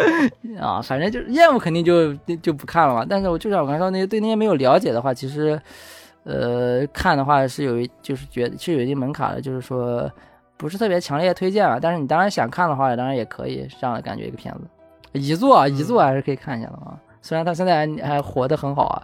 [0.60, 3.06] 啊，反正就是厌恶肯定就就不看了嘛。
[3.08, 5.60] 但是我就像我刚才说那些对那些没有了解的话，其实
[6.24, 10.10] 呃看的话是有一就是觉得是有一定门槛的，就是说
[10.56, 11.78] 不是特别强烈推荐啊。
[11.80, 14.60] 但是你当然想看的话，当然也可以这样的感觉一个片子。
[15.12, 16.98] 遗作啊，遗作还是可以看一下的啊。
[17.22, 19.02] 虽然他现在还还活得很好啊。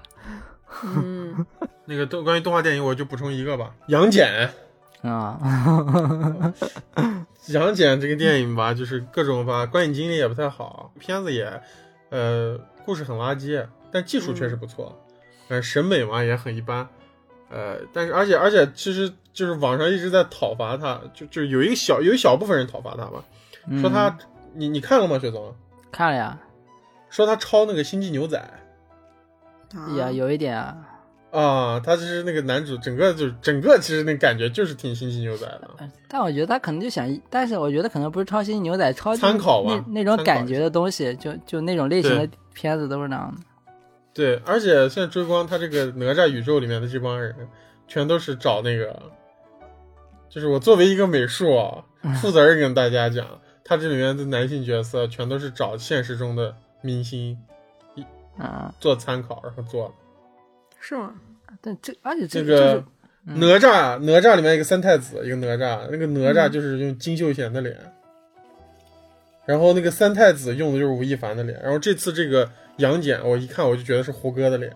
[0.85, 1.47] 嗯，
[1.85, 4.49] 那个动关于动画电影，我就补充一个吧，《杨戬》。
[5.09, 5.39] 啊，
[7.49, 11.61] 杨戬这个电影吧，就是各种吧，观影经历也不太好，片子也，
[12.11, 14.97] 呃，故事很垃圾，但技术确实不错，
[15.49, 16.87] 呃，审美嘛也很一般，
[17.51, 23.25] 呃，但是而且而且其实就是网上一直在讨伐他，就就有一个小有一小部分人讨伐他吧，
[23.81, 24.19] 说他，嗯。
[24.53, 25.55] 你你看了吗，雪总？
[25.93, 26.37] 看了呀，
[27.09, 28.37] 说他抄那个《星际牛仔
[29.77, 29.95] 啊。
[29.97, 30.77] 呀，有一点啊，》
[31.31, 35.71] 啊，他就是那个男主，整个就整个其实那感觉就是挺《星际牛仔》的，
[36.09, 43.43] 但我觉得他可能就想，但是我觉得可能不是抄新牛仔，抄参考吧那那种感觉的东西，就就那种类型的片子都是那样的。
[44.13, 47.33] 对，而且现在追光他这个哪吒宇宙里面的这帮人，
[47.87, 49.01] 全都是找那个，
[50.29, 51.85] 就是我作为一个美术啊，
[52.21, 53.25] 负责任跟大家讲，
[53.65, 57.39] 他这里面的男性角色全都是找现实中的明星
[58.37, 59.87] 嗯，做参考，然后做。
[59.87, 59.95] 的。
[60.81, 61.13] 是吗？
[61.61, 62.85] 但这而且这这个就是
[63.27, 67.77] 嗯哪吒，哪吒里面一个三太子，一个哪吒，那个哪吒就是用金秀贤的脸，
[69.45, 74.73] 然后那个三太子用的就是吴亦凡的脸，然后这次这个杨戬，我一看我就觉得是胡歌的脸。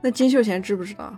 [0.00, 1.14] 那金秀贤知不知道？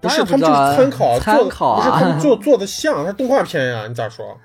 [0.00, 4.36] 不是，他们就是参考，参做的考啊不是他们做 做的像，它是动画片呀，你咋说？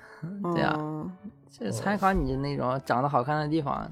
[0.54, 1.10] 对呀哦
[1.50, 3.90] 这参考你那种长得好看的地方。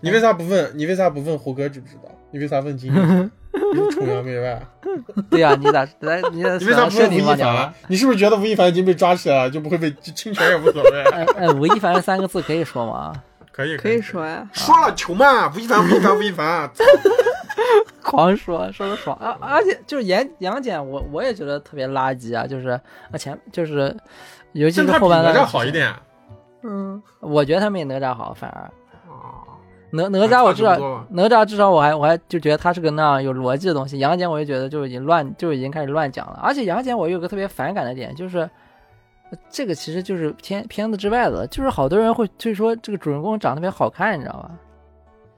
[0.00, 0.70] 你为啥不问？
[0.74, 2.10] 你为啥不问胡歌知不知道？
[2.30, 3.30] 你为啥问金庸？
[3.74, 4.60] 你是崇洋媚外？
[5.30, 6.20] 对呀、你咋来？
[6.32, 7.74] 你咋你为啥不设问吴亦凡？？
[7.88, 11.02] 你是不是觉得吴亦凡已经被抓起来了，就不会被侵权也无所谓？
[11.12, 13.12] 哎哎，吴亦凡这三个字可以说吗？
[13.52, 14.48] 可以可以说呀。
[14.52, 16.70] 说了穷嘛，吴亦凡，吴亦凡，吴亦凡，
[18.02, 19.36] 狂说说的爽啊！
[19.40, 22.80] 而且就是杨杨戬，我我也觉得特别垃圾啊，就是啊
[23.18, 23.94] 前就是，
[24.52, 25.72] 尤其是后半段哪吒好一。
[25.72, 25.92] 点。
[26.62, 28.70] 嗯，我觉得他没哪吒好，反而哦，
[29.90, 30.76] 哪哪吒我至少
[31.10, 38.48] 哪吒至少我还我还就觉得他是个那样有逻辑的东西，杨戬我就觉得就已经乱就已经开始乱讲了，而且杨戬我有个特别反感的点就是。
[39.30, 44.50] 呃这个其实就是片片子之外的，就是好多人会就是说这个主人公长得特别好看，你知道吧？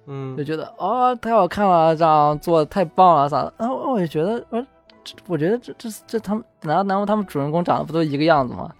[0.06, 3.52] 嗯就，觉得哦太好看了，这样做的太棒了啥的。
[3.58, 4.64] 然后我就觉得，我
[5.02, 8.70] 这我觉得这这这他们难道难道他们主人公长得不都一个样子吗？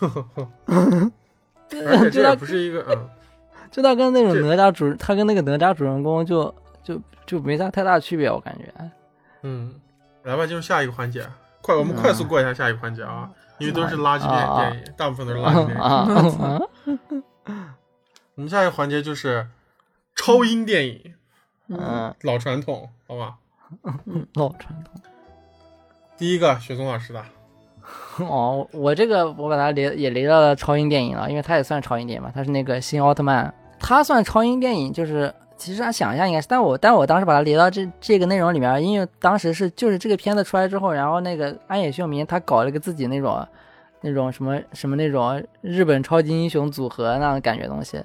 [1.86, 2.96] 而且这也不是一个嗯，
[3.76, 8.72] 就他跟那种哪吒主他跟那个哪吒主人公就就就没啥太大区别，我感觉。
[9.42, 9.74] 嗯，
[10.22, 11.28] 来吧，进入下一个环节，
[11.60, 17.04] 快，我们快速过一下下一个环节啊，因为都是垃圾电影，大部分都是垃圾电影。
[18.36, 19.46] 我们下一个环节就是
[20.14, 21.14] 超英电影，
[21.68, 23.36] 嗯，老传统，好吧？
[24.36, 24.94] 老传统。
[26.16, 27.22] 第一个，雪松老师的，
[28.20, 43.46] 哦，我这个我把它列也列到了超英电影了，因为它也算超英电影嘛，它是那个新奥特曼，它算超英电影，就是其实啊想一下应该是，但我但我当时把它列到这这个内容里面，因为当时是就是这个片子出来之后，然后那个安野秀明他搞了个自己那种
[44.00, 48.02] 那种什么什么那种日本超级英雄组合那样的感觉东西，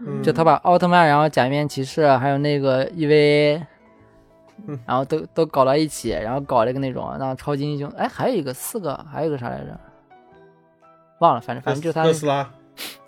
[0.00, 0.22] 嗯。
[0.22, 3.62] 就他把奥特曼，然后假面骑士，还有那个 EVA，
[4.66, 9.78] 嗯然后都都搞到一起，然后搞了一个那种让超级英雄，哎，还有一个四个，还有一个啥来着？
[11.18, 12.48] 忘了，反正反正就他特斯拉，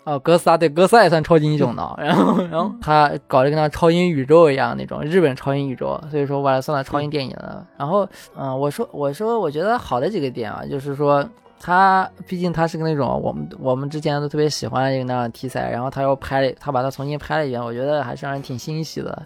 [0.03, 7.65] 哦，哥斯拉对哥斯拉也算超级英雄的， 然后然后他搞了一个像超英宇宙一样那种日本超英宇宙，所以说我把它算到超英电影了。
[7.77, 11.23] 然后嗯，我说我说我觉得好的几个点啊，就是说
[11.59, 19.25] 他毕竟他是个那种我们我们之前都特别喜欢的一个那样的题材，然后他又拍了他把它重新拍了一遍，我觉得还是让人挺欣喜的。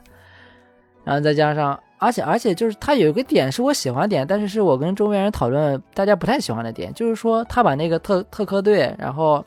[1.05, 9.45] 然后再加上，而且而且就是他有一个点是我喜欢点，但是是我跟周围人讨论大家不太喜欢的点，就是说他把那个特特科队，然后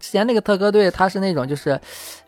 [0.00, 1.78] 之前那个特科队，它是那种就是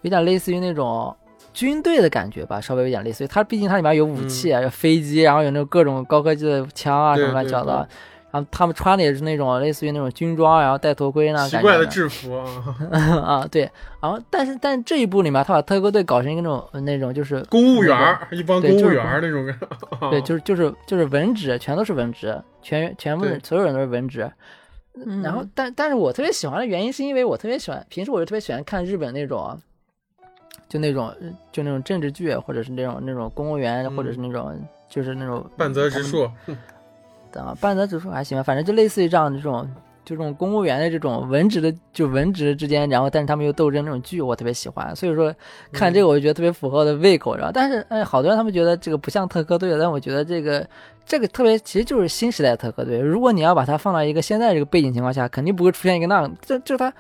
[0.02, 1.16] 有点类似于那种
[1.52, 7.86] 军队的感觉吧，稍微有点类似于它，毕竟它里面有武器啊，有飞机，然后有那种各种高科技的枪啊什么乱七八糟。
[8.30, 13.70] 然后他们穿的也是那种类似于那种军装，然后戴头盔那奇怪的制服啊， 啊，对。
[14.00, 24.32] 然后但是但是这一部里面，他把特科队搞成一个那种那种就是公务员儿，一帮公务员那种感，对，就是就是就是文职，全都是文职，全全部对所有人都是文职。
[24.94, 29.58] 嗯然后，但但是我特别喜欢的原因，是因为我特别喜欢，平时我就特别喜欢看日本那种，
[30.68, 31.14] 就那种
[31.50, 34.54] 就那种政治剧，或者是那种那种公务员，嗯或者是那种
[34.88, 36.24] 就是那种半泽直树，
[37.34, 39.66] 啊，半泽直树还行吧，反正就类似于这样的这种
[40.04, 44.94] 就这种公务员的这种文职的就文职之间，然后但是他们又斗争那种剧，我特别喜欢。
[44.94, 45.34] 所以说
[45.72, 50.68] 看这个我就觉得特别符合我的胃口，然后但是哎，好多人他们觉得这个不像特科队，但我觉得这个
[51.04, 52.98] 这个特别其实就是新时代特科队。
[52.98, 56.92] 如果你要把它放到一个现在这个背景情况下，肯定不会出现一个那样，这就他。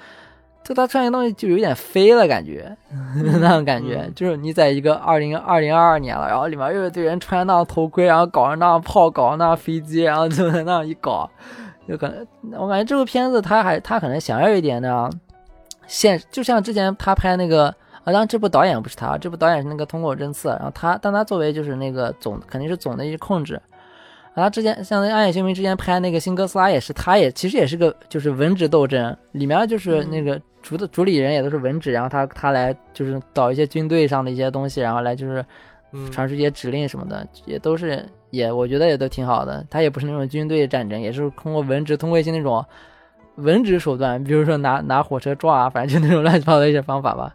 [0.64, 2.72] 就他穿一个东西就有点飞了，感觉
[3.40, 11.28] 那种感觉，就是你在一个二零二零二二年了，然后里面又有堆人穿那样头盔，然后搞着那样炮，搞着那样飞机，然后就在那样一搞，
[11.88, 12.24] 就可能
[12.62, 15.12] 我感觉这部片子他还他可能想要一点那样
[15.88, 17.66] 现，就像之前他拍那个
[18.04, 23.60] 啊，当然这部导演不是他，这部导演是那个通过真次，然后他但他作为就是那个总肯定是总的一控制。
[24.34, 35.44] 然后之前像那暗夜凶明之前拍那个新哥斯拉也是，他也其实也是个就是文职斗争，里面就是那个主的主理人也都是文职，然后他他来就是导一些军队上的一些东西，然后来就是
[36.10, 39.62] 传输一些指令什么的，也都是也我觉得也都挺好的。
[39.68, 42.64] 他也不是那种军队战争，也是通过文职通过一些那种
[43.34, 47.34] 文职手段，比如说拿拿火车撞啊，反正就那种 乱七八糟的一些方法吧。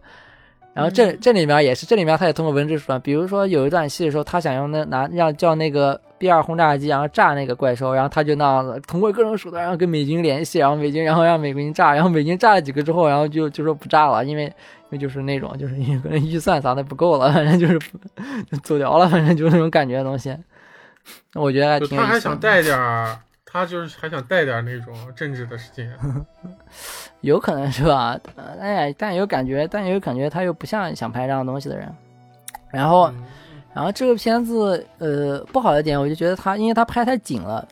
[0.77, 14.51] 然后这这里面也是，这里面他也通过文字手段，比如说有一段戏的时候，他想用那拿让叫那个 B 二轰炸机，然后炸那个怪兽，然后他就那样子通过各种手段，然后跟美军联系，然后美军然后让美军炸，然后美军炸了几个之后，然后就就说不炸了，因为因
[14.91, 17.79] 为就是那种就是因为预算啥的不够了，反正就是
[18.61, 20.37] 走掉了，反正就是那种感觉的东西。
[21.33, 21.97] 我觉得还挺。
[21.97, 23.17] 他还想带点儿。
[23.49, 25.89] 他就是还想带点那种政治的事情，
[27.21, 28.19] 有可能是吧？
[28.59, 31.89] 哎，但有感觉，但有感觉他又不像想拍这样东西的人。
[32.69, 33.09] 然后，
[33.73, 37.65] 然后这个片子，呃，不好的点，我就觉得他，因为他拍太紧了，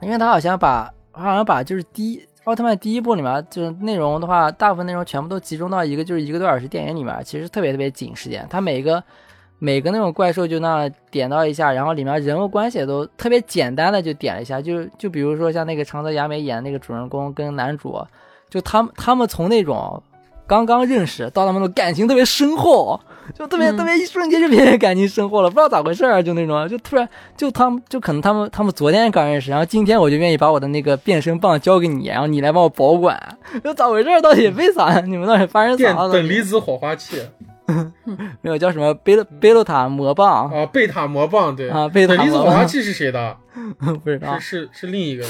[0.00, 9.02] 因为他好像把，好像把就是第一奥特曼第一部里面就是内容的话，大部分内容全部都集中到一个就是一个多小时电影里面，其实特别特别紧时间，他每一个。
[9.64, 17.98] 每个那种怪兽就那点到一下，然后里面人物关系都特别简单的就点了一下，就就比如说像那个长泽雅美演那个主人公跟男主，
[18.50, 20.02] 就他们他们从那种
[20.46, 23.00] 刚刚认识到他们的感情特别深厚，
[23.32, 33.18] 就特别特别一瞬间就变成感情深厚了，不知道咋回事儿，就那种就突然就他们就可能他们他们昨天刚认识，然后今天我就愿意把我的那个变身棒交给你，然后你来帮我保管，
[33.64, 34.20] 就咋回事儿？
[34.20, 35.00] 到底为啥？
[35.00, 36.12] 你们到底发生啥了？
[36.12, 37.22] 等离子火花器。
[38.42, 43.36] 没有叫什么贝贝洛塔魔棒啊，贝塔魔棒对啊，贝塔离子火花器是谁的？
[43.78, 45.24] 不知道，是是是另一个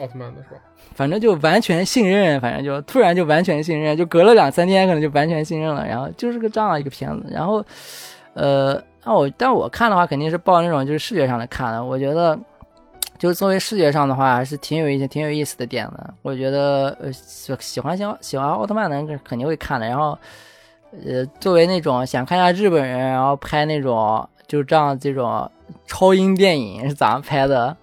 [0.00, 0.60] 奥特曼的是吧？
[0.94, 7.28] 反正就完全信任，反正就突然就完全信任，就隔了两三天可能就完全信任了，然后就是个这样一个片子。
[7.30, 7.64] 然后，
[8.32, 12.38] 呃，那我但我看的话肯定是抱那种就是视觉上来看的，我觉得
[13.18, 16.14] 就是作为视觉上的话还是挺有一些挺有意思的点的。
[16.22, 19.86] 我觉得呃喜喜欢喜欢喜欢奥特曼的人肯定会看的。
[19.86, 20.16] 然后。
[21.04, 25.50] 呃，作为那种想看一下日本人，然后拍那种就这样这种
[25.86, 27.76] 超英电影是咋拍的，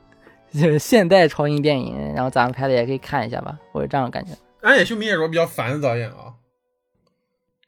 [0.53, 4.31] 就是现代超英电影，然后咱们拍的也可以看一下吧，我是这样感觉。
[4.61, 6.35] 安野秀明也是我比较烦的导演啊，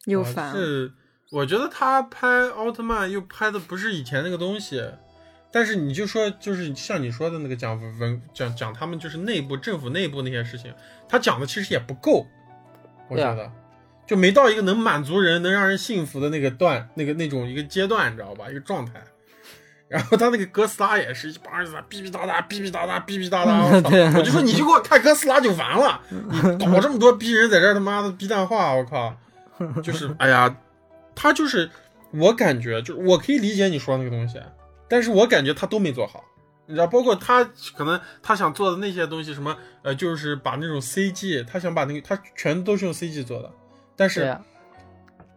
[0.06, 0.52] 又烦。
[0.52, 0.94] 是，
[1.32, 4.84] 我觉得他拍奥特曼又拍的不是以前那个东西，
[5.52, 10.74] 但是你就说就是像你说的那个讲文讲讲他们就是内部政府内部那些事情，
[11.10, 12.26] 他讲的其实也不够，
[13.10, 13.52] 我觉得。
[14.06, 18.50] 就没到一个能满足人、能让人幸福的那个段、那个那种一个阶段，你知道吧？
[18.50, 18.94] 一个状态。
[19.88, 23.64] 然后他那个哥斯拉也是一帮人在逼逼哒哒、哔哔哒哒、哔哔哒哒。
[24.18, 26.02] 我就说你就给我看哥斯拉就完了，
[26.58, 29.16] 你搞这么多逼人在这他妈的逼蛋话，我靠！
[29.84, 30.58] 就是哎呀，
[31.14, 31.70] 他就是
[32.12, 34.42] 我感觉，就我可以理解你说那个东西，
[34.90, 36.24] 但是我感觉他都没做好。
[36.66, 37.44] 你知道，包括他
[37.78, 43.52] 可能他想做的那些东西，什么呃，就是把那种 CG，他想把那个他全都是用 CG 做的。
[43.96, 44.38] 但是，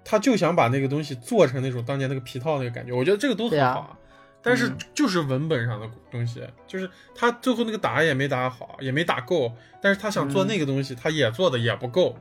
[0.04, 3.80] 他就想把那个东西做成那种当年那个皮套那个感觉，我觉得这个都很好。
[3.80, 3.98] 啊
[4.42, 9.50] 但是就是文本上的东西，就是他最后那个打也没打好，也没打够。
[9.82, 12.16] 但是他想做那个东西，他也做的也不够。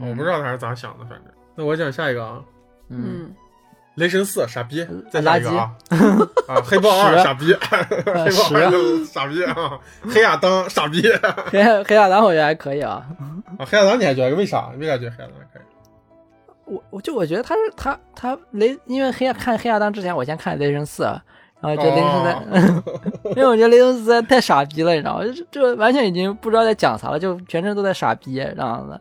[0.00, 1.24] 我不知道他是咋想的，反正。
[1.54, 2.42] 那我讲下一个啊，
[2.88, 3.34] 嗯，
[3.96, 5.70] 雷神四傻逼，再加一个啊，
[6.48, 9.78] 啊， 黑豹二傻逼， 黑豹二傻逼啊，
[10.08, 11.02] 黑亚当傻逼，
[11.50, 13.04] 黑黑亚当我觉得还可以啊。
[13.58, 14.68] 啊，黑亚当你还觉得为啥？
[14.78, 15.62] 为啥觉得黑亚当可以？
[16.66, 22.82] 我我就我觉得他是他他雷，因为黑看黑亚当之前，我先看雷神四，然后觉得雷神三，
[23.36, 25.24] 因为我觉得雷神四太傻逼了，你知道吗？
[25.24, 29.00] 就就完全已经不知道在讲啥了，就全程都在傻逼这样子。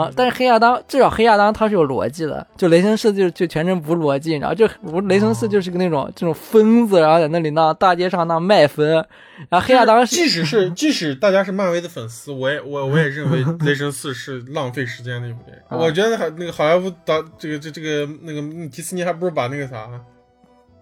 [0.00, 0.10] 啊！
[0.16, 4.54] 但是黑亚当至少黑亚当他是有逻辑的，就雷神四就就全程无逻辑，你知道？
[4.54, 4.66] 就
[5.02, 9.04] 雷神四就是个那种这种疯子，然后在那里那大街上那卖疯。
[9.48, 15.62] 然后黑亚当即使是即使大家是漫威的粉丝，我也我我也认为雷神四是浪费时间的一部电影。
[15.78, 19.88] 我觉得还那个好莱坞导这个这这个那个迪士尼还不如把那个啥，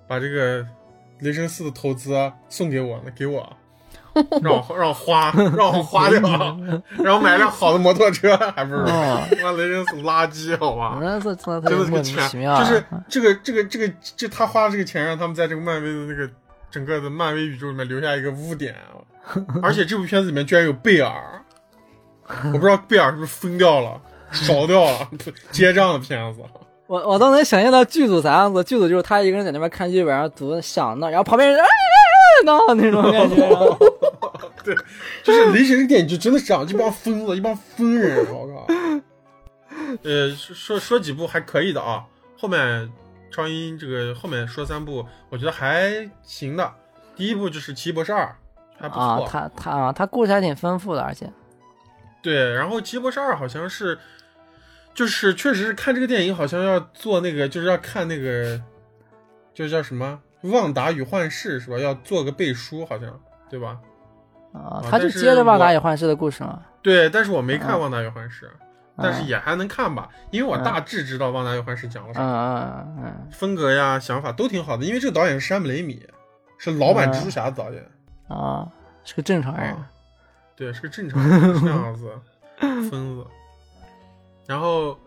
[0.09, 0.67] 把这个
[1.21, 2.15] 雷神四的投资
[2.49, 3.49] 送给我呢，给我。
[4.43, 6.21] 让我让我花让我花掉，
[7.03, 8.81] 然后买辆好的摩托车，还不是？
[8.83, 10.99] 哦 妈雷神是垃圾，好吧？
[11.01, 16.29] 真的特真的别莫这个钱，名其妙啊，就是这个这个这个，就他花这个钱让他们在这个漫威的那个
[16.71, 18.75] 整个的漫威宇宙里面留下一个污点，
[19.63, 21.13] 而且这部片子里面居然有贝尔，
[22.53, 24.01] 我不知道贝尔是不是疯掉了、
[24.33, 25.09] 烧掉了、
[25.51, 26.41] 结账的片子。
[26.87, 31.67] 我我都能想象到剧组啥样子，剧组就是他一个人在那边看剧本，然后读想呢，然后旁边人哎
[32.45, 33.79] 闹那种感觉，
[34.65, 34.77] 对，
[35.23, 38.67] 就是雷神这电影就真的是这样，一帮疯子，一帮疯人，我靠。
[40.03, 42.05] 呃，说说说几部还可以的啊，
[42.39, 42.91] 后面
[43.31, 46.73] 超音这个后面说三部，我觉得还行的。
[47.17, 48.25] 第一部就是《奇异博士二》，
[48.81, 49.03] 还不错。
[49.03, 51.31] 啊，他他啊，他故事还挺丰富的，而且
[52.23, 53.99] 对，然后《奇异博士二》好像是，
[54.95, 58.61] 就是确实是看这个电影，好像要做那个，就是要看那个，
[59.55, 61.79] 就是叫什么《旺达与幻视》是吧？
[61.79, 63.09] 要做个背书，好像
[63.51, 63.79] 对吧？
[64.53, 68.47] 啊他就接着《旺达与幻视》的故事嘛，对，但是我没看啊《旺达与幻视》
[68.97, 74.85] 但是嗯也还能看吧，因为我大致知道《旺达与幻视》讲了啥，嗯嗯嗯风格呀、想法都挺好的。
[74.85, 76.05] 因为这个导演是山姆雷米，
[76.57, 77.85] 是老版蜘蛛侠的导演，
[78.29, 78.69] 嗯啊，
[79.05, 79.87] 是个正常人，啊，
[80.57, 82.11] 对，是个正常人，是这样子，
[82.91, 83.27] 疯子。
[84.47, 84.99] 然后，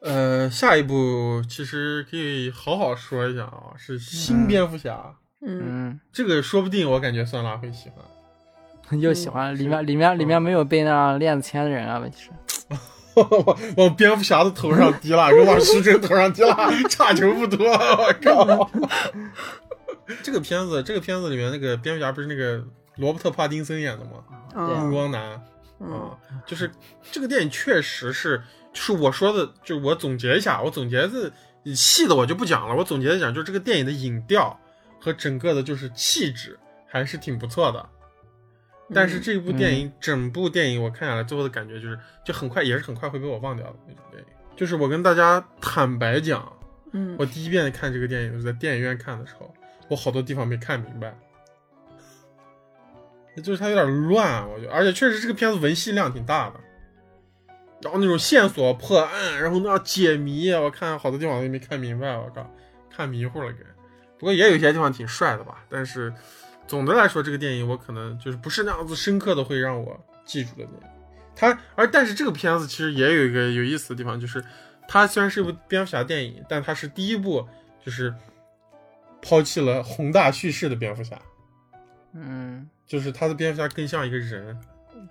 [0.00, 5.14] 呃，下一部其实可以好好说一下啊，是新蝙蝠侠。
[5.40, 9.00] 嗯，嗯，这个说不定我感觉酸辣会喜欢。
[9.00, 12.30] 又喜欢里面里面里面没有被那样链子牵的人啊，问题是，
[13.20, 16.56] 往往蝙蝠侠的头上滴了，跟往徐峥头上滴了，
[16.88, 17.66] 差球不多。
[17.68, 18.70] 我靠！
[20.22, 22.64] 这个片子，这个片子里面那个蝙蝠侠不是那个
[22.96, 24.24] 罗伯特·帕丁森演的吗？
[24.54, 25.38] 暮嗯光男
[25.80, 26.16] 嗯啊，
[26.46, 26.70] 就是
[27.12, 28.42] 这个电影确实是，就
[28.72, 31.32] 是我说的，就我总结一下，我总结的
[31.74, 34.58] 细的我就不讲了，我总结一讲，就是这个电影的影调
[35.00, 37.88] 和整个的就是气质还是挺不错的。
[38.94, 44.28] 但是这部电影，整部电影我看下来，最后的感觉就是，就很快，也是很快会被我忘掉的那种电影。
[44.56, 46.50] 就是我跟大家坦白讲，
[46.92, 49.52] 嗯我第一遍看这个电影是在电影院看的时候，
[49.88, 51.14] 我好多地方没看明白，
[53.42, 56.58] 就是它有点乱，我觉得，而且确实这个片子文戏量挺大的，
[57.82, 62.48] 然后那种线索破案，然后那解谜，我看好多地方都没看明白，我靠，
[62.94, 63.58] 看迷糊了给。
[64.18, 66.12] 不过也有一些地方挺帅的吧，但是
[66.66, 70.88] 总的来说，这个电影我可能就是不是那样子深刻的会让我记住的电影。
[71.36, 74.42] 它而但是这个片子其实也有一个有意思的地方，就是
[74.88, 77.46] 它虽然是一部蝙蝠侠电影，但它是第一部
[77.84, 78.12] 就是
[79.22, 81.16] 抛弃了宏大叙事的蝙蝠侠，
[82.12, 84.58] 嗯，就是他的蝙蝠侠更像一个人。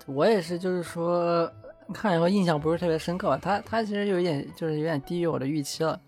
[0.05, 1.49] 我也是，就是说
[1.93, 5.99] 看以后印象不是特别深刻吧，他他其实有一点就是有点低于我的预期了。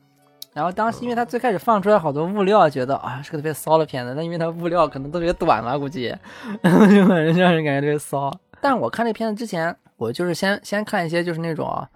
[0.51, 6.09] 然后当时因为他最开始放出来好多物料，觉得啊是个特别骚的片子，但因为他物料可能特别短嘛，估计，
[6.63, 8.33] 就反正让人感觉特别骚。
[8.59, 11.87] 但我看这片子之前，我就是先先看一些就是那种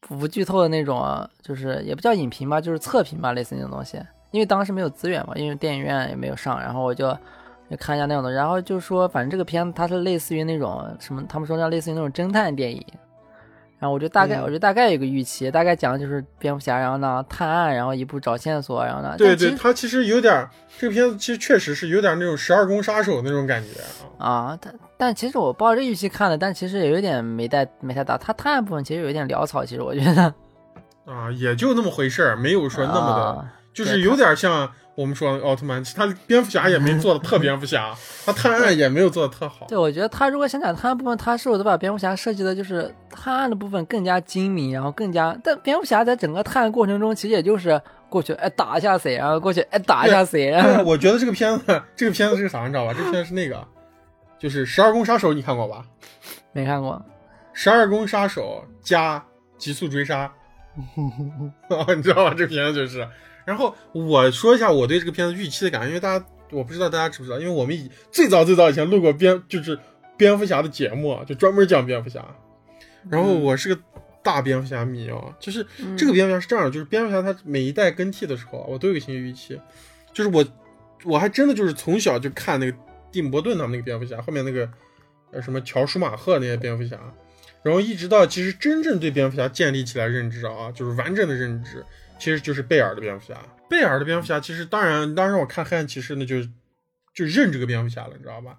[0.00, 3.98] 不剧透的那种，就是也不叫影评吧，就是测评吧，类似那种东西。
[4.30, 7.10] 因为当时没有资源嘛，因为电影院也没有上，然后我就
[7.70, 12.84] 就看一下那种的，然后就说反正这个片子它是类似于那种什么，他们说叫类似于那种侦探电影。
[13.78, 20.48] 然后我就大概，嗯我就大概有个预期，大概讲的就是蝙蝠侠，然后呢探案，然后一步找线索，然后呢，对对，他其实有点
[20.78, 23.68] 这个片子其实确实是有点那种十二宫杀手那种感觉
[24.18, 24.28] 啊。
[24.28, 30.34] 啊，但但其实我抱着预期看的，但其实也有点没带没太大，他探案部分其实有点潦草，其实我觉得
[31.04, 37.94] 啊，也就那么回事儿，没有说那么的，啊就是有点像我们说的奥特曼，其他蝙蝠侠也没做的特蝙蝠侠，
[38.24, 39.66] 他探案也没有做的特好。
[39.68, 47.78] 对，我觉得他如果想讲探案部分，他是否都把蝙蝠侠设计的就是探案的部分更加精明，然后更加，但蝙蝠侠在整个探案过程中，其实也就是
[48.08, 52.94] 过去哎打一下谁，然后过去哎打一下谁，然后但是我觉得这个片子，这个片子是啥，你知道吧？
[52.96, 53.62] 这个片子是那个，
[54.38, 55.84] 就是十二宫杀手，你看过吧？
[56.52, 57.04] 没看过，
[57.52, 59.22] 十二宫杀手加
[59.58, 60.32] 极速追杀，
[61.94, 62.34] 你知道吧？
[62.34, 63.06] 这片子就是。
[63.46, 69.78] 然后我说一下我对这个片子预期的感觉，因为大家我不知道大家知不知道，因为我们以最早最早以前录过蝙就是
[70.16, 72.22] 蝙蝠侠的节目，就专门讲蝙蝠侠。
[73.08, 73.80] 然后我是个
[74.22, 75.64] 大蝙蝠侠迷啊，就是
[75.96, 79.60] 这个蝙蝠侠是这样的，就是蝙蝠侠他每一代更替的时候啊，我都有个心理预期，
[80.12, 80.44] 就是我
[81.04, 82.76] 我还真的就是从小就看那个
[83.12, 84.68] 蒂姆·伯顿他们那个蝙蝠侠，后面那个
[85.30, 86.98] 呃什么乔·舒马赫那些蝙蝠侠，
[87.62, 91.84] 然后一直到其实真正对蝙蝠侠建立起来认知啊，就是完整的认知，
[92.18, 93.38] 其实就是贝尔的蝙蝠侠。
[93.68, 96.42] 贝尔的蝙蝠侠其实当然，当时我看黑暗骑士那就
[97.14, 98.56] 就认这个蝙蝠侠了，你知道吧？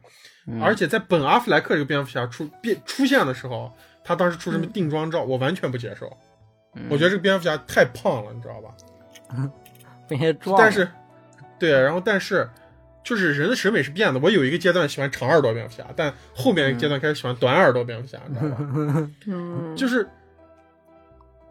[0.48, 3.72] 嗯而且在本阿弗莱克这个蝙蝠侠出变出现的时候，
[4.04, 6.10] 他当时出什么定妆照，我完全不接受。
[6.90, 9.52] 我觉得这个蝙蝠侠太胖了，你知道吧？
[10.08, 10.88] 被人撞了，但是，
[11.60, 12.48] 对，然后但是，
[13.04, 14.20] 就是人的审美是变的。
[14.22, 19.10] 我有一个阶段喜欢长耳朵蝙蝠侠，但后面一个阶段开始喜欢短耳朵蝙蝠侠，你知道吧？
[19.28, 20.08] 嗯，就是，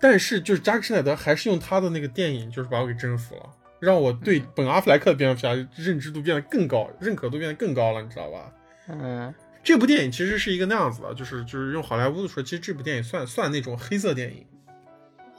[0.01, 3.43] 但是就是扎克施耐德还是用他的那个电影，就是把我给征服了，
[3.81, 8.53] 让我对本阿弗莱克的蝙蝠侠认知度变得更高，认可度变得更高了，你知道吧？
[8.89, 9.35] 嗯。
[9.65, 14.47] 这部电影其实是一个那样子的，就是就是用好莱坞的说，其实这部电影算算那种黑色电影，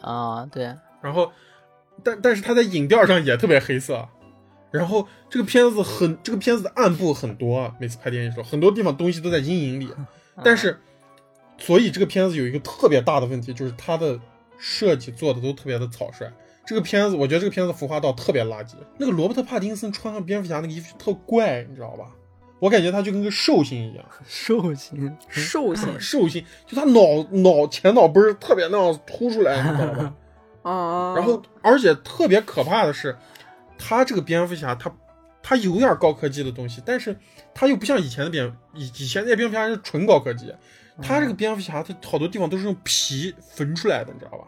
[0.02, 0.66] 啊，对，
[1.02, 1.32] 然后，
[2.04, 4.06] 但但是他在影调上也特别黑色，
[4.70, 9.90] 然后这个片子很这个片子的暗部很多，每次拍电影的时候，很多地方东西都在阴影里，
[10.44, 10.78] 但是，
[11.58, 14.20] 所以这个片子有一个特别大的问题，就是它的
[14.58, 16.32] 设计做的都特别的草率。
[16.66, 18.74] 这个片子，我觉得这个片子服化道特别垃圾。
[18.98, 22.06] 那个罗伯特·帕丁森穿上蝙蝠侠那个衣服特怪，你知道吧？
[22.60, 27.00] 我感觉他就跟个寿星一样， 兽心， 兽性寿星，就他脑
[27.32, 30.14] 脑前脑杯儿特别那样凸出来，你知道吧？
[30.70, 33.16] 啊，然后，而且特别可怕的是，
[33.78, 34.92] 他这个蝙蝠侠，他
[35.42, 37.16] 他有点高科技的东西，但是
[37.54, 40.54] 他又不像以前的蝙以以前那些蝙蝠侠是纯高科技，
[41.02, 44.48] 他这个蝙蝠侠，他好多地方都是用皮缝出来的，你知道吧？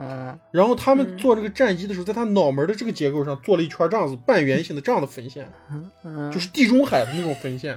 [0.00, 1.18] 嗯然后他们嗯。
[1.18, 5.50] 做这个战衣的时候，在他脑门的这个结构上做了一圈这样子半圆形的这样的缝线，
[6.04, 7.76] 嗯，就是地中海的那种缝线，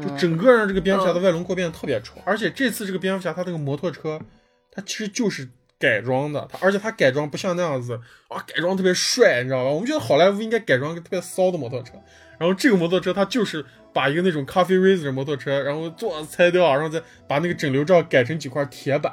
[0.00, 2.20] 就整个让这个蝙蝠侠的外轮廓变得特别丑。
[2.24, 4.20] 而且这次这个蝙蝠侠他这个摩托车，
[4.70, 9.70] 他其实就是改装的，他而且他改装不像那样子啊，改装特别帅，你知道吧？
[9.70, 11.94] 我们觉得好莱坞应该改装一个特别骚的摩托车，
[12.38, 13.66] 然后这个摩托车它就是
[13.96, 19.10] 把一个那种咖啡瑞兹的摩托车，然后座拆掉，然后再把那个整流罩改成几块铁板，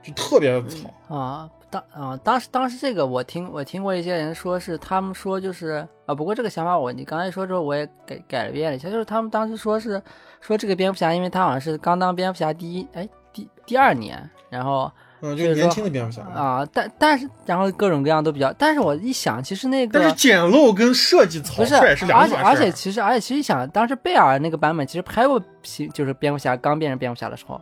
[0.00, 0.88] 就特别的糙。
[1.12, 10.00] 啊，当啊当时当时这个我听我听过一些人说是他们说就是啊，不过这个想法我你刚才说之后我也改改变了一下，就是他们当时说是
[10.40, 14.92] 说这个蝙蝠侠，因为他好像是刚当蝙蝠侠第一哎第第二年，然后
[15.22, 16.22] 嗯，就就是是年轻的蝙蝠侠。
[16.34, 22.48] 啊但但是然后各种各样都比较，但是我一想其实那个但是简陋跟设计草不是，率是两而且码事儿。
[22.50, 27.60] 而且其实而且其实想当时贝尔那个版本其实拍过皮就是蝙蝠侠刚变成蝙蝠侠的时候，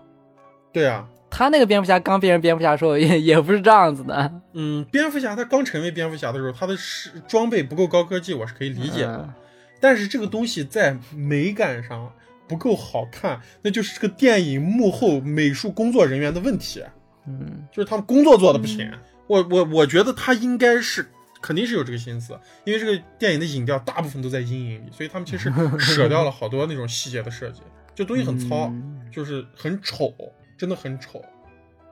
[0.73, 9.17] 对啊，他那个蝙蝠侠刚变成蝙蝠侠的时候也也不是这样子的，嗯，蝙蝠侠他刚成为蝙蝠侠的时候，他的是装备不够高科技，我是可以理解的。
[9.19, 9.35] 嗯
[9.83, 12.13] 但是这个东西在美感上
[12.47, 16.85] 不够好看，那就是这个电影幕后美术工作人员的问题，
[17.27, 17.67] 嗯。
[17.73, 18.91] 就是他们工作做的不行。
[19.27, 21.09] 我我我觉得他应该是
[21.41, 27.61] 肯定是有这个心思，因为这个电影的影调大部分都在阴影里，所以他们其实 舍掉了好多那种细节的设计，
[27.95, 29.01] 就东西很糙，嗯。
[29.13, 30.15] 就是很丑，
[30.57, 31.21] 真的很丑。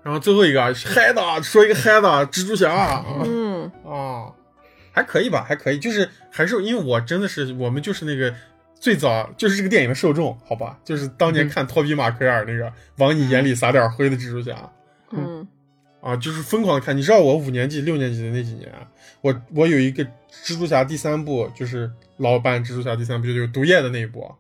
[0.04, 3.04] 然后最后一个啊嗨的，说一个嗨的蜘蛛侠啊。
[3.24, 3.70] 嗯。
[3.84, 4.32] 啊，
[4.92, 8.32] 还可以吧，还可以，就是还是因为我真的是我们就是那个
[8.78, 14.70] 最早就是这个电影的受众，好吧，就是当年看托比马奎尔那个往你眼里撒点灰的蜘蛛侠
[15.12, 15.46] 嗯
[16.00, 16.96] 啊，就是疯狂的看。
[16.96, 18.86] 你知道我五年级、六年级的那几年啊，
[19.20, 24.30] 我我有一个蜘蛛侠第三部，就是老版蜘蛛侠第三部，就是有毒液的那一部，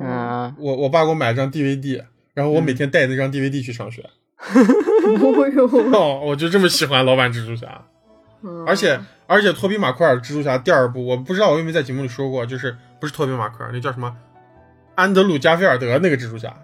[0.00, 4.02] 嗯我我爸给我买了张 DVD，然后我每天带那张 DVD 去上学。
[4.44, 7.84] 哦呦， 哦，我就这么喜欢老版蜘蛛侠。
[8.42, 14.14] 嗯而且而且托比马奎尔蜘蛛侠第二部，我不知道我有没有在节目里说过，就是不是托比马奎尔，那叫什么？
[14.94, 16.54] 安德鲁加菲尔德那个蜘蛛侠，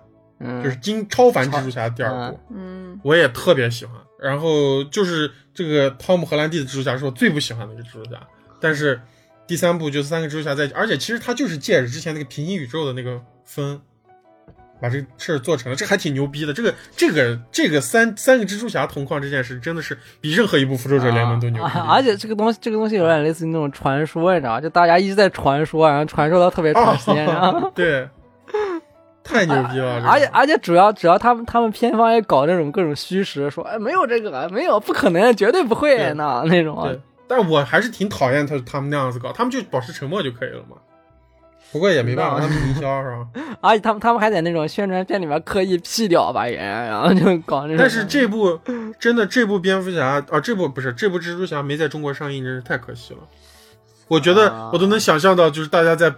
[0.40, 3.94] 嗯，就是金超凡蜘蛛侠第二部，嗯我也特别喜欢。
[4.18, 8.20] 然后就是这个汤姆荷兰弟的蜘蛛侠是我最不喜欢的一个蜘蛛侠，
[8.60, 9.00] 但是
[9.46, 13.80] 第三部就三个蜘蛛侠在一起，而且其实他就是借着之前那个平行宇宙的那个分。
[14.82, 16.54] 把这个事儿做成了，这还挺牛逼的。
[16.54, 21.70] 这个这个这个三三个蜘蛛侠同框这件事，真的是比任何一部复仇者联盟都牛逼。
[21.70, 24.60] 啊而且这个东西，这个东西有点类似于那种传说，你知道吗？
[24.62, 27.70] 就大家一直在传说，然后传说到特别长时间，然后。
[27.76, 28.08] 对，
[29.22, 30.02] 太牛逼了！
[30.06, 40.76] 而且而且主要主要他们他们片方也搞那种各种虚实，说哎没有这个没有不可能绝对不会那 那种对，但我还是挺讨厌他他们那样子搞，他们就保持沉默就可以了嘛。
[41.72, 43.26] 不过也没办法，他们营销是吧？
[43.62, 47.76] 而且他们他们还在那种宣传片里面刻意 P 掉吧人，然后就搞那种。
[47.78, 48.58] 但是这部
[48.98, 53.20] 真的这部蝙蝠侠啊，这部不是这部蜘蛛侠没在中国上映，真是太可惜了。
[54.08, 56.12] 我觉得啊我都能想象到，就是大家在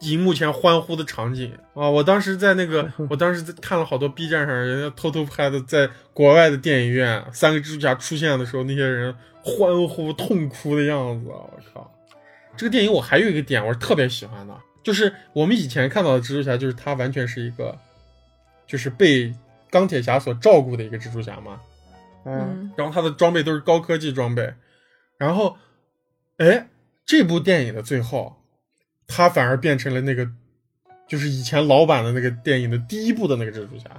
[0.00, 1.88] 荧幕前欢呼的场景啊！
[1.88, 11.36] 我当时在那个， 我当时在看了好多 B 站上人家偷偷拍的，在国外的电影院，三个蜘蛛侠出现的时候，那些人欢呼痛哭的样子啊！
[11.36, 11.90] 我靠，
[12.56, 17.78] 这个电影我还有一个点我是特别喜欢的，就是我们以前看到的蜘蛛侠，就是他完全是一个，
[18.66, 19.34] 就是被
[19.70, 21.60] 钢铁侠所照顾的一个蜘蛛侠嘛。
[22.24, 24.52] 嗯嗯然后他的装备都是高科技装备，
[25.16, 25.56] 然后，
[26.38, 26.68] 哎，
[27.06, 28.36] 这部电影的最后，
[29.06, 30.28] 他反而变成了那个，
[31.08, 33.90] 就是以前老版的那个电影的第一部的那个蜘蛛侠，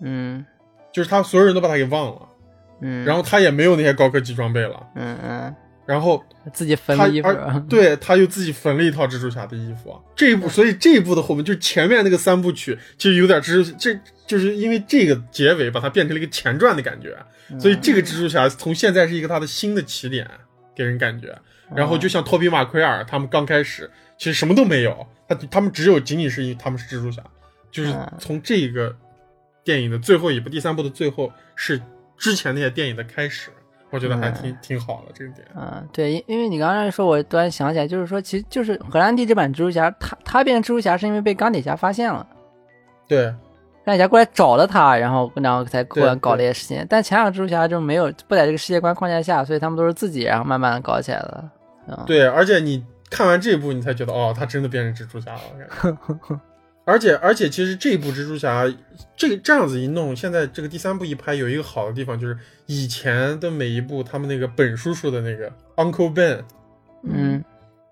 [0.00, 0.44] 嗯。
[0.92, 2.22] 就是他所有人都把他给忘了，
[2.80, 5.54] 嗯，然后他也没有那些高科技装备了，嗯嗯。
[5.84, 6.24] 然后
[6.54, 7.28] 自己缝他的衣服，
[7.68, 9.94] 对，他又自己缝了一套蜘蛛侠的衣服。
[10.14, 13.94] 这一部，所以这一部的后面就前面那个三部曲，其实有点蜘蛛，这
[14.26, 17.14] 就是因为这个结尾把它变成了一个前传的感觉，
[17.60, 20.26] 所以这个蜘蛛侠从现在是一个他的新的起点，
[20.74, 21.36] 给人感觉。
[21.74, 27.22] 然后就像托比马奎尔他们刚开始其实什么都没有，他他们只有仅仅是因为他们是蜘蛛侠，
[27.70, 28.94] 就是嗯从这个
[29.62, 31.80] 电影的最后一部，第三部的最后是
[32.16, 33.50] 之前那些电影的开始，
[33.90, 35.46] 我觉得还挺、挺好的这个点。
[35.54, 42.26] 嗯，对，因因为你刚才说，我突然想起来，就是说，其实就是荷兰弟这版蜘蛛侠，他他变成蜘蛛侠是因为被钢铁侠发现了，
[43.06, 43.26] 对，
[43.84, 46.84] 钢铁侠过来找了他，然后然后才过来对搞这些事情。
[46.88, 51.50] 但前两个蜘蛛侠就没有不在这个世界观框架下，所以他们都是自己然后慢慢的搞起来的。
[51.88, 55.40] 嗯，对，而且你看完这一部，你才觉得哦，他真的变成蜘蛛侠了。
[55.58, 56.40] 感觉
[56.84, 58.64] 而且 而且，其实这一部蜘蛛侠
[59.16, 66.44] 这个这样子一弄，现在这个第三部一拍，有一个好的地方就是以前的每一部他们那个本叔叔的那个 Uncle Ben
[67.02, 67.42] 嗯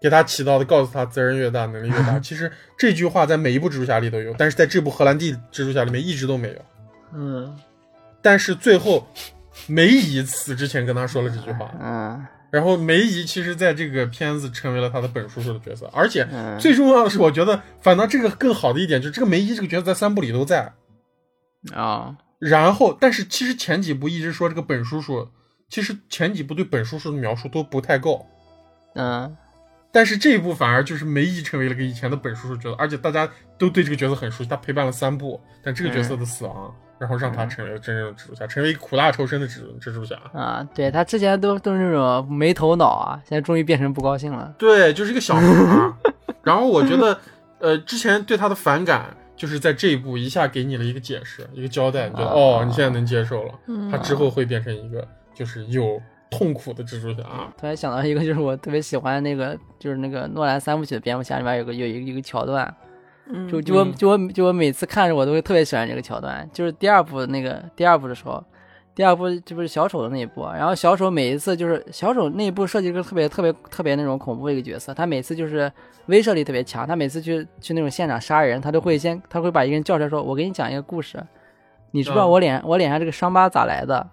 [0.00, 6.56] 给他起到的告诉他责任越大能力越大， 其实这句话在每一部蜘蛛侠里都有，但是在这部荷兰弟蜘蛛侠里面一直都没有。
[7.14, 7.56] 嗯
[8.20, 9.06] 但是最后
[9.66, 20.72] 梅姨死之前跟他说了这句话，嗯然后梅姨其实在这个片子成为了他的本叔叔的角色，而且嗯，最重要的是，我觉得反倒这个更好的一点就是这个梅姨这个角色在三部里都在。
[21.72, 25.28] 啊然后，但是其实前几部一直说这个本叔叔，
[25.68, 28.24] 其实前几部对本叔叔的描述都不太够，
[28.94, 29.36] 嗯。
[29.90, 33.28] 但是这一部反而就是梅姨成为了个以前的本叔叔角色，而且大家
[33.58, 36.72] 都对这个角色很熟悉，他陪伴了三部，但这个角色的死亡，
[37.04, 40.16] 然后让他成为了真正的蜘蛛侠，成为一个苦大仇深的蜘蛛蜘蛛侠。
[40.32, 44.54] 啊，对他之前都都是那种没头脑啊，现在终于变成不高兴了。
[44.56, 45.92] 对，就是一个小孩儿。
[46.42, 47.18] 然后我觉得，
[47.58, 56.00] 呃，之前对他的反感，就是在这一步一下给你了一个解释，一个交代，你觉得、啊哦，你现在能接受了，嗯他之后会变成一个就是有
[56.30, 57.22] 痛苦的蜘蛛侠。
[57.58, 62.74] 突然想到一个，就是我特别喜欢那个，就是那个诺兰三部曲的蝙蝠侠里面有个有一个一个桥段，
[63.30, 68.42] 嗯就就我嗯就我就我每次看着我都会特别喜欢这个桥段，就是第二部那个第二部的时候，
[68.94, 75.70] 第二部这不是小丑的那一部，然后小丑每一次就是小丑那一部设计一个特别特别特别那种恐怖的一个角色，他每次就是
[76.06, 81.18] 威慑力特别强，他每次去去那种现场杀人，他都会先他会把一个人叫出来说，我给你讲一个故事，
[81.92, 84.06] 你知不知道嗯我脸、我脸上这个伤疤咋来的？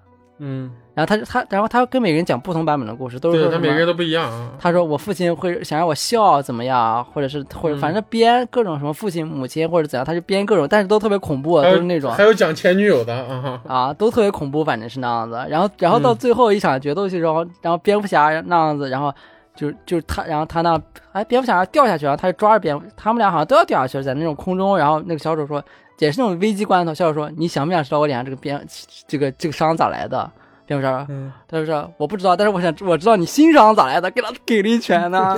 [0.44, 4.50] 嗯，然后他就他然后他跟每个人讲不同版本的故事，都是他每个人都不一样啊。
[4.60, 15.36] 他说我父亲会想让我笑怎么样，或者是或者嗯反正编各种什么父亲母亲或者怎样，他就编各种，但是都特别恐怖，都是那种还有讲前女友的啊，啊，都特别恐怖，反正是那样子。
[15.48, 19.14] 然后然后到嗯最后一场决斗戏，然后然后蝙蝠侠那样子，然后
[19.56, 20.80] 就是就是他，然后他那
[21.12, 25.64] 哎蝙蝠侠掉下去，然后他就抓着蝙蝠，他们俩好像都要掉下去，在那种空中，然后那个小丑说
[26.00, 28.66] 也是那种危机关头，小丑说你想不想知道我脸上这个蝙
[29.08, 30.30] 这个这个伤咋来的？
[30.66, 35.38] 蝙蝠侠说嗯，他就说我不知道，但是我想我知道你心伤咋来的，给他给了一拳呢，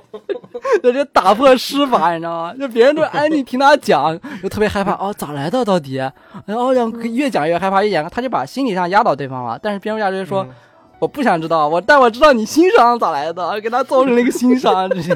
[0.82, 2.54] 这就打破施法，你知道吗？
[2.60, 5.96] 就别人都安静听他讲，就特别害怕哦，咋来的到底？
[6.44, 9.58] 然后让越讲越害怕，越讲他就把心理上压倒对方了。
[9.62, 10.50] 但是蝙蝠侠就说、嗯
[11.02, 15.12] 我不想知道，我但我知道你心伤咋来的，给他造成了一个心伤，直接。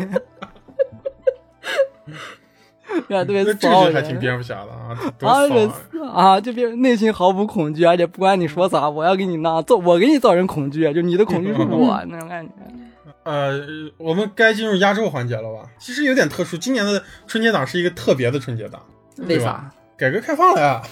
[3.06, 5.42] 对啊，特别那这骚人个就还挺蝙蝠侠的啊，多啊，
[6.12, 6.32] 啊！
[6.32, 12.52] 啊，就别内心毫无恐惧，而且不管你说啥，我要给你那造，我给你造成恐惧，就你的恐惧是我 那种感觉。
[13.22, 13.60] 呃，
[13.96, 15.68] 我们该进入压轴环节了吧？
[15.78, 18.82] 其实有点特殊，今年的春节档是一个特别的春节档，
[19.18, 19.70] 为啥？
[19.96, 20.82] 改革开放了呀，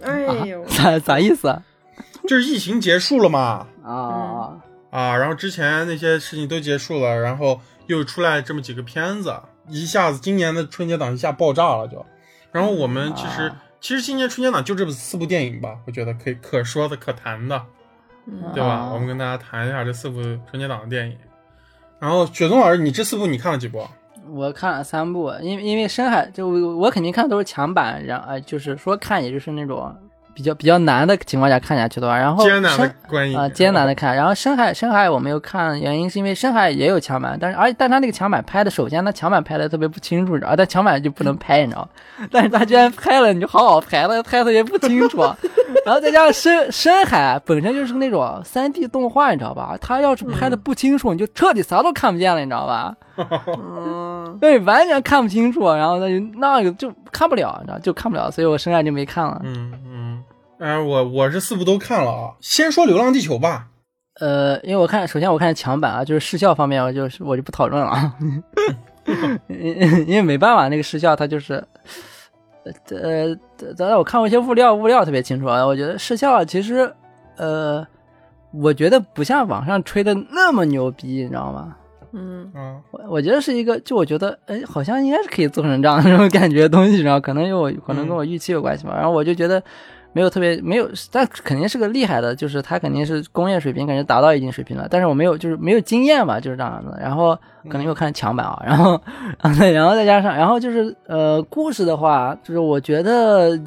[0.00, 1.60] 哎呦， 啥啥意思啊？
[2.32, 4.56] 就是疫情结束了嘛，啊，
[4.90, 9.38] 啊，然后之前那些事情都结束了，然后又出来这么几个片子，
[9.68, 12.02] 一下子今年的春节档一下爆炸了就。
[12.50, 17.60] 然后我们其实、啊其实今年春节档就这四部电影吧，我觉得可以可说的可谈的，
[18.54, 18.68] 对吧？
[18.68, 21.18] 啊我们跟大家谈一下这四部春节档的电影。
[21.98, 23.86] 然后雪松老师，你这四部你看了几部？
[24.30, 29.94] 我看了三部，因为因为深海就我我肯定看的都是强版，然后呃就是说看也就是那种
[30.34, 32.16] 比较比较难的情况下看下去的话。
[32.16, 34.14] 然后艰难的深观影啊、艰难的看。
[34.14, 41.88] 然后深海深海我没有看，原因是因为深海也有墙板，但是而但他那个墙板拍的，首先他墙板拍的特别不清楚，你知道，但墙板就不能拍，你知道。
[42.30, 45.22] 但是他居然拍了，你就好好拍了，拍的也不清楚。
[45.84, 49.76] 然后再加上深深海本身就是那种三 D 动画，你知道吧？
[49.80, 52.94] 他要是拍的不清楚，你就彻底啥都看不见了，你知道吧？
[53.58, 59.40] 嗯，对，完全看不清楚，然后那就那个就看不了，你知道，就看不了，所以我深海就没看了。
[59.44, 59.72] 嗯
[60.62, 62.34] 嗯，哎、我我是四部都看了啊。
[62.40, 63.66] 先说《流浪地球》吧。
[64.20, 68.14] 呃，因为我看，首先我看强版啊，就是视效方面，我就是我就不讨论了啊，
[69.48, 71.54] 因 因为没办法，那个视效它就是，
[72.90, 73.36] 呃，
[73.76, 76.94] 咱我看过一些物料，物料特别清楚啊，我觉得视效其实，
[77.36, 77.84] 呃，
[78.52, 81.74] 我觉得不像网上吹的那么牛逼，你知道吗？
[82.12, 88.94] 嗯嗯，我我觉得是一个，就我觉得，哎，好像应该是可以做成这样的那种感觉的东西，然后可能有可能跟我预期有关系吧。
[88.94, 89.60] 然后我就觉得
[90.12, 96.98] 没有特别没有，但肯定是个厉害的，就是他肯定是工业水平感觉达到一定水平了，但是我没有就是没有经验嘛，就是这样的。
[97.00, 97.34] 然后
[97.68, 99.00] 可能又看强版啊， 然后
[99.72, 103.58] 然后再加上，然后就是呃故事的话，就是我觉得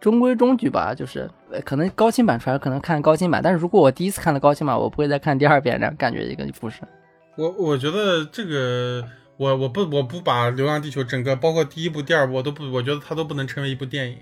[0.00, 1.28] 中规中矩吧，就是
[1.64, 6.80] 可能高清版出来可能看高清版，但是如果我第一次看的高清版，我不会再看第二遍这样感觉一个故事。
[7.36, 9.04] 我我觉得这个，
[9.36, 14.16] 我我不我不把《流浪地球》整个包括第一部、第二部，我都不，我觉得它都不能成为一部电影。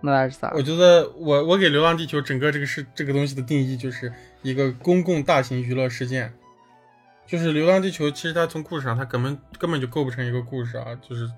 [0.00, 0.52] 那是啥？
[0.54, 4.12] 我觉得我我给《流浪地球》整个这个是这个东西的定义就是
[4.42, 6.32] 一个公共大型娱乐事件，
[7.26, 11.28] 就是《流浪地球》其实它从故事上它根本根本就构不成一个故事啊，就是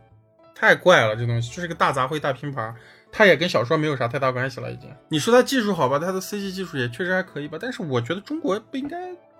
[0.54, 2.74] 太怪了这东西，就是个大杂烩大拼盘，
[3.12, 4.90] 它也跟小说没有啥太大关系了已经。
[5.08, 8.96] 你说它技术好吧，它的 CG 技术也确实还可以吧，但是我觉得中国不应该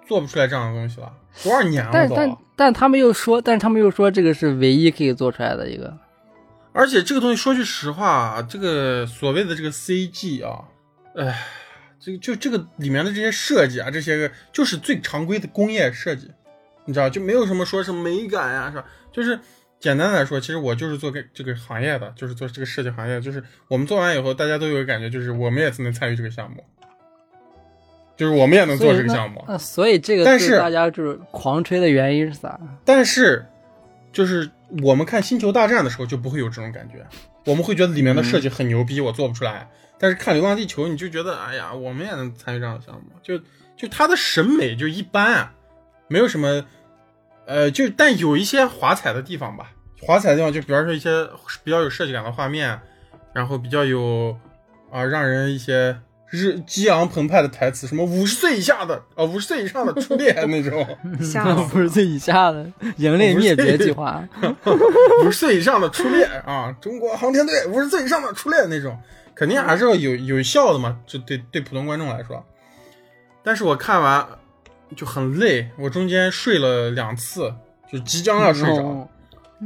[0.06, 1.12] 做不出来这样的东西了，
[1.42, 2.14] 多少年了都。
[2.14, 5.98] 但但但他们又说，但他们又说这个是唯一可以做出来的一个。
[6.78, 10.62] 而且这个东西说句实话啊，这个所谓的这个 CG 啊，
[11.16, 11.44] 哎，
[11.98, 16.30] 这个就这个里面的这些设计啊，这些个就是最常规的工业设计，
[16.84, 18.84] 你知道就没有什么说是美感呀、是吧？
[19.10, 19.36] 就是
[19.80, 26.64] 简单来说，其实我就是做这这个行业的，就是做这个设计行业，就是我们做完以后，大家都有个感觉，就是我们也能参与这个项目，
[28.16, 29.44] 就是我们也能做这个项目。
[29.48, 32.60] 呃，所以这个但是大家就是狂吹的原因是啥？
[32.84, 33.44] 但是，
[34.18, 34.50] 就是
[34.82, 37.06] 我们看《星球大战》的时候就不会有这种感觉，
[37.44, 39.70] 我们会觉得里面的设计很牛逼，我做不出来。
[39.96, 43.38] 但是看《流浪地球》，你就觉得，哎呀，我们也能参与这样的项目，就
[43.76, 45.54] 就它的审美就一般啊，
[46.08, 46.66] 没有什么，
[47.46, 49.70] 呃，就但有一些华彩的地方吧。
[50.00, 51.24] 华彩的地方就比方说一些
[51.62, 52.76] 比较有设计感的画面，
[53.32, 54.36] 然后比较有
[54.90, 55.96] 啊、让人一些
[56.30, 60.86] 日激昂澎湃的台词，什么五十岁以下的啊，五十岁以上的初恋那种。
[61.20, 64.22] 吓死不是最以下的人类灭绝计划。
[65.22, 68.98] 五十岁以上的初恋啊，中国航天队五十岁以上的初恋那种，
[69.34, 72.44] 肯定还是要有有效的嘛，就对对普通观众来说。
[73.42, 74.26] 但是我看完
[74.94, 77.54] 就很累，我中间睡了两次，
[77.90, 79.08] 就即将要睡着哦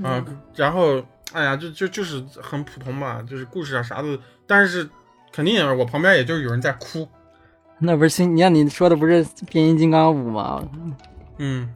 [0.03, 0.25] 啊、
[0.55, 1.03] 然后
[1.33, 4.89] 哎呀，就就就是很普通嘛，就是故事啊啥的，但是
[5.33, 7.09] 肯定我旁边也就是有人在哭，
[7.79, 8.37] 那不是新？
[8.37, 10.63] 你看你说的不是变形金刚五吗？
[11.39, 11.69] 嗯，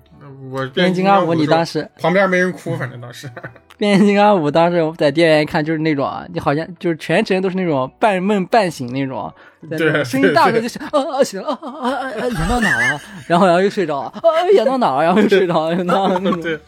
[0.50, 3.28] 我变形金刚五，你当时时旁边没人哭，反正当时。
[3.78, 9.30] 变形金刚五当时我在电影院看就是那种啊，你好像就是全程都是那种半梦半醒那种，
[9.68, 13.00] 对声音大的就想啊啊醒了啊啊啊啊啊演到哪了？
[13.28, 15.02] 然后然后又睡着了啊啊演到哪了？
[15.04, 16.40] 然后又睡着了， 就那那种。
[16.40, 16.58] 对，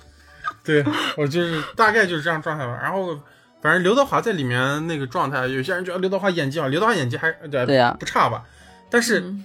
[0.65, 0.85] 对
[1.17, 2.79] 我就是大概就是这样状态吧。
[2.83, 3.17] 然后
[3.61, 8.45] 反正刘德华在里面那个状态，有些人觉得刘德华演技好，刘德华演技还对对呀不差吧，
[8.91, 9.45] 但是、嗯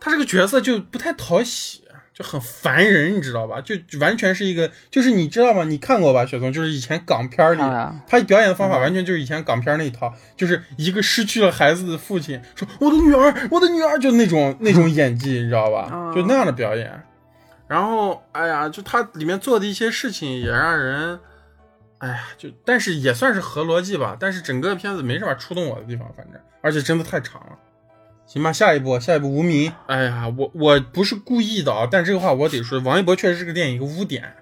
[0.00, 1.80] 他这个角色就不太讨喜。
[2.12, 3.60] 就很烦人，你知道吧？
[3.60, 5.64] 就完全是一个，就是你知道吗？
[5.64, 6.52] 你看过吧，雪松？
[6.52, 7.60] 就是以前港片里，
[8.06, 15.88] 他表演的方法完全就是以前港片那一套，就是一个失去了孩子的父亲说：“我的女儿，我的女儿”，就那种那种演技，你知道吧？
[15.90, 17.02] 哦就那样的表演。
[17.66, 21.18] 然后，哎呀，就他里面做的一些事情也让人，
[22.04, 24.14] 哎呀，就但是也算是合逻辑吧。
[24.20, 27.58] 但是整个片子没什么触动我的地方，反正而且真的太长了。
[28.26, 29.72] 行吧，下一步，下一步无名。
[29.86, 34.34] 哎呀，我我不是故意的啊，但这个话我得说，王一博确实是个电影一个污点。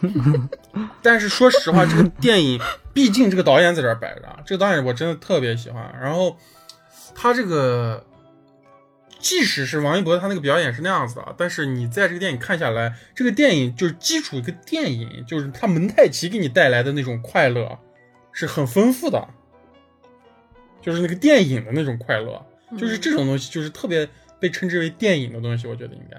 [1.02, 2.60] 但是说实话，这个电影
[2.92, 5.92] 毕竟这个导演在这儿摆着，啊，这个导演我真的特别喜欢。
[6.00, 6.36] 然后
[7.14, 8.04] 他这个，
[9.20, 17.78] 即使是王一博他那个表演是那样子的啊，但是你在这个电影看下来，这个电影就是基础一个电影，就是他蒙太奇给你带来的那种快乐
[18.32, 19.28] 是很丰富的，
[20.80, 22.44] 就是那个电影的那种快乐，
[22.76, 24.08] 就是这种东西，就是特别
[24.40, 26.16] 被称之为电影的东西，我觉得应该。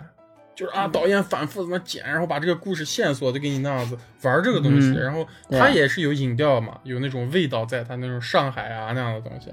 [0.53, 9.49] 就是啊，导演反复怎么剪，然后把这个故事线索都给你那样子玩这个东西，嗯然后对它也是有影调嘛，有那种味道在，它那种上海啊那样的东西。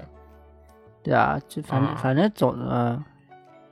[1.01, 3.03] 对啊，就反正、啊反正总呃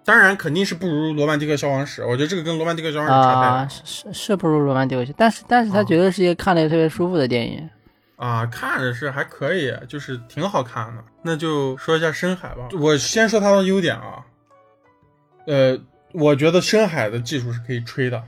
[0.08, 7.70] 当然肯定是不如《罗曼蒂克消亡史》，我觉得这个跟《罗曼蒂克消亡史》差太啊、远是是是不如罗曼蒂克但是但是它啊绝对是一个看着特别舒服的电影。
[8.16, 11.04] 啊，看着是还可以，就是挺好看的。
[11.24, 14.24] 那就说一下深海吧，我先说它的优点啊，
[15.46, 15.78] 呃，
[16.14, 18.24] 我觉得深海的技术是可以吹的，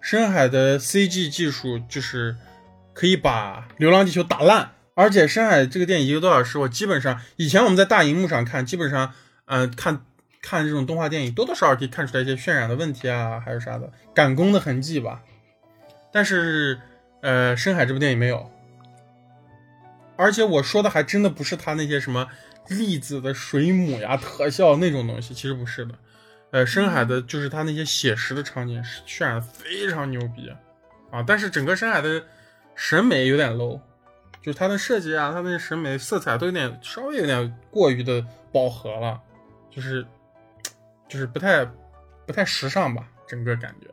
[0.00, 2.34] 深海的 CG 技术就是
[2.92, 9.12] 可以把《流浪地球》打烂，而且深海这个电影一个多小时，我基本上以前我们在大荧幕上看，基本上
[9.46, 10.00] 嗯、呃看
[10.46, 15.22] 看这种动画电影，多多少少可以看出来一些渲染的问题啊，还有啥的赶工的痕迹吧。
[16.12, 16.78] 但是
[17.22, 18.50] 呃，深海这部电影没有，
[20.16, 22.28] 而且我说的还真的不是他那些什么
[22.68, 25.94] 粒子的水母呀、特效那种东西，其实不是的。
[26.50, 30.52] 呃，深海的就是它那些写实的场景是渲染得非常牛逼
[31.10, 32.22] 啊，但是整个深海的
[32.76, 33.80] 审美有点 low，
[34.40, 39.20] 就是它的设计啊，它的审美色彩都有点稍微有点过于的饱和了，
[39.68, 40.06] 就是
[41.08, 41.64] 就是不太
[42.26, 43.88] 不太时尚吧，整个感觉。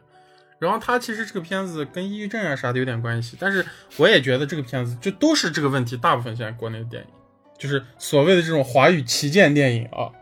[0.60, 3.66] 然后他其实这个片子跟抑郁症啊啥的有点关系，但是
[3.98, 7.10] 我也觉得这个片子就都是这个问题，大部分现在国内的电影
[7.58, 10.14] 就是所谓的这种华语旗舰电影啊，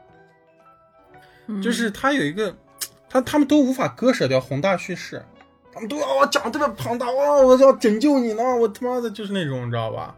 [1.61, 2.55] 就是他有一个，
[3.09, 5.21] 他他们都无法割舍掉宏大叙事，
[5.73, 10.15] 他们都要讲得特别庞大，哇，我要拯救你呢，我他妈的就是那种，你知道吧？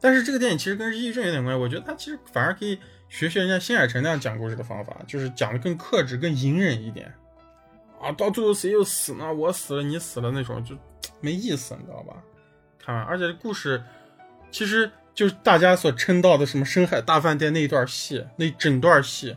[0.00, 2.78] 但是这个电影其实跟抑郁症有点关系，我觉得它其实反而可以
[3.08, 7.12] 学学人家新海诚那样讲故事的方法，就是讲的更克制、更隐忍一点。
[8.00, 9.32] 啊，到最后谁又死呢？
[9.32, 10.76] 我死了，你死了那种就
[11.20, 12.14] 没意思，你知道吧？
[12.78, 13.82] 看完，而且故事
[14.50, 19.36] 其实就是大家所称道的什么深海大饭店那一段戏，那整段戏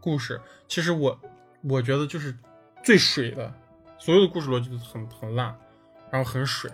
[0.00, 1.18] 故事，其实我
[1.62, 2.34] 我觉得就是
[2.82, 3.52] 最水的，
[3.98, 5.56] 所有的故事逻辑都很很烂，
[6.10, 6.70] 然后很水。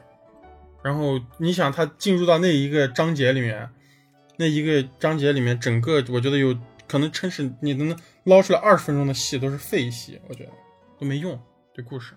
[0.82, 3.68] 然后你想，他进入到那一个章节里面，
[4.36, 6.56] 那一个章节里面，整个我觉得有
[6.86, 10.50] 可能真是你能捞出来二十分钟的戏都是废戏，我觉得。
[10.98, 11.38] 都没用，
[11.74, 12.14] 对故事，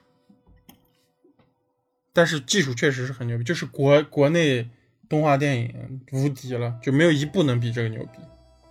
[2.13, 4.69] 但是技术确实是很牛逼，就是国国内
[5.09, 8.19] 动画电影无敌了，就没有一部能比这个牛逼。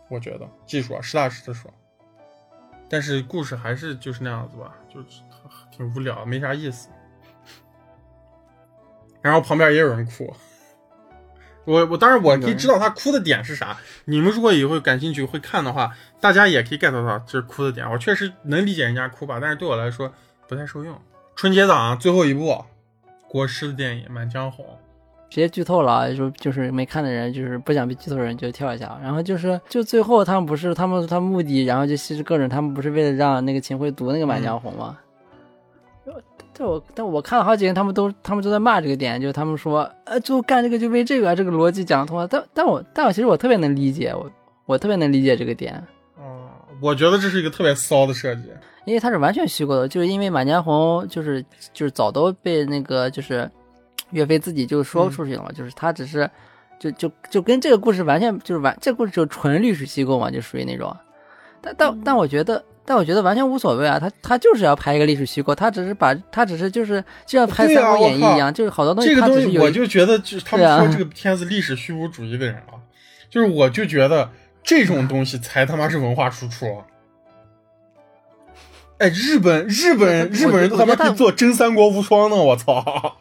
[0.09, 1.71] 我觉得技术啊，实打实的说，
[2.89, 5.21] 但是故事还是就是那样子吧，就是
[5.71, 6.89] 挺无聊，没啥意思。
[9.21, 10.35] 然后旁边也有人哭，
[11.69, 13.77] 我我当然我可以知道他哭的点是啥。
[14.07, 15.93] 你们如果以后感兴趣会看的话。
[16.21, 20.13] 大家也可以 get 到这哭的点，我确实能理解人家哭吧，但是对我来说
[20.49, 20.93] 不太受用。
[21.37, 22.61] 春节档最后一部
[23.29, 24.67] 国师的电影《满江红》，
[25.31, 28.99] 直接剧透了，就就是没看的人，就是不想被剧透的人就跳一下。
[29.01, 34.99] 然后就是就最后他们不是他们他目的，然后就其实各种他们不是为了让那个秦桧读那个《满江红》吗？
[36.59, 42.27] 但我但我看了好几个人，他们都他们都在骂这个点，就是他们说，呃，最后干这个就为这个，这个逻辑讲通了。
[42.27, 44.29] 但但我但我其实我特别能理解，我
[44.67, 45.81] 我特别能理解这个点。
[46.81, 48.43] 我觉得这是一个特别骚的设计，
[48.85, 53.51] 因为它是完全虚构的，就是因为《满江红》就是就是早都被那个就是
[54.11, 56.31] 岳飞自己就说出去了嘛，就是他只是
[56.79, 60.97] 就就就跟这个故事完全就是完，这故事就纯历史虚构嘛，就属于那种。
[61.61, 69.11] 但但但我觉得，但我觉得完全无所谓啊，他他就是要拍一个历史虚构，他只是把他只是就是就像拍《三国演义》一样，就是好多东西。
[69.11, 72.81] 这个东西我就觉得，就是他们说这个片子历史虚无主义的人啊，
[73.29, 74.31] 就是我就觉得。
[74.65, 76.83] 这种东西才他妈是文化输出！
[78.99, 82.37] 哎，日本日本日本人都他妈可以做真三国无双呢！
[82.37, 83.17] 我操，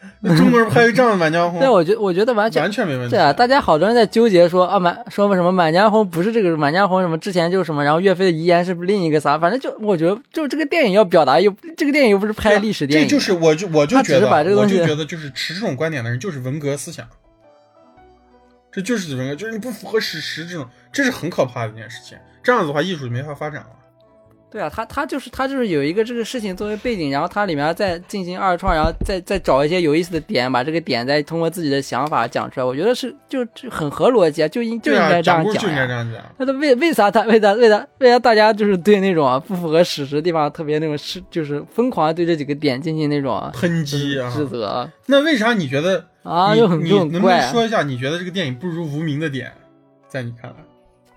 [0.36, 3.10] 中国人拍个这样的《满江红》，对，我觉我觉得完全完全没问题。
[3.10, 9.38] 对啊，大家好多人在纠结说啊满说什么《满江红》不是这个《满江红》什么之前就是什么，然后岳飞的遗言是不是另一个啥？
[9.38, 17.06] 反正就我觉得就这个电影要表达又这个电影又不是拍历史电影，这就是我就我就觉得我就觉得就是持这种观点的人就是文革思想。
[18.72, 22.16] 这就是文革，就是你不符合史实这种，这是很可怕的一件事情。
[22.40, 23.66] 这样子的话，艺术就没法发展了。
[24.50, 32.66] 对啊，他他就是他就是有一个这个事情作为背景，然后他里面再进行二创，然后再再找一些有意思的点，把这个点再通过自己的想法讲出来。
[32.66, 35.62] 我觉得是就就很合逻辑啊，就应就应该这样讲。
[35.62, 36.20] 就应该这样讲。
[36.36, 44.90] 那他为为啥他为啥为啥为啥大家就是对那种不符合史实的地方特别那种是就是疯狂对这几个点进行那种抨击啊指责？
[45.06, 46.04] 那为啥你觉得？
[46.22, 49.50] 啊，你你能不能说一下，你觉得这个电影不如无名的点，
[50.08, 50.56] 在你看来？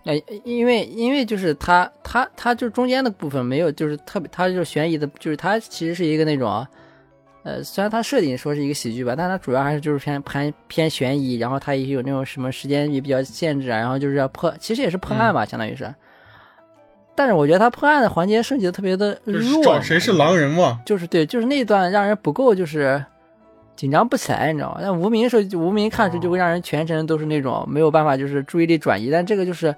[0.06, 6.68] 哎，因为因为就是它它它就中间的部分没有，就是特别，它就是悬疑的，就是它其实是一个那种，
[7.44, 15.94] 呃，虽然它设定说是一个喜剧吧，但它主要还是就是偏偏偏悬疑，然后它也有那种什么时间也比较限制啊，然后就是要破，其实也是破案吧，相当于是。
[17.16, 19.64] 但是我觉得它破案的环节设计的特别的弱。
[19.64, 20.82] 找谁是狼人嘛？
[20.86, 23.06] 就是对，就是那段让人不够，就是。
[23.76, 24.80] 紧张不起来，你知道吗？
[24.82, 29.10] 但无名的时候，无名看出就会让人全程都是那种没有办法，就是注意力转移。
[29.10, 29.76] 但这个就是，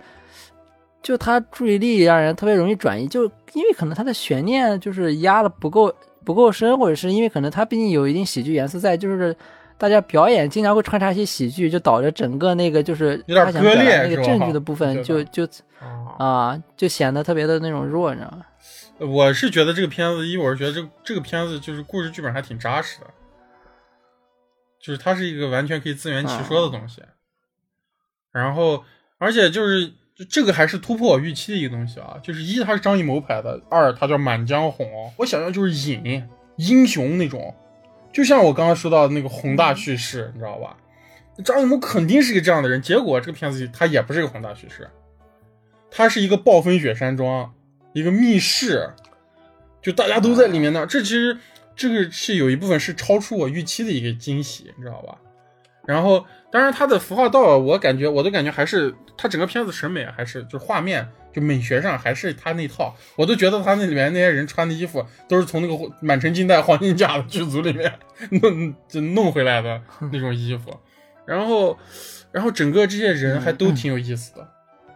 [1.02, 3.24] 就他注意力让人特别容易转移，就
[3.54, 5.94] 因为可能他的悬念就是压的不够
[6.24, 9.36] 不够深，或者是因为可能他毕竟有一定喜剧元素在，就是
[9.78, 15.48] 大家表演经常会穿插一些喜剧，就导致整个那个就是他想表达那个证据的部分就就
[16.18, 18.46] 啊就显得特别的那种弱，你知道吗？
[18.98, 23.08] 我是觉得这个片子，一我是觉得这这个片子就是故事剧本还挺扎实的。
[24.86, 27.02] 就是它是一个完全可以自圆其说的东西，
[28.32, 28.84] 然后
[29.18, 29.92] 而且就是
[30.30, 32.20] 这个还是突破我预期的一个东西啊！
[32.22, 34.86] 就是一，它是张艺谋拍的；二，它叫《满江红》，
[35.18, 36.24] 我想象就是隐
[36.58, 37.56] 英雄那种，
[38.14, 40.78] 就像我刚刚说到的那个宏大叙事，你知道吧？
[41.44, 44.88] 张艺谋肯定是个这样的人，结果这个片子他也不是个宏大叙事，
[45.90, 47.52] 他是一个暴风雪山庄，
[47.94, 48.92] 一个密室，
[49.82, 50.86] 就大家都在里面呢。
[50.86, 51.40] 这其实
[51.76, 55.18] 这个是有一部分是超出我预期的一个惊喜，你知道吧？
[55.86, 67.94] 然后，当然它的服化道，我感觉我都感觉还是它整个片子审美还是就画面就美学上还是它那套，我都觉得它那里面那些人穿的衣服都是从那个《满城尽带黄金甲》的剧组里面
[68.42, 69.80] 弄就弄回来的
[70.12, 70.76] 那种衣服。
[71.28, 71.78] 然后，
[72.32, 74.48] 然后整个这些人还都挺有意思的，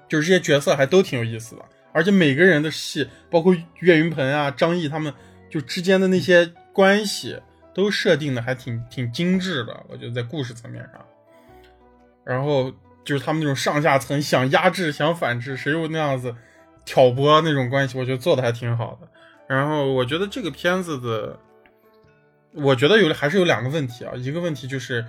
[0.08, 1.62] 就是这些角色还都挺有意思的，
[1.92, 5.14] 而且每个人的戏，包括岳云鹏啊、张译他们
[5.52, 7.38] 就之间的那些关系。
[7.72, 11.06] 都设定的还挺挺精致的，我觉得在故事层面上，
[12.26, 12.70] 然后
[13.06, 16.36] 就是他们那种上下层想压制、想反制，谁又那样子
[16.84, 19.08] 挑拨那种关系，我觉得做的还挺好的。
[19.48, 21.40] 然后我觉得这个片子的，
[22.54, 25.06] 我觉得有还是有两个问题啊，一个问题就是，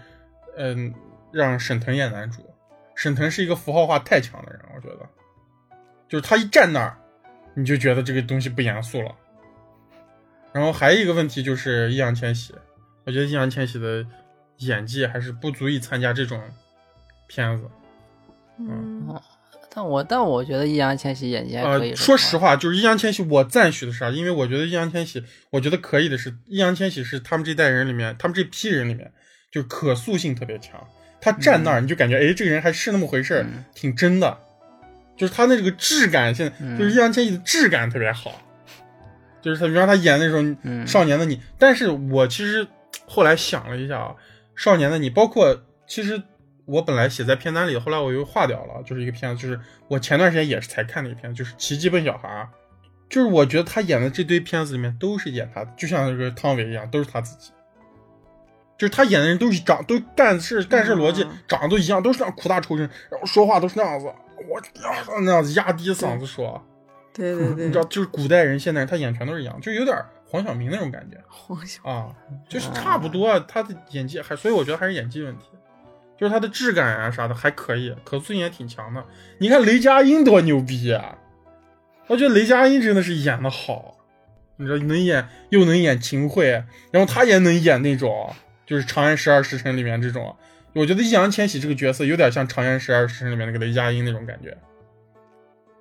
[0.57, 0.95] 嗯，
[1.33, 2.55] 让沈腾演男主，
[2.95, 5.09] 沈腾是一个符号化太强的人，我觉得，
[6.09, 6.97] 就是他一站那儿，
[7.55, 9.11] 你就觉得这个东西不严肃了。
[10.53, 12.55] 然后还有一个问题就是易烊千玺，
[13.05, 14.05] 我觉得易烊千玺的
[14.59, 16.41] 演技还是不足以参加这种
[17.29, 17.65] 片子。
[18.59, 19.21] 嗯，
[19.73, 21.95] 但我但我觉得易烊千玺演技还可以。
[21.95, 24.11] 说实话，就是易烊千玺，我赞许的是啥？
[24.11, 29.11] 因为我觉得易烊千玺，我觉得可以的是，易烊千玺是他们这代人里面，他们这批人里面，
[29.51, 30.85] 就可塑性特别强。
[31.21, 34.37] 他站那儿，你就感觉哎，这个人还是那么回事儿，挺真的。
[35.17, 38.43] 就是他那这个质感，现在就是易烊千玺的质感特别好。
[39.43, 42.67] 就是他，比方他演那种少年的你，但是我其实
[43.07, 44.15] 后来想了一下啊，
[44.55, 46.23] 少年的你，包括其实
[46.67, 49.59] 我本来写在片单里，后来我又划掉了，就是一个片子，就是
[49.89, 52.29] 我前段时间也是才看的一片，就是《奇迹笨小孩》，
[53.09, 57.51] 就是我觉得他演的这堆片子里面都是演他，就像那个汤唯一样，都是他自己，
[58.79, 64.61] 就是他演的人都是长都干事干事逻辑长得都一样，都是那样苦大仇深，然后说话都是那样子，我
[65.23, 66.65] 那样子压低嗓子说。
[67.13, 71.17] 对对 对，你知道，就是古代人、现代人，他演全都是一样，就有点黄晓明那种感觉。
[71.27, 72.15] 黄晓啊，
[72.49, 75.45] 就是差不多，他的演技还，所以我觉得还是演技问题，
[76.19, 79.05] 就是他的质感啊啥的还可以，可塑性也挺强的。
[79.39, 81.17] 你看雷佳音多牛逼啊！
[82.07, 83.97] 我觉得雷佳音真的是演的好，
[84.57, 88.35] 你知道，能演又能演秦桧，然后他也能演那种，
[88.67, 90.37] 就是《长安十二时辰》里面这种。
[90.73, 94.57] 我觉得易烊千玺这个角色有点像《长安十二时辰》里面那个雷佳音那种感觉。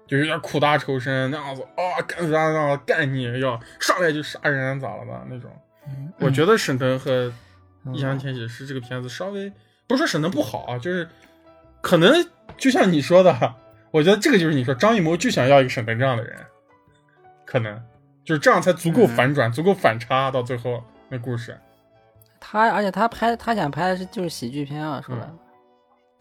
[0.09, 5.51] 就有点苦大仇深那样子啊，干啥啥干你要上来就杀人咋了吧那种。
[6.17, 7.31] 我觉得沈腾和
[7.93, 9.51] 易烊千玺是这个片子稍微
[9.85, 11.07] 不是说沈腾不好啊，就是
[11.79, 12.11] 可能
[12.57, 13.55] 就像你说的，
[13.91, 16.35] 我觉得这个就是你说张艺谋就想要一个沈腾这样的人，
[17.45, 17.79] 可能
[18.25, 21.55] 就是这样才足够反转，足够反差到最后那故事。
[22.39, 25.29] 他而且他拍他想拍的是就是喜剧片啊，说的。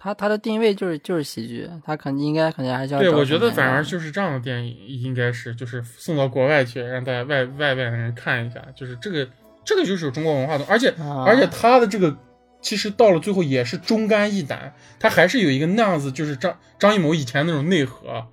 [0.01, 3.01] 他他的定位就是就是喜剧，他肯定应该肯定还是要。
[3.01, 9.29] 对，我觉得反而就是这样的电影应该是就是送到国外去，让大家外外外的人看一下，就是这个
[9.65, 10.95] 这个就是有中国文化的，而且
[11.27, 12.17] 而且他的这个
[12.61, 18.25] 其实到了最后也是忠肝义胆，他还是有一个那样子，就是张张艺谋以前那种内核，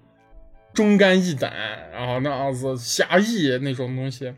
[0.72, 1.52] 忠肝义胆，
[1.92, 4.32] 然后那样子侠义那种东西，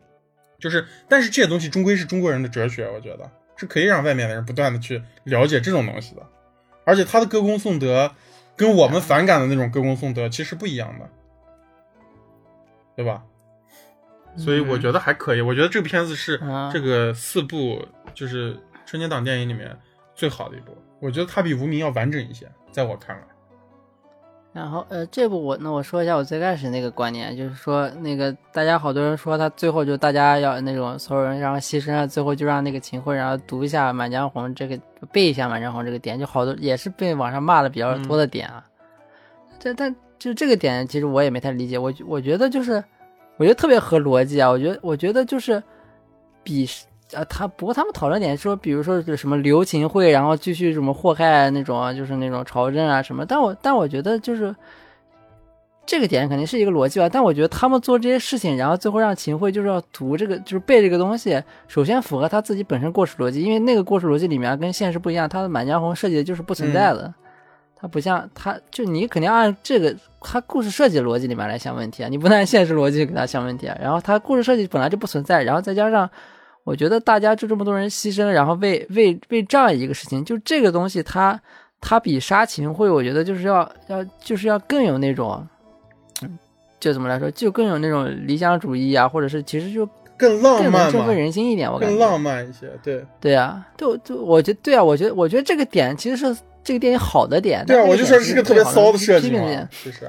[0.60, 6.22] 就是但是这些东西终归是中国人的哲学，我觉得是可以让外面的人不断的去了解这种东西的。
[6.88, 8.16] 而且他的歌功颂德，
[8.56, 11.10] 跟我们反感的那种歌功颂德其实不一样的，
[12.96, 13.24] 对吧？
[14.38, 15.42] 所以我觉得还可以。
[15.42, 16.40] 我觉得这个片子是
[16.72, 19.78] 这个四部就是春节档电影里面
[20.16, 20.78] 最好的一部。
[21.02, 23.24] 我觉得它比无名要完整一些，在我看来。
[24.54, 34.80] 然后，呃，这部我那我说一下我最开始那个观念，就是说那个大家好多人说他最后就大家要那种所有人然后牺牲了，最后就让那个秦桧然后读一下《满江红》这个
[35.12, 38.66] 背一下《满江红》这个点，就好多也是被网上骂的比较多的点啊。
[39.60, 42.84] 这但就这个点其实我也没太理解，我我觉得就是
[43.38, 45.62] 我觉得特别合逻辑啊，我觉得我觉得就是
[46.44, 46.68] 比。
[47.14, 53.26] 啊，他不过他们讨论点说，比如说是什么刘秦桧，然后继续什么祸害那种，就是那种朝政啊什么。
[53.26, 54.54] 但我但我觉得就是
[55.86, 57.08] 这个点肯定是一个逻辑吧。
[57.08, 67.14] 但我觉得他们做这些事情，然后最后让秦桧就是要读这个，就是背这个东西，首先符合他自己本身故事逻辑，因为那个故事逻辑里面跟现实不一样，他的《满江红》设计的就是不存在的，
[67.74, 73.78] 他不像他就你肯定按这个他故事设计逻辑里面来想问题啊，你不能按现实逻辑给他想问题啊。
[73.82, 76.10] 然后他故事设计本来就不存在，然后再加上。
[76.68, 81.40] 我觉得大家就这么多人牺牲，然后为为为这样一个事情，就这个东西，它
[81.80, 85.48] 它比杀秦桧，我觉得就是要要就是要更有那种，
[86.22, 86.38] 嗯，
[86.78, 89.88] 就怎么来说，就更有那种理想主义啊，或者是其实就
[90.18, 93.02] 更浪漫振奋人心一点，我感觉更浪漫一些，对。
[93.22, 99.40] 对啊，就就我觉得对啊，我觉得我觉得这个点其实是这个电影好的点，对啊，我就说是个特别骚的设计嘛，
[99.72, 100.06] 其实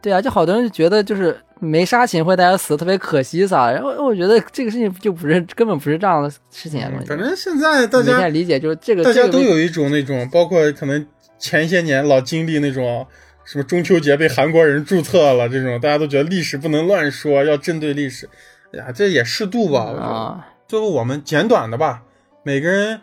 [0.00, 3.70] 对啊，就好多人就觉得就是没杀秦桧，大家死得特别可惜撒。
[3.70, 6.90] 然后我觉得这个事情就不是根本不是这样的事情啊。
[6.92, 11.06] 嗯反正现在大家理解就是这个，大家都有一种那种，包括可能
[11.38, 13.06] 前些年老经历那种
[13.44, 18.28] 什么中秋节被韩国人注册了这种，大家都觉得历史不能乱说，要针对历史。
[18.72, 19.82] 哎呀，这也适度吧。
[19.82, 22.02] 啊，最后我们简短的吧，
[22.42, 23.00] 每个人，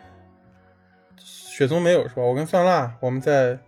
[1.16, 2.22] 雪松没有是吧？
[2.22, 3.58] 我跟范辣，我们在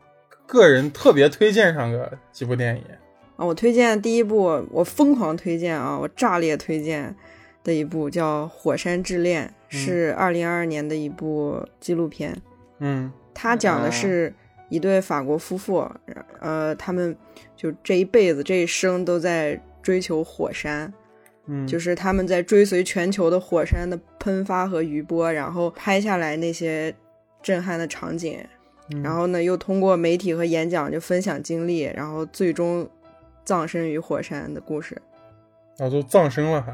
[0.47, 2.83] 个人特别推荐上个几部电影。
[3.43, 7.13] 啊，我推荐第一部，我疯狂推荐啊，我炸裂推荐
[7.65, 12.41] 的一部叫《火山之恋》，是二零二二年的一部纪录片。
[12.79, 13.13] 嗯。
[13.35, 14.33] 它讲的是
[14.69, 15.91] 一对法国夫妇，
[16.39, 17.17] 呃，他们
[17.57, 20.93] 就这一辈子这一生都在追求火山，
[21.47, 26.95] 嗯，就是他们在追随全球的火山的喷发和余波，然后拍下来那些
[27.43, 28.39] 震撼的场景，
[28.93, 29.03] 嗯。
[29.03, 32.87] 然后呢，又通过媒体和演讲就分享经历，然后最终
[33.45, 35.01] 葬身于火山的故事。
[35.79, 36.73] 啊都葬身了还。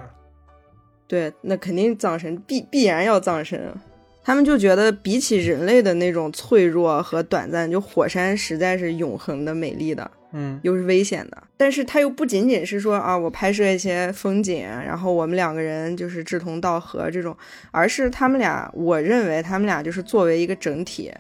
[1.07, 3.83] 对，那肯定葬身，必必然要葬身啊。
[4.23, 11.43] 他们就觉得，比起人类的那种脆弱和短暂，就火山实在是永恒的美丽的，嗯又是危险的。
[11.57, 17.35] 但是它又不仅仅是说啊，我拍摄一些风景，然后我们两个人就是志同道合这种，
[17.71, 21.11] 而是他们俩，我认为他们俩就是作为一个整体，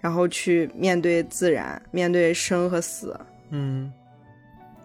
[0.00, 3.18] 然后去面对自然，面对生和死。
[3.50, 3.92] 嗯，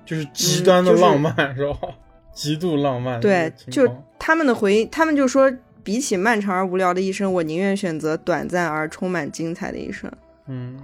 [0.08, 1.78] 就是极端的就是浪漫、是吧？
[2.34, 5.52] 极度浪漫对就他们的回忆，他们就说，
[5.84, 10.12] 比起漫长而无聊的一生，我宁愿选择短暂而充满精彩的一生。
[10.48, 10.80] 嗯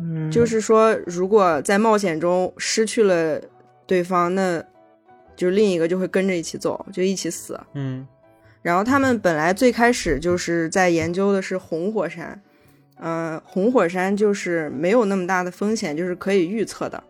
[0.00, 3.40] 嗯就是说，如果在冒险中失去了
[3.86, 4.62] 对方，那
[5.36, 7.58] 就另一个就会跟着一起走，就一起死。
[7.74, 8.06] 嗯
[8.60, 12.42] 然后他们本来最开始就是在研究的是红火山，
[12.96, 17.00] 呃，红火山就是没有那么大的风险，就是可以预测的。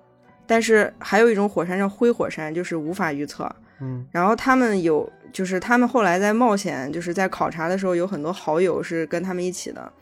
[0.47, 3.51] 但是还有一种火山叫灰火山，就是无法预测。
[3.81, 9.93] 嗯然后他们有，就是他们后来在冒险，就是在考察的时候，有很多好友是跟他们一起的。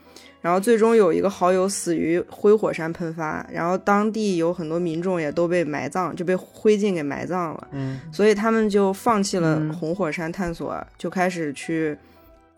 [0.42, 7.68] 然后最终有一个好友死于灰火山喷发，然后当地有很多民众也都被埋葬，就被灰烬给埋葬了。
[7.70, 11.96] 嗯所以他们就放弃了嗯红火山探索，就开始去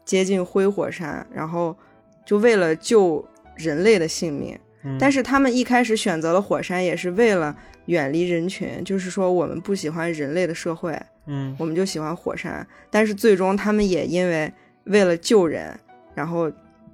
[0.07, 1.77] 接近灰火山，然后
[2.25, 3.23] 就为了救
[3.55, 4.59] 人类的性命。
[4.85, 7.57] 嗯，但是他们一开始选择了火山，也是为了
[7.87, 12.67] 远离人群，就是说我们不喜欢人类的社会，嗯我们就喜欢火山。
[12.91, 14.53] 但是最终他们也因为
[14.85, 15.79] 为了救人，
[16.15, 16.53] 然后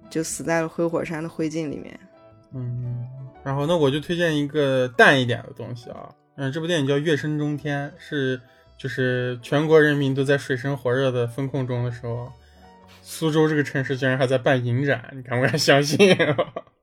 [0.09, 1.99] 就死在了灰火山的灰烬里面。
[2.55, 3.07] 嗯，
[3.45, 8.41] 然后那我就推荐一个淡一点的东西啊，嗯，这部电影叫《月升中天》，是
[8.77, 12.33] 就是全国人民都在水深火热的风控中的时候，
[13.03, 15.99] 苏州这个城市竟然还在办影展，你敢不敢相信？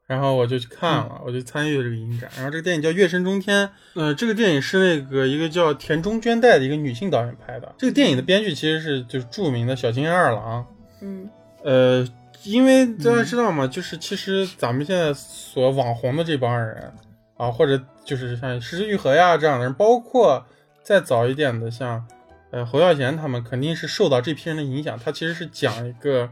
[0.08, 2.30] 然后我就去看了，我就参与了这个影展。
[2.38, 7.76] 然后这个电影叫《月升中天》，呃，这个电影是那个一个叫田中绢代的一个女性导演拍的。
[7.78, 10.66] 这个电影的编剧其实是就是著名的小津安二郎，
[11.02, 11.30] 嗯
[11.62, 12.08] 呃，
[12.44, 16.94] 因为大家知道嘛，就是其实咱们现在所网红的这帮人
[17.36, 20.46] 啊，或者就是像石之愈合呀这样的人，包括
[20.84, 22.08] 再早一点的像
[22.52, 24.98] 呃侯孝贤他们，肯定是受到这批人的影响。
[24.98, 26.30] 他其实是讲一个，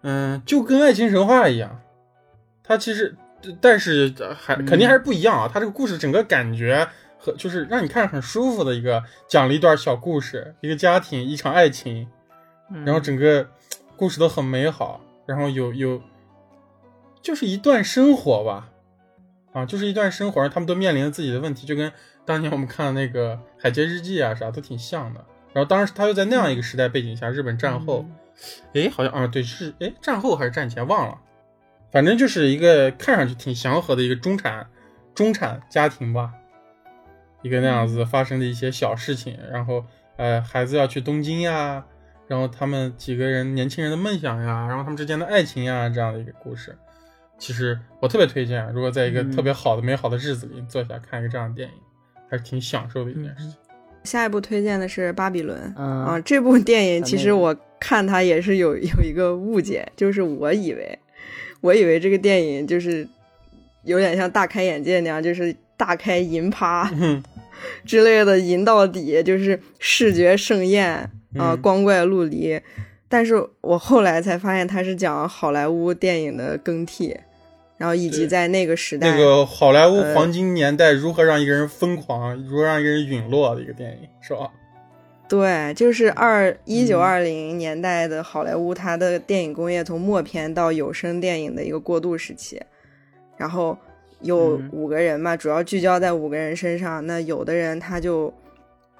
[0.00, 1.81] 嗯、就跟爱情神话一样，
[2.62, 3.14] 他其实
[3.60, 5.50] 但是呃还肯定还是不一样啊。
[5.52, 6.88] 他这个故事整个感觉。
[7.24, 12.08] 和就是让你看着很舒服的一个，讲了一段小故事，一个家庭，一场爱情，
[12.68, 13.48] 嗯然后整个
[13.94, 16.02] 故事都很美好，然后有有，
[17.22, 18.70] 就是一段生活吧，
[19.52, 21.92] 啊，就是一段生活，他们都面临着自己的问题，就跟
[22.24, 25.24] 当年我们看的那个《海街日记》啊啥都挺像的。
[25.52, 28.04] 然后当时他又在那样一个时代背景下，日本战后，
[28.72, 31.16] 诶，好像啊对是诶战后还是战前忘了，
[31.92, 34.66] 反正就是一个看上去挺祥和的一个中产
[35.14, 36.32] 中产家庭吧，
[37.42, 39.84] 一个那样子发生的一些小事情，然后
[40.16, 41.84] 呃孩子要去东京呀，
[42.26, 46.74] 然后他们几个人年轻人的梦想呀，然后他们之间的爱情呀这样的一个故事，
[47.36, 51.74] 其实我特别推荐，如果在一个嗯特别好的美好的日子里坐下看一个这样的电影，
[52.30, 53.54] 还是挺享受的一件事情。
[54.04, 60.98] 下一部推荐的是《巴比伦》嗯啊，这部电影其实我看它也是有有一个误解，就是我以为，
[61.62, 63.08] 我以为这个电影就是
[63.84, 67.22] 有点像大开眼界那样，就是大开银趴嗯
[67.86, 71.10] 之类的，银到底，就是视觉盛宴啊，
[71.54, 72.60] 嗯光怪陆离。
[73.08, 77.16] 但是我后来才发现，它是讲好莱坞电影的更替，
[77.76, 84.50] 然后以及在那个时代，那个好莱坞呃黄金年代如何让一个人疯狂，如何让一个人陨落的一个电影，是吧？
[85.32, 92.60] 对，就是二嗯一九二零年代的好莱坞，它的电影工业从默片到有声电影的一个过渡时期。
[93.38, 93.74] 然后
[94.20, 97.06] 有嗯五个人嘛，主要聚焦在五个人身上。
[97.06, 98.30] 那有的人他就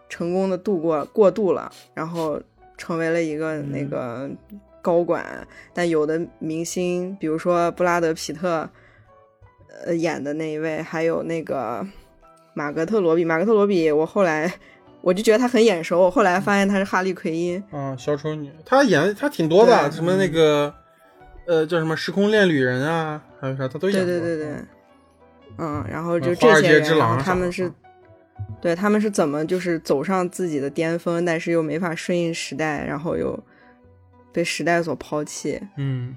[0.08, 2.40] 成功的度过过渡了，然后
[2.78, 4.30] 成为了一个嗯那个
[4.80, 5.46] 高管。
[5.74, 8.66] 但有的明星，比如说布拉德皮特，
[9.84, 11.86] 呃演的那一位，还有那个
[12.54, 14.50] 马格特罗比，马格特罗比，我后来
[15.02, 17.62] 我就觉得他很眼熟，我后来发现他是哈利奎因。
[17.72, 20.72] 啊，小丑女，她演她挺多的，什么那个，
[21.46, 24.06] 呃，叫什么时空恋旅人啊，还有啥，她都演过。
[24.06, 24.56] 对对对对，
[25.58, 27.70] 嗯，然后就这些人，他们是，
[28.60, 33.38] 对他们是怎么就是走上自己的巅峰，但是又没法顺应时代，然后又
[34.32, 36.14] 被时代所抛弃，嗯，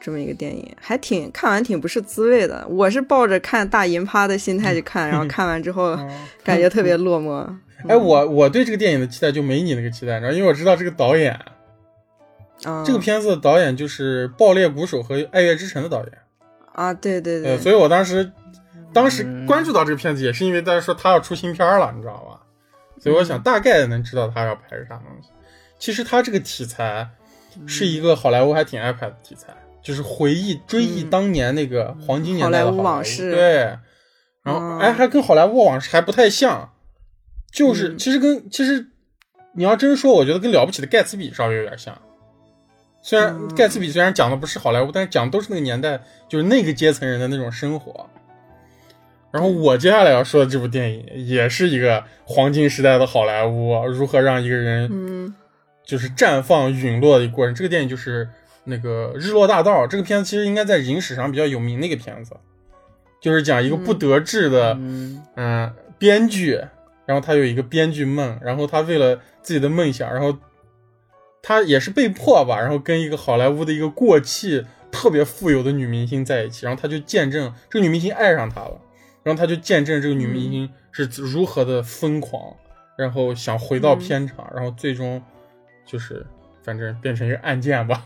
[0.00, 2.64] 这么一个电影，还挺看完挺不是滋味的。
[2.68, 6.10] 我是抱着看大银趴的心态去看，然后 看完之后哦
[6.44, 7.44] 感觉特别 落寞。
[7.88, 11.32] 哎，我我对这个电影的期待就没你那个期待，你知道，因为我知道这个导演，
[12.64, 16.12] 啊，这个片子的导演就是《爆裂鼓手》和《爱乐之城》的导演，
[16.72, 18.30] 啊，对对呃，对，所以我当时
[18.92, 22.40] 当时嗯关注到这个片子，也是因为大家说他要出新片了，你知道吧？
[23.00, 25.28] 所以我想大概能知道他要拍个啥东西。
[25.78, 27.06] 其实他这个题材
[27.66, 29.52] 是一个好莱坞还挺爱拍的题材，
[29.82, 31.10] 就是回忆追忆嗯。
[31.10, 33.30] 当年那个黄金年代的好莱坞坞往事。
[33.30, 33.76] 对，
[34.42, 34.78] 然后嗯。
[34.78, 36.72] 哎，还跟好莱坞往事还不太像，
[37.54, 37.98] 就是嗯。
[37.98, 38.86] 其实跟其实
[39.54, 41.96] 你要真说，我觉得跟了不起的盖茨比稍微有点像。
[43.00, 43.54] 虽然嗯。
[43.54, 45.98] 盖茨比虽然讲的不是好莱坞，但是讲的都是那个年代，
[46.28, 48.10] 就是那个阶层人的那种生活。
[49.30, 55.34] 然后我接下来要说的这部电影，也是一个黄金时代的好莱坞如何让一个人嗯。
[55.84, 57.54] 就是绽放陨落的一个过程。
[57.54, 58.26] 这个电影就是
[58.64, 62.34] 那个《日落大道》，这个片子其实应该在影史上比较有名的一个片子，
[63.20, 65.22] 就是讲一个不得志的嗯。
[65.36, 66.58] 嗯、编剧，
[67.06, 70.36] 然后他有一个编剧梦，然后他为了自己的梦想，然后
[71.42, 78.80] 他也是被迫吧，然后跟一个好莱坞的一个过气、特别富有的女明星在一起，然后他就见证这个女明星爱上他了，
[79.22, 82.54] 然后他就见证这个女明星是如何的疯狂，
[82.96, 85.22] 然后想回到片场，然后最终
[85.84, 86.24] 就是
[86.62, 88.02] 反正变成一个案件吧。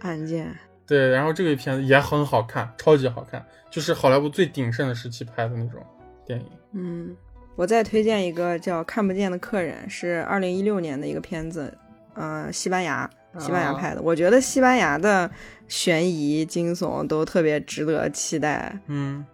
[0.00, 5.82] 案件，对，然后这个片子也很好看，超级好看，就是好莱坞最鼎盛的时期拍的那种
[6.24, 6.46] 电影。
[6.72, 7.16] 嗯，
[7.54, 11.72] 我再推荐一个叫《看不见的客人》，是二零一六年的一个片子，
[12.14, 13.08] 呃，西班牙，
[13.38, 14.00] 西班牙哦拍的。
[14.02, 15.30] 我觉得西班牙的
[15.68, 18.76] 悬疑、惊悚都特别值得期待。
[18.86, 19.24] 嗯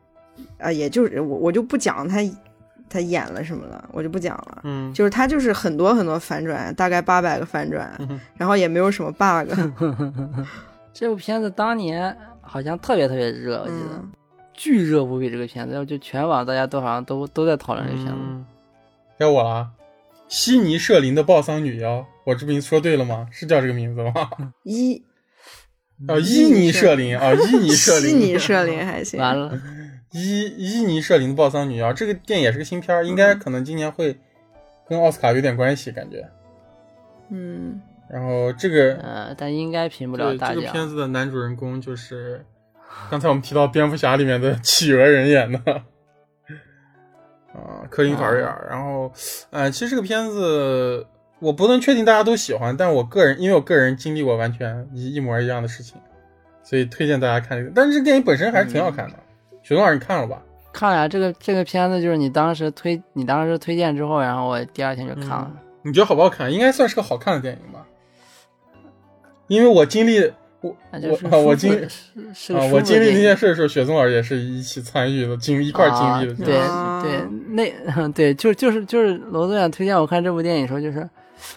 [0.59, 2.19] 啊、也就是我我就不讲他
[2.89, 4.61] 他演了什么了，我就不讲了。
[4.65, 9.53] 嗯，就是他就是很多很多反转，大概八百个反转，嗯然后也没有什么 bug。
[10.93, 14.12] 这部片子当年好像特别特别热，我记得、嗯
[14.59, 15.30] 巨热无比。
[15.30, 18.18] 这个片子，然后就全网大家都好像都都在讨论这个片子。
[18.20, 18.44] 嗯
[19.16, 19.70] 该我了啊。
[20.28, 23.28] 悉尼舍林的暴丧女妖，我这名字说对了吗？
[23.32, 24.12] 是叫这个名字吗？
[24.64, 25.02] 伊
[26.06, 29.18] 哦，伊尼舍林啊，伊尼舍林，悉尼舍林还行。
[29.18, 29.59] 完了，
[30.12, 34.16] 伊伊尼舍林的暴丧女妖，这个电影也是个新片儿，应该可能今年会
[34.89, 36.28] 跟奥斯卡有点关系，感觉。
[37.30, 40.56] 嗯然后这个呃，但应该评不了对大奖。
[40.56, 42.44] 这个片子的男主人公就是
[43.11, 45.59] 刚才我们提到蝙蝠侠里面的企鹅人演的，
[47.55, 48.66] 啊，科林法瑞尔。
[48.70, 49.12] 然后，
[49.51, 51.07] 呃，其实这个片子
[51.39, 55.97] 我不能确定大家都喜欢，但我个人因为我个人经历过完全一一模一样的事情，
[56.62, 57.73] 所以推荐大家看这个。
[57.75, 59.16] 但是这电影本身还是挺好看的。
[59.62, 60.43] 许东老师，你看了吧？
[60.73, 65.51] 看了呀，这个这个片子就是你当时推你当时推荐之后，然后我第二天就看了。
[65.83, 66.53] 你觉得好不好看？
[66.53, 67.87] 应该算是个好看的电影吧。
[69.47, 76.32] 因为我经历我那就是我我经舒服的是是啊，我经历那的电影些事的时候，雪松老师也是一起参与的，经一块经历的。
[76.32, 77.64] 啊对啊对，
[77.94, 81.09] 那 对就就是就是罗总想推荐我看这部电影的时候，就是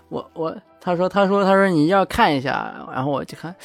[0.10, 3.56] 我我他说他说他说你要看一下，然后我就看，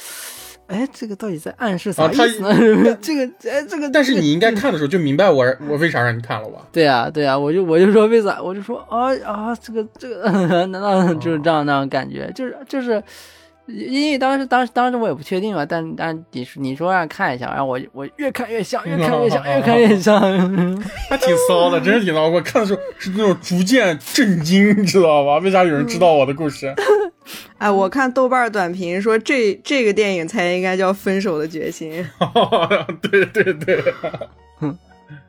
[0.65, 2.97] 哎，这个到底在暗示啥意思呢？
[2.99, 6.65] 这个哎这个，这个但是你应该看的时候就明白我我为啥让你看了吧？
[6.71, 10.31] 对啊对啊，我就我就说为啥，我就说啊啊这个这个，
[10.65, 12.31] 难道就是这样那样感觉？
[12.33, 13.03] 就是就是。
[13.67, 20.19] 因为当时当时当时我也不确定嘛，但但你说你说让看一下，然后我我越看越像， 越看越像，越看越像。
[21.09, 22.27] 还挺骚的，真是挺骚。
[22.27, 25.37] 我看的时候是那种逐渐震惊，你知道吧？
[25.39, 26.73] 为啥有人知道我的故事？
[27.57, 32.05] 哎，我看豆瓣短评说这这个电影才应该叫《分手的决心》。
[33.01, 33.83] 对对对。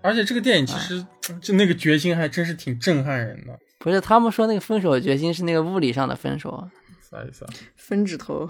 [0.00, 1.04] 而且这个电影其实
[1.40, 3.58] 就那个决心还真是挺震撼人的。
[3.78, 6.64] 不是，他们说那个分手的决心是那个物理上的分手，
[7.10, 7.48] 啥意思啊？
[7.76, 8.48] 分指头，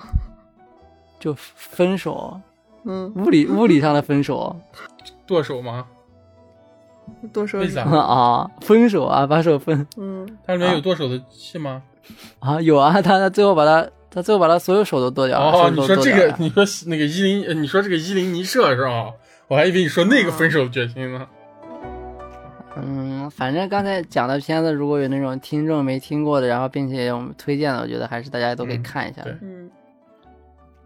[1.21, 2.41] 就分手，
[2.85, 4.57] 嗯，物理物理上的分手
[5.27, 5.87] 剁手吗？
[7.33, 11.83] 剁手为啥 啊，分手啊，把手分嗯，它里面有剁手的戏吗？
[12.41, 15.51] 啊，有啊，他他最后把他他最后把他所有手都剁掉了。
[15.53, 19.13] 哦，你说这个你说那个伊林，呃你说这个伊林尼社是吧？
[19.47, 21.27] 我还以为你说那个分手决心呢。
[22.85, 29.23] 嗯，反正刚才讲的片子，如果有那种听众没听过的，然后并且我们推荐的，我觉得还是大家都可以嗯看一下。
[29.23, 29.71] 对嗯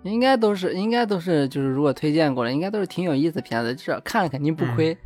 [0.02, 4.96] 应该都是，应该都是，就是如果推荐过了，应该都是挺有意思的片子，至少看了肯定不亏。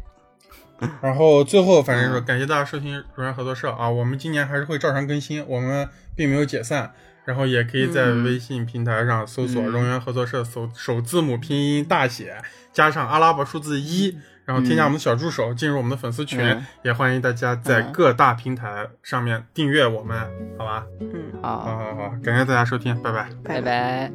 [1.01, 6.93] 然后最后，反正说感谢大家收听荣源合作社啊，我们今年还是会照常更新，我们并没有解散。
[7.27, 12.37] 然后也可以在嗯微信平台上搜索“嗯荣源合作社”，首首字母拼音大写
[12.73, 16.40] 加上阿拉伯数字一，然后添加我们的小助手，进入我们的粉丝群。
[16.42, 20.18] 嗯也欢迎大家在嗯各大平台上面订阅我们，
[20.58, 20.86] 好吧？
[21.00, 21.10] 嗯，
[21.42, 23.30] 好好，好好，感谢大家收听，拜拜。
[23.44, 24.12] 拜拜。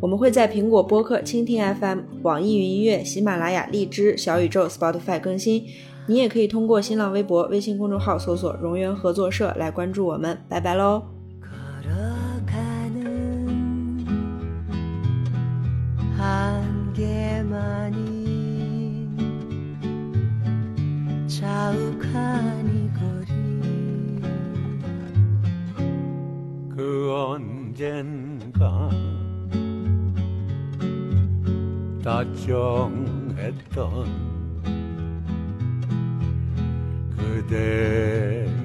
[0.00, 5.64] 我们会在苹果播客、蜻蜓 FM、网易云音乐、喜马拉雅、荔枝、小宇宙、Spotify 更新。
[6.06, 10.38] 你也可以通过新浪微博、微信公众号搜索“荣源合作社”来关注我们。
[10.48, 11.04] 拜拜喽！
[11.40, 12.94] 걸어가는
[16.18, 18.17] 한 개만이
[21.39, 23.31] 자욱한 이 거리.
[26.75, 28.89] 그 언젠가
[32.03, 33.69] 다정했던
[37.15, 38.59] 그대의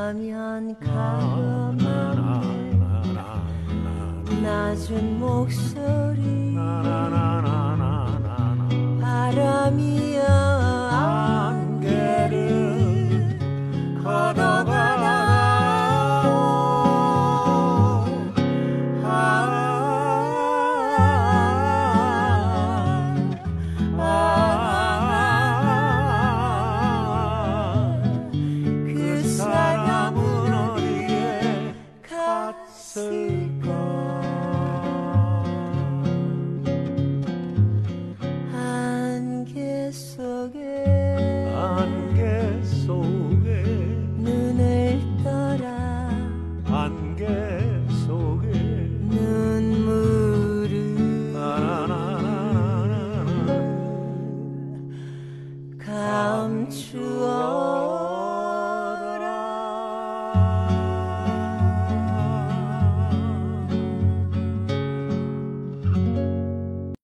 [0.10, 1.39] 어쩌면 가.